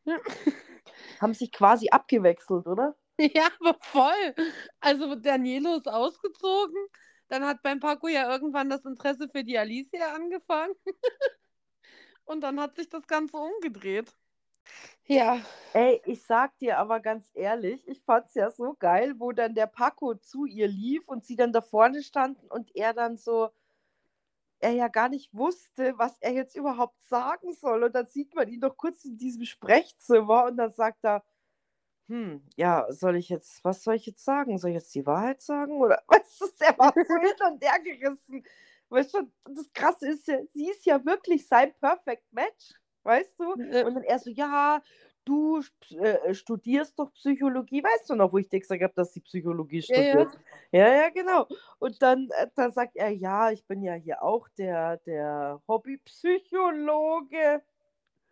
Ja. 0.06 0.18
Haben 1.20 1.34
sich 1.34 1.52
quasi 1.52 1.90
abgewechselt, 1.90 2.68
oder? 2.68 2.96
ja, 3.20 3.50
aber 3.60 3.78
voll. 3.82 4.36
Also 4.80 5.16
Danielo 5.16 5.76
ist 5.76 5.88
ausgezogen, 5.88 6.78
dann 7.28 7.46
hat 7.46 7.62
beim 7.64 7.80
Paco 7.82 8.08
ja 8.08 8.32
irgendwann 8.32 8.70
das 8.70 8.86
Interesse 8.86 9.28
für 9.28 9.44
die 9.44 9.58
Alicia 9.58 10.14
angefangen. 10.14 10.74
Und 12.26 12.42
dann 12.42 12.60
hat 12.60 12.76
sich 12.76 12.90
das 12.90 13.08
Ganze 13.08 13.38
umgedreht. 13.38 14.16
Ja. 15.06 15.40
Ey, 15.74 16.02
ich 16.06 16.24
sag 16.24 16.58
dir 16.60 16.78
aber 16.78 17.00
ganz 17.00 17.30
ehrlich, 17.34 17.88
ich 17.88 18.02
fand's 18.04 18.36
ja 18.36 18.52
so 18.52 18.76
geil, 18.78 19.16
wo 19.18 19.32
dann 19.32 19.56
der 19.56 19.68
Paco 19.68 20.16
zu 20.16 20.46
ihr 20.46 20.68
lief 20.68 21.08
und 21.08 21.26
sie 21.26 21.36
dann 21.36 21.52
da 21.52 21.62
vorne 21.62 22.04
standen 22.04 22.48
und 22.48 22.76
er 22.76 22.94
dann 22.94 23.18
so, 23.18 23.50
er 24.60 24.72
ja 24.72 24.88
gar 24.88 25.10
nicht 25.10 25.34
wusste, 25.34 25.94
was 25.98 26.18
er 26.20 26.32
jetzt 26.34 26.56
überhaupt 26.56 27.02
sagen 27.04 27.54
soll. 27.54 27.84
Und 27.84 27.94
dann 27.96 28.08
sieht 28.08 28.34
man 28.36 28.48
ihn 28.48 28.62
doch 28.62 28.78
kurz 28.78 29.04
in 29.06 29.18
diesem 29.18 29.46
Sprechzimmer 29.46 30.46
und 30.46 30.58
dann 30.58 30.72
sagt 30.72 31.04
er, 31.04 31.24
hm, 32.10 32.44
ja, 32.58 32.86
soll 32.92 33.16
ich 33.18 33.30
jetzt, 33.30 33.64
was 33.64 33.84
soll 33.84 33.96
ich 33.96 34.06
jetzt 34.06 34.24
sagen? 34.26 34.58
Soll 34.58 34.72
ich 34.72 34.76
jetzt 34.76 34.94
die 34.96 35.06
Wahrheit 35.06 35.42
sagen? 35.42 35.82
Oder 35.82 36.04
weißt 36.08 36.42
du, 36.42 36.46
er 36.60 36.78
war 36.78 36.94
so 36.96 37.02
hin 37.02 37.54
und 37.54 37.64
her 37.64 37.80
gerissen. 37.84 38.44
Weißt 38.94 39.12
du, 39.16 39.28
das 39.46 39.74
Krasse 39.74 40.10
ist 40.10 40.28
ja, 40.28 40.38
sie 40.54 40.70
ist 40.70 40.86
ja 40.86 41.04
wirklich 41.04 41.48
sein 41.48 41.74
Perfect 41.80 42.32
Match, 42.32 42.74
weißt 43.02 43.40
du? 43.40 43.54
Und 43.54 43.72
dann 43.72 44.04
er 44.04 44.20
so, 44.20 44.30
ja, 44.30 44.84
du 45.26 45.62
äh, 45.98 46.34
studierst 46.36 47.00
doch 47.00 47.12
Psychologie, 47.14 47.84
weißt 47.84 48.12
du 48.12 48.16
noch, 48.16 48.32
wo 48.32 48.38
ich 48.38 48.50
dir 48.50 48.60
gesagt 48.60 48.84
habe, 48.84 48.94
dass 48.94 49.12
sie 49.12 49.22
Psychologie 49.22 49.82
Ja, 49.88 49.96
ja. 50.00 50.12
studiert? 50.12 50.40
Ja, 50.72 50.94
ja, 50.94 51.10
genau. 51.10 51.48
Und 51.80 52.00
dann, 52.04 52.30
äh, 52.38 52.48
dann 52.56 52.72
sagt 52.72 52.96
er, 52.96 53.10
ja, 53.10 53.50
ich 53.50 53.66
bin 53.66 53.82
ja 53.82 53.96
hier 53.96 54.22
auch 54.22 54.48
der, 54.50 54.98
der 54.98 55.60
Hobbypsychologe. 55.68 57.64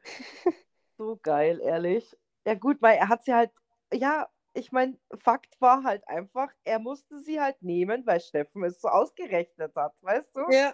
so 1.00 1.17
geil, 1.24 1.60
ehrlich. 1.63 2.15
Ja, 2.45 2.54
gut, 2.54 2.80
weil 2.82 2.97
er 2.97 3.10
hat 3.10 3.24
sie 3.24 3.34
halt, 3.34 3.50
ja, 3.91 4.28
ich 4.53 4.71
meine, 4.71 4.97
Fakt 5.19 5.59
war 5.61 5.83
halt 5.83 6.07
einfach, 6.07 6.49
er 6.63 6.79
musste 6.79 7.19
sie 7.19 7.39
halt 7.41 7.61
nehmen, 7.61 8.05
weil 8.05 8.19
Steffen 8.21 8.63
es 8.63 8.81
so 8.81 8.87
ausgerechnet 8.89 9.75
hat, 9.75 9.95
weißt 10.01 10.35
du? 10.35 10.41
ja, 10.47 10.73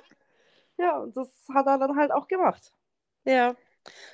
Ja, 0.77 0.97
und 0.99 1.15
das 1.17 1.29
hat 1.53 1.67
er 1.67 1.77
dann 1.77 1.95
halt 1.97 2.11
auch 2.11 2.27
gemacht. 2.27 2.73
ja. 3.25 3.55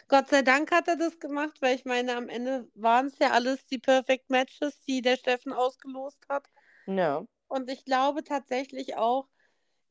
Gott 0.10 0.30
sei 0.30 0.42
Dank 0.44 0.72
hat 0.72 0.88
er 0.88 0.98
das 0.98 1.20
gemacht, 1.20 1.62
weil 1.62 1.76
ich 1.76 1.86
meine, 1.86 2.16
am 2.18 2.30
Ende 2.30 2.70
waren 2.76 3.08
es 3.08 3.20
ja 3.20 3.32
alles 3.32 3.66
die 3.68 3.80
Perfect 3.80 4.30
Matches, 4.32 4.82
die 4.86 5.02
der 5.02 5.18
Steffen 5.18 5.54
ausgelost 5.54 6.20
hat. 6.30 6.50
Ja. 6.86 7.26
Und 7.48 7.70
ich 7.72 7.86
glaube 7.86 8.26
tatsächlich 8.26 8.98
auch, 8.98 9.30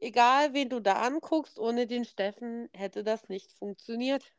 egal 0.01 0.55
wen 0.55 0.69
du 0.71 0.81
da 0.81 1.03
anguckst, 1.03 1.59
ohne 1.59 1.87
den 1.87 2.05
Steffen 2.05 2.69
hätte 2.75 3.05
das 3.05 3.29
nicht 3.29 3.53
funktioniert. 3.55 4.33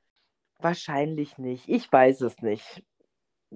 Wahrscheinlich 0.60 1.38
nicht. 1.38 1.68
Ich 1.70 1.92
weiß 1.92 2.22
es 2.22 2.42
nicht. 2.42 2.84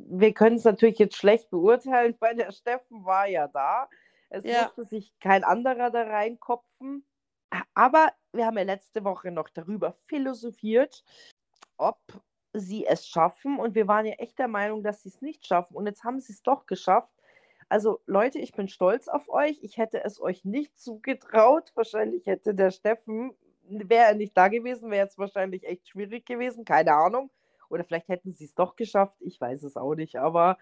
Wir 0.09 0.33
können 0.33 0.57
es 0.57 0.63
natürlich 0.63 0.99
jetzt 0.99 1.15
schlecht 1.15 1.49
beurteilen, 1.49 2.15
weil 2.19 2.35
der 2.35 2.51
Steffen 2.51 3.05
war 3.05 3.27
ja 3.27 3.47
da. 3.47 3.89
Es 4.29 4.43
Ja. 4.43 4.63
musste 4.63 4.83
sich 4.85 5.17
kein 5.19 5.43
anderer 5.43 5.89
da 5.89 6.03
reinkopfen. 6.03 7.05
Aber 7.73 8.11
wir 8.33 8.45
haben 8.45 8.57
ja 8.57 8.63
letzte 8.63 9.03
Woche 9.03 9.31
noch 9.31 9.49
darüber 9.49 9.93
philosophiert, 10.05 11.03
ob 11.77 11.99
sie 12.53 12.85
es 12.85 13.07
schaffen. 13.07 13.57
Und 13.59 13.75
wir 13.75 13.87
waren 13.87 14.05
ja 14.05 14.13
echt 14.13 14.37
der 14.39 14.47
Meinung, 14.49 14.83
dass 14.83 15.03
sie 15.03 15.09
es 15.09 15.21
nicht 15.21 15.47
schaffen. 15.47 15.75
Und 15.75 15.85
jetzt 15.87 16.03
haben 16.03 16.19
sie 16.19 16.33
es 16.33 16.43
doch 16.43 16.65
geschafft. 16.65 17.13
Also 17.69 18.01
Leute, 18.05 18.39
ich 18.39 18.51
bin 18.53 18.67
stolz 18.67 19.07
auf 19.07 19.29
euch. 19.29 19.59
Ich 19.61 19.77
hätte 19.77 20.03
es 20.03 20.21
euch 20.21 20.43
nicht 20.45 20.77
zugetraut. 20.79 21.71
Wahrscheinlich 21.75 22.25
hätte 22.25 22.53
der 22.53 22.71
Steffen, 22.71 23.33
wäre 23.63 24.05
er 24.07 24.15
nicht 24.15 24.35
da 24.37 24.47
gewesen, 24.49 24.91
wäre 24.91 25.07
es 25.07 25.17
wahrscheinlich 25.17 25.65
echt 25.65 25.87
schwierig 25.89 26.25
gewesen. 26.25 26.65
Keine 26.65 26.93
Ahnung. 26.93 27.29
Oder 27.69 27.83
vielleicht 27.83 28.07
hätten 28.09 28.31
sie 28.31 28.45
es 28.45 28.55
doch 28.55 28.75
geschafft. 28.75 29.15
Ich 29.19 29.39
weiß 29.39 29.63
es 29.63 29.77
auch 29.77 29.95
nicht. 29.95 30.17
Aber 30.17 30.57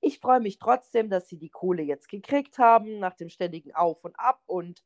ich 0.00 0.18
freue 0.20 0.40
mich 0.40 0.58
trotzdem, 0.58 1.10
dass 1.10 1.28
sie 1.28 1.38
die 1.38 1.50
Kohle 1.50 1.82
jetzt 1.82 2.08
gekriegt 2.08 2.58
haben, 2.58 2.98
nach 2.98 3.14
dem 3.14 3.28
ständigen 3.28 3.74
Auf 3.74 4.04
und 4.04 4.18
Ab. 4.18 4.42
Und 4.46 4.82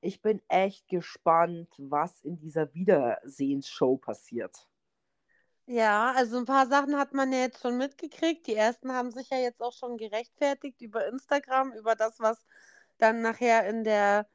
ich 0.00 0.22
bin 0.22 0.40
echt 0.48 0.88
gespannt, 0.88 1.68
was 1.78 2.20
in 2.22 2.38
dieser 2.38 2.72
Wiedersehensshow 2.74 3.96
passiert. 3.96 4.66
Ja, 5.66 6.12
also 6.16 6.38
ein 6.38 6.46
paar 6.46 6.66
Sachen 6.66 6.98
hat 6.98 7.14
man 7.14 7.32
ja 7.32 7.40
jetzt 7.40 7.60
schon 7.62 7.76
mitgekriegt. 7.76 8.46
Die 8.46 8.56
ersten 8.56 8.92
haben 8.92 9.12
sich 9.12 9.30
ja 9.30 9.38
jetzt 9.38 9.62
auch 9.62 9.72
schon 9.72 9.96
gerechtfertigt 9.98 10.80
über 10.80 11.06
Instagram, 11.06 11.72
über 11.74 11.94
das, 11.94 12.18
was 12.18 12.44
dann 12.98 13.22
nachher 13.22 13.68
in 13.68 13.84
der 13.84 14.26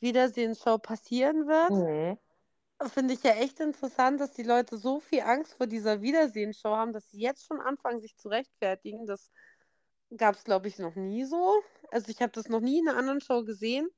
Wiedersehensshow 0.00 0.78
passieren 0.78 1.46
wird. 1.46 1.70
Mhm. 1.70 2.18
Finde 2.88 3.14
ich 3.14 3.22
ja 3.22 3.32
echt 3.32 3.60
interessant, 3.60 4.20
dass 4.20 4.32
die 4.32 4.42
Leute 4.42 4.76
so 4.76 5.00
viel 5.00 5.20
Angst 5.20 5.54
vor 5.54 5.66
dieser 5.66 6.02
Wiedersehensshow 6.02 6.70
haben, 6.70 6.92
dass 6.92 7.10
sie 7.10 7.20
jetzt 7.20 7.46
schon 7.46 7.60
anfangen, 7.60 8.00
sich 8.00 8.16
zu 8.16 8.28
rechtfertigen. 8.28 9.06
Das 9.06 9.30
gab 10.16 10.34
es, 10.34 10.44
glaube 10.44 10.68
ich, 10.68 10.78
noch 10.78 10.94
nie 10.94 11.24
so. 11.24 11.62
Also 11.90 12.10
ich 12.10 12.20
habe 12.20 12.32
das 12.32 12.48
noch 12.48 12.60
nie 12.60 12.80
in 12.80 12.88
einer 12.88 12.98
anderen 12.98 13.20
Show 13.20 13.44
gesehen. 13.44 13.88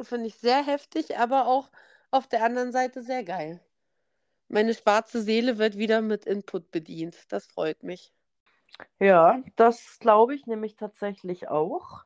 Finde 0.00 0.28
ich 0.28 0.36
sehr 0.36 0.64
heftig, 0.64 1.18
aber 1.18 1.46
auch 1.46 1.70
auf 2.10 2.26
der 2.26 2.44
anderen 2.44 2.72
Seite 2.72 3.02
sehr 3.02 3.24
geil. 3.24 3.60
Meine 4.48 4.72
schwarze 4.74 5.20
Seele 5.20 5.58
wird 5.58 5.76
wieder 5.76 6.00
mit 6.00 6.24
Input 6.24 6.70
bedient. 6.70 7.16
Das 7.28 7.46
freut 7.46 7.82
mich. 7.82 8.12
Ja, 8.98 9.42
das 9.56 9.98
glaube 9.98 10.34
ich 10.34 10.46
nämlich 10.46 10.76
tatsächlich 10.76 11.48
auch. 11.48 12.04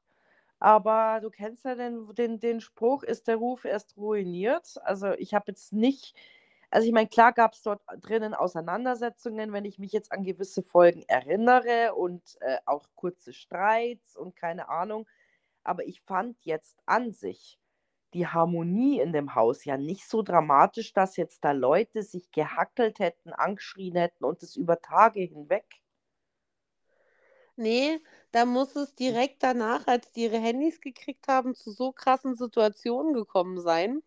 Aber 0.62 1.18
du 1.20 1.28
kennst 1.30 1.64
ja 1.64 1.74
den, 1.74 2.14
den, 2.14 2.38
den 2.38 2.60
Spruch, 2.60 3.02
ist 3.02 3.26
der 3.26 3.34
Ruf 3.36 3.64
erst 3.64 3.96
ruiniert. 3.96 4.76
Also 4.84 5.10
ich 5.14 5.34
habe 5.34 5.46
jetzt 5.48 5.72
nicht, 5.72 6.14
also 6.70 6.86
ich 6.86 6.92
meine, 6.92 7.08
klar 7.08 7.32
gab 7.32 7.54
es 7.54 7.62
dort 7.62 7.82
drinnen 8.00 8.32
Auseinandersetzungen, 8.32 9.52
wenn 9.52 9.64
ich 9.64 9.80
mich 9.80 9.90
jetzt 9.92 10.12
an 10.12 10.22
gewisse 10.22 10.62
Folgen 10.62 11.02
erinnere 11.08 11.94
und 11.96 12.36
äh, 12.42 12.58
auch 12.66 12.86
kurze 12.94 13.32
Streits 13.32 14.16
und 14.16 14.36
keine 14.36 14.68
Ahnung. 14.68 15.08
Aber 15.64 15.84
ich 15.86 16.00
fand 16.02 16.36
jetzt 16.44 16.78
an 16.86 17.12
sich 17.12 17.58
die 18.14 18.28
Harmonie 18.28 19.00
in 19.00 19.12
dem 19.12 19.34
Haus 19.34 19.64
ja 19.64 19.76
nicht 19.78 20.08
so 20.08 20.22
dramatisch, 20.22 20.92
dass 20.92 21.16
jetzt 21.16 21.44
da 21.44 21.52
Leute 21.52 22.02
sich 22.04 22.30
gehackelt 22.30 23.00
hätten, 23.00 23.32
angeschrien 23.32 23.96
hätten 23.96 24.24
und 24.24 24.42
es 24.44 24.54
über 24.56 24.80
Tage 24.80 25.22
hinweg. 25.22 25.82
Nee, 27.57 28.00
da 28.32 28.44
muss 28.46 28.74
es 28.76 28.94
direkt 28.94 29.42
danach, 29.42 29.86
als 29.86 30.11
die 30.12 30.22
ihre 30.22 30.38
Handys 30.38 30.80
gekriegt 30.80 31.28
haben, 31.28 31.55
zu 31.55 31.70
so 31.70 31.92
krassen 31.92 32.34
Situationen 32.34 33.12
gekommen 33.12 33.61
sein, 33.61 34.03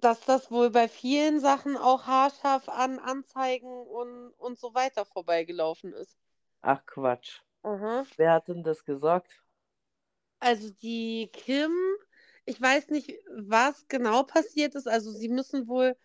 dass 0.00 0.20
das 0.20 0.50
wohl 0.50 0.70
bei 0.70 0.88
vielen 0.88 1.40
Sachen 1.40 1.76
auch 1.76 2.06
haarscharf 2.06 2.68
an 2.68 2.98
Anzeigen 2.98 3.68
und, 3.68 4.30
und 4.38 4.58
so 4.58 4.74
weiter 4.74 5.04
vorbeigelaufen 5.04 5.92
ist. 5.92 6.16
Ach 6.62 6.84
Quatsch. 6.86 7.40
Aha. 7.62 8.04
Wer 8.16 8.32
hat 8.32 8.48
denn 8.48 8.62
das 8.62 8.84
gesagt? 8.84 9.42
Also 10.38 10.70
die 10.70 11.28
Kim, 11.32 11.72
ich 12.44 12.60
weiß 12.60 12.90
nicht, 12.90 13.12
was 13.36 13.88
genau 13.88 14.22
passiert 14.22 14.74
ist. 14.74 14.86
Also 14.86 15.10
sie 15.10 15.28
müssen 15.28 15.66
wohl, 15.66 15.96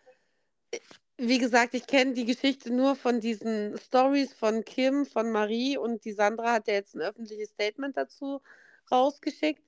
wie 1.23 1.37
gesagt, 1.37 1.75
ich 1.75 1.85
kenne 1.85 2.13
die 2.13 2.25
Geschichte 2.25 2.73
nur 2.73 2.95
von 2.95 3.19
diesen 3.19 3.77
Stories 3.77 4.33
von 4.33 4.65
Kim, 4.65 5.05
von 5.05 5.31
Marie 5.31 5.77
und 5.77 6.03
die 6.03 6.13
Sandra 6.13 6.53
hat 6.53 6.67
ja 6.67 6.73
jetzt 6.73 6.95
ein 6.95 7.01
öffentliches 7.01 7.49
Statement 7.51 7.95
dazu 7.95 8.41
rausgeschickt. 8.91 9.63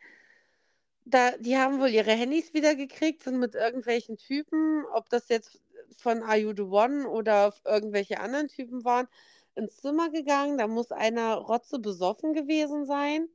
Da, 1.05 1.37
die 1.37 1.55
haben 1.55 1.79
wohl 1.79 1.89
ihre 1.89 2.11
Handys 2.11 2.55
wieder 2.55 2.75
gekriegt, 2.75 3.21
sind 3.23 3.37
mit 3.37 3.53
irgendwelchen 3.53 4.17
Typen, 4.17 4.83
ob 4.93 5.09
das 5.09 5.29
jetzt 5.29 5.61
von 5.97 6.23
Are 6.23 6.37
You 6.37 6.53
the 6.55 6.63
One 6.63 7.07
oder 7.07 7.53
irgendwelche 7.65 8.19
anderen 8.19 8.47
Typen 8.47 8.83
waren, 8.83 9.07
ins 9.53 9.77
Zimmer 9.77 10.09
gegangen. 10.09 10.57
Da 10.57 10.65
muss 10.67 10.91
einer 10.91 11.35
rotze 11.35 11.77
besoffen 11.77 12.33
gewesen 12.33 12.85
sein. 12.85 13.29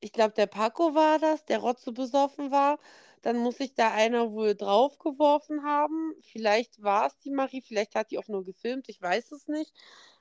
Ich 0.00 0.12
glaube, 0.12 0.34
der 0.34 0.46
Paco 0.46 0.94
war 0.94 1.18
das, 1.18 1.46
der 1.46 1.58
rotze 1.60 1.92
besoffen 1.92 2.50
war. 2.50 2.78
Dann 3.22 3.38
muss 3.38 3.58
sich 3.58 3.74
da 3.74 3.92
einer 3.92 4.32
wohl 4.32 4.54
draufgeworfen 4.54 5.62
haben. 5.64 6.14
Vielleicht 6.22 6.82
war 6.82 7.06
es 7.06 7.18
die 7.18 7.30
Marie, 7.30 7.62
vielleicht 7.62 7.94
hat 7.94 8.10
die 8.10 8.18
auch 8.18 8.28
nur 8.28 8.44
gefilmt, 8.44 8.88
ich 8.88 9.00
weiß 9.00 9.32
es 9.32 9.48
nicht. 9.48 9.74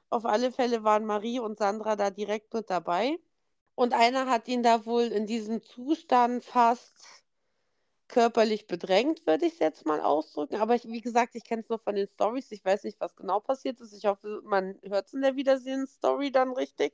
Auf 0.09 0.25
alle 0.25 0.51
Fälle 0.51 0.83
waren 0.83 1.05
Marie 1.05 1.39
und 1.39 1.57
Sandra 1.57 1.95
da 1.95 2.09
direkt 2.09 2.53
mit 2.53 2.69
dabei. 2.69 3.17
Und 3.75 3.93
einer 3.93 4.25
hat 4.29 4.47
ihn 4.47 4.63
da 4.63 4.85
wohl 4.85 5.03
in 5.03 5.25
diesem 5.27 5.63
Zustand 5.63 6.43
fast 6.43 7.23
körperlich 8.09 8.67
bedrängt, 8.67 9.25
würde 9.25 9.45
ich 9.45 9.53
es 9.53 9.59
jetzt 9.59 9.85
mal 9.85 10.01
ausdrücken. 10.01 10.55
Aber 10.57 10.75
ich, 10.75 10.85
wie 10.85 10.99
gesagt, 10.99 11.35
ich 11.35 11.43
kenne 11.45 11.61
es 11.61 11.69
nur 11.69 11.79
von 11.79 11.95
den 11.95 12.07
Stories. 12.07 12.51
Ich 12.51 12.65
weiß 12.65 12.83
nicht, 12.83 12.99
was 12.99 13.15
genau 13.15 13.39
passiert 13.39 13.79
ist. 13.79 13.93
Ich 13.93 14.05
hoffe, 14.05 14.41
man 14.43 14.77
hört 14.83 15.07
es 15.07 15.13
in 15.13 15.21
der 15.21 15.35
Wiedersehen-Story 15.35 16.31
dann 16.31 16.51
richtig. 16.51 16.93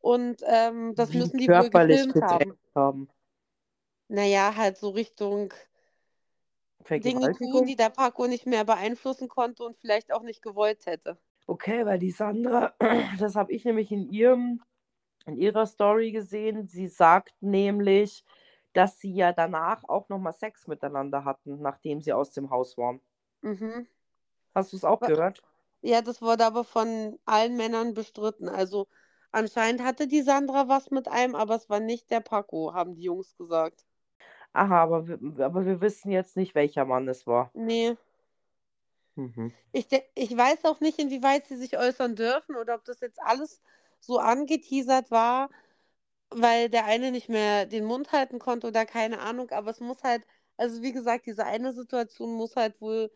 Und 0.00 0.42
ähm, 0.46 0.94
das 0.96 1.12
Wie 1.12 1.18
müssen 1.18 1.38
die 1.38 1.48
wohl 1.48 1.68
gefilmt 1.70 2.16
haben. 2.22 2.58
haben. 2.74 3.08
Naja, 4.10 4.56
halt 4.56 4.76
so 4.76 4.90
Richtung 4.90 5.54
Dinge 6.96 7.32
tun, 7.32 7.64
die 7.64 7.76
der 7.76 7.90
Paco 7.90 8.26
nicht 8.26 8.46
mehr 8.46 8.64
beeinflussen 8.64 9.28
konnte 9.28 9.62
und 9.64 9.76
vielleicht 9.76 10.12
auch 10.12 10.22
nicht 10.22 10.42
gewollt 10.42 10.84
hätte. 10.86 11.16
Okay, 11.46 11.84
weil 11.86 11.98
die 11.98 12.10
Sandra, 12.10 12.74
das 13.18 13.34
habe 13.36 13.52
ich 13.52 13.64
nämlich 13.64 13.90
in 13.90 14.12
ihrem, 14.12 14.62
in 15.26 15.36
ihrer 15.36 15.66
Story 15.66 16.12
gesehen. 16.12 16.68
Sie 16.68 16.88
sagt 16.88 17.34
nämlich, 17.40 18.24
dass 18.72 18.98
sie 18.98 19.12
ja 19.12 19.32
danach 19.32 19.84
auch 19.84 20.08
nochmal 20.08 20.32
Sex 20.32 20.66
miteinander 20.66 21.24
hatten, 21.24 21.60
nachdem 21.60 22.00
sie 22.00 22.12
aus 22.12 22.32
dem 22.32 22.50
Haus 22.50 22.76
waren. 22.76 23.00
Mhm. 23.42 23.86
Hast 24.54 24.72
du 24.72 24.76
es 24.76 24.84
auch 24.84 25.00
gehört? 25.00 25.42
Ja, 25.82 26.02
das 26.02 26.20
wurde 26.20 26.44
aber 26.44 26.64
von 26.64 27.18
allen 27.24 27.56
Männern 27.56 27.94
bestritten. 27.94 28.48
Also 28.48 28.86
anscheinend 29.32 29.82
hatte 29.82 30.06
die 30.06 30.22
Sandra 30.22 30.68
was 30.68 30.90
mit 30.90 31.08
einem, 31.08 31.34
aber 31.34 31.54
es 31.56 31.68
war 31.70 31.80
nicht 31.80 32.10
der 32.10 32.20
Paco, 32.20 32.74
haben 32.74 32.94
die 32.94 33.02
Jungs 33.04 33.36
gesagt. 33.36 33.84
Aha, 34.52 34.82
aber 34.82 35.06
wir, 35.06 35.44
aber 35.44 35.64
wir 35.64 35.80
wissen 35.80 36.10
jetzt 36.10 36.36
nicht, 36.36 36.54
welcher 36.54 36.84
Mann 36.84 37.06
es 37.08 37.26
war. 37.26 37.50
Nee. 37.54 37.96
Mhm. 39.16 39.52
Ich, 39.72 39.86
ich 40.14 40.36
weiß 40.36 40.64
auch 40.64 40.80
nicht, 40.80 40.98
inwieweit 40.98 41.46
sie 41.46 41.56
sich 41.56 41.78
äußern 41.78 42.16
dürfen 42.16 42.56
oder 42.56 42.74
ob 42.74 42.84
das 42.84 43.00
jetzt 43.00 43.20
alles 43.22 43.60
so 44.00 44.18
angeteasert 44.18 45.10
war, 45.10 45.50
weil 46.30 46.68
der 46.68 46.86
eine 46.86 47.12
nicht 47.12 47.28
mehr 47.28 47.66
den 47.66 47.84
Mund 47.84 48.12
halten 48.12 48.38
konnte 48.38 48.68
oder 48.68 48.86
keine 48.86 49.20
Ahnung, 49.20 49.50
aber 49.50 49.70
es 49.70 49.80
muss 49.80 50.02
halt, 50.02 50.24
also 50.56 50.82
wie 50.82 50.92
gesagt, 50.92 51.26
diese 51.26 51.44
eine 51.46 51.72
Situation 51.72 52.34
muss 52.34 52.56
halt 52.56 52.80
wohl 52.80 53.10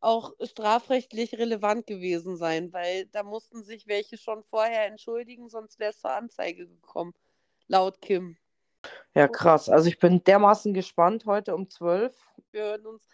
auch 0.00 0.32
strafrechtlich 0.42 1.34
relevant 1.38 1.86
gewesen 1.86 2.36
sein, 2.36 2.72
weil 2.72 3.06
da 3.06 3.22
mussten 3.22 3.64
sich 3.64 3.86
welche 3.88 4.16
schon 4.18 4.44
vorher 4.44 4.86
entschuldigen, 4.86 5.48
sonst 5.48 5.78
wäre 5.78 5.90
es 5.90 6.00
zur 6.00 6.12
Anzeige 6.12 6.68
gekommen, 6.68 7.14
laut 7.68 8.00
Kim. 8.00 8.36
Ja, 9.14 9.28
krass. 9.28 9.68
Also 9.68 9.88
ich 9.88 9.98
bin 9.98 10.22
dermaßen 10.22 10.74
gespannt 10.74 11.26
heute 11.26 11.54
um 11.54 11.68
12. 11.68 12.14
Wir 12.52 12.62
hören 12.62 12.86
uns 12.86 13.08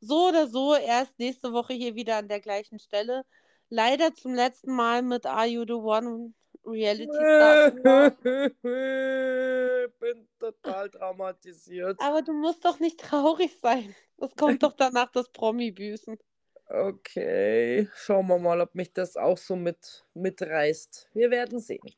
so 0.00 0.28
oder 0.28 0.46
so 0.46 0.74
erst 0.74 1.18
nächste 1.18 1.52
Woche 1.52 1.72
hier 1.72 1.94
wieder 1.94 2.16
an 2.16 2.28
der 2.28 2.40
gleichen 2.40 2.78
Stelle. 2.78 3.24
Leider 3.68 4.14
zum 4.14 4.34
letzten 4.34 4.74
Mal 4.74 5.02
mit 5.02 5.26
Are 5.26 5.46
You 5.46 5.64
the 5.66 5.72
One 5.72 6.32
Reality 6.64 7.12
Star. 7.12 7.70
bin 10.00 10.28
total 10.38 10.90
traumatisiert. 10.90 12.00
Aber 12.00 12.22
du 12.22 12.32
musst 12.32 12.64
doch 12.64 12.80
nicht 12.80 13.00
traurig 13.00 13.58
sein. 13.60 13.94
Es 14.18 14.34
kommt 14.36 14.62
doch 14.62 14.72
danach 14.72 15.10
das 15.12 15.30
Promi-Büßen. 15.30 16.18
Okay, 16.66 17.88
schauen 17.94 18.26
wir 18.26 18.38
mal, 18.38 18.60
ob 18.60 18.74
mich 18.74 18.92
das 18.92 19.16
auch 19.16 19.38
so 19.38 19.56
mit, 19.56 20.04
mitreißt. 20.14 21.08
Wir 21.14 21.30
werden 21.30 21.60
sehen. 21.60 21.94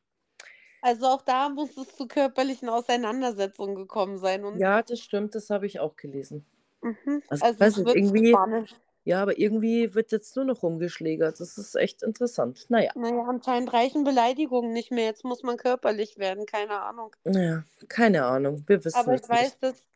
Also 0.83 1.07
auch 1.07 1.23
da 1.23 1.49
muss 1.49 1.77
es 1.77 1.95
zu 1.97 2.07
körperlichen 2.09 2.69
Auseinandersetzungen 2.69 3.75
gekommen 3.75 4.19
sein. 4.19 4.45
Und 4.45 4.59
Ja, 4.59 4.83
das 4.83 5.01
stimmt, 5.01 5.35
das 5.35 5.51
habe 5.51 5.67
ich 5.67 5.81
auch 5.81 5.97
gelesen. 5.97 6.45
Mhm. 6.83 7.23
Also, 7.29 7.45
Also, 7.45 7.61
weiß 7.61 7.77
nicht, 7.79 7.97
irgendwie- 7.97 8.31
spannend. 8.31 8.77
Ja, 9.05 9.23
aber 9.23 9.39
irgendwie 9.39 9.95
wird 9.95 10.13
jetzt 10.13 10.37
nur 10.37 10.45
noch 10.45 10.63
rumgeschlägert. 10.63 11.41
Das 11.41 11.57
ist 11.57 11.75
echt 11.75 12.03
interessant. 12.03 12.67
Naja, 12.69 12.93
Naja, 12.95 13.23
anscheinend 13.27 13.73
reichen 13.73 14.05
Beleidigungen 14.05 14.73
nicht 14.73 14.91
mehr. 14.91 15.07
Jetzt 15.07 15.25
muss 15.25 15.43
man 15.43 15.57
körperlich 15.57 16.19
werden, 16.19 16.45
keine 16.47 16.81
Ahnung. 16.83 17.17
naja, 17.25 17.65
keine 17.89 18.25
Ahnung. 18.27 18.63
Wir 18.67 18.85
wissen 18.85 18.99
Aber 18.99 19.15
ich 19.15 19.27
weiß, 19.29 19.43
nicht. 19.53 19.63
dass 19.63 19.87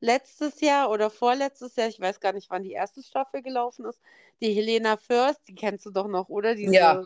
letztes 0.00 0.60
Jahr 0.60 0.90
oder 0.90 1.10
vorletztes 1.10 1.74
Jahr, 1.76 1.88
ich 1.88 2.00
weiß 2.00 2.20
gar 2.20 2.32
nicht, 2.32 2.50
wann 2.50 2.62
die 2.62 2.72
erste 2.72 3.02
Staffel 3.02 3.42
gelaufen 3.42 3.84
ist, 3.84 4.00
die 4.40 4.52
Helena 4.52 4.96
First, 4.96 5.46
die 5.48 5.54
kennst 5.56 5.84
du 5.86 5.90
doch 5.90 6.06
noch, 6.08 6.28
oder? 6.28 6.54
Diese, 6.54 6.72
Ja. 6.72 7.04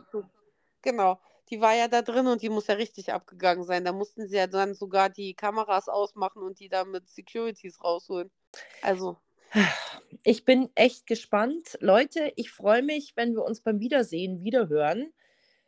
Genau, 0.83 1.19
die 1.51 1.61
war 1.61 1.75
ja 1.75 1.89
da 1.89 2.03
drin 2.03 2.27
und 2.27 2.43
die 2.43 2.49
muss 2.49 2.67
ja 2.67 2.75
richtig 2.75 3.13
abgegangen 3.13 3.65
sein. 3.65 3.85
Da 3.85 3.93
mussten 3.93 4.27
sie 4.27 4.37
ja 4.37 4.47
dann 4.47 4.75
sogar 4.75 5.09
die 5.11 5.35
Kameras 5.35 5.89
ausmachen 5.89 6.43
und 6.43 6.59
die 6.61 6.69
da 6.69 6.85
mit 6.85 7.09
Securities 7.09 7.83
rausholen. 7.83 8.31
Also, 8.83 9.19
Ich 10.25 10.45
bin 10.45 10.71
echt 10.75 11.07
gespannt. 11.07 11.79
Leute, 11.81 12.33
ich 12.37 12.51
freue 12.51 12.83
mich, 12.83 13.15
wenn 13.17 13.35
wir 13.35 13.45
uns 13.45 13.61
beim 13.61 13.81
Wiedersehen 13.81 14.43
wiederhören. 14.43 15.13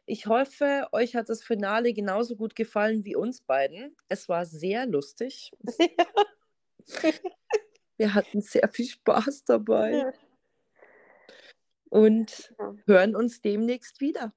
Ich 0.07 0.27
hoffe, 0.27 0.89
euch 0.93 1.15
hat 1.15 1.29
das 1.29 1.43
Finale 1.43 1.93
genauso 1.93 2.35
gut 2.35 2.57
gefallen 2.57 3.05
wie 3.05 3.15
uns 3.15 3.43
beiden. 3.43 3.95
Es 4.09 4.29
war 4.29 4.47
sehr 4.47 4.87
lustig. 4.87 5.53
Wir 7.99 8.15
hatten 8.15 8.41
sehr 8.41 8.69
viel 8.69 8.87
Spaß 8.87 9.45
dabei 9.45 9.93
ja. 9.93 10.13
und 11.91 12.55
Ja. 12.59 12.75
hören 12.87 13.17
uns 13.17 13.41
demnächst 13.43 14.01
wieder. 14.01 14.33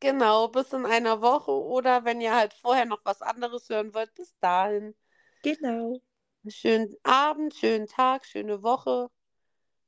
Genau, 0.00 0.48
bis 0.48 0.72
in 0.72 0.86
einer 0.86 1.20
Woche 1.20 1.52
oder 1.52 2.04
wenn 2.04 2.20
ihr 2.20 2.34
halt 2.34 2.52
vorher 2.54 2.86
noch 2.86 3.00
was 3.04 3.22
anderes 3.22 3.68
hören 3.68 3.94
wollt, 3.94 4.12
bis 4.14 4.36
dahin. 4.40 4.94
Genau. 5.42 6.00
Schönen 6.48 6.94
Abend, 7.02 7.54
schönen 7.54 7.86
Tag, 7.86 8.24
schöne 8.24 8.62
Woche. 8.62 9.10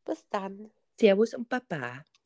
Bis 0.04 0.28
dann. 0.28 0.70
Servus 1.00 1.34
und 1.34 1.48
Baba. 1.48 2.04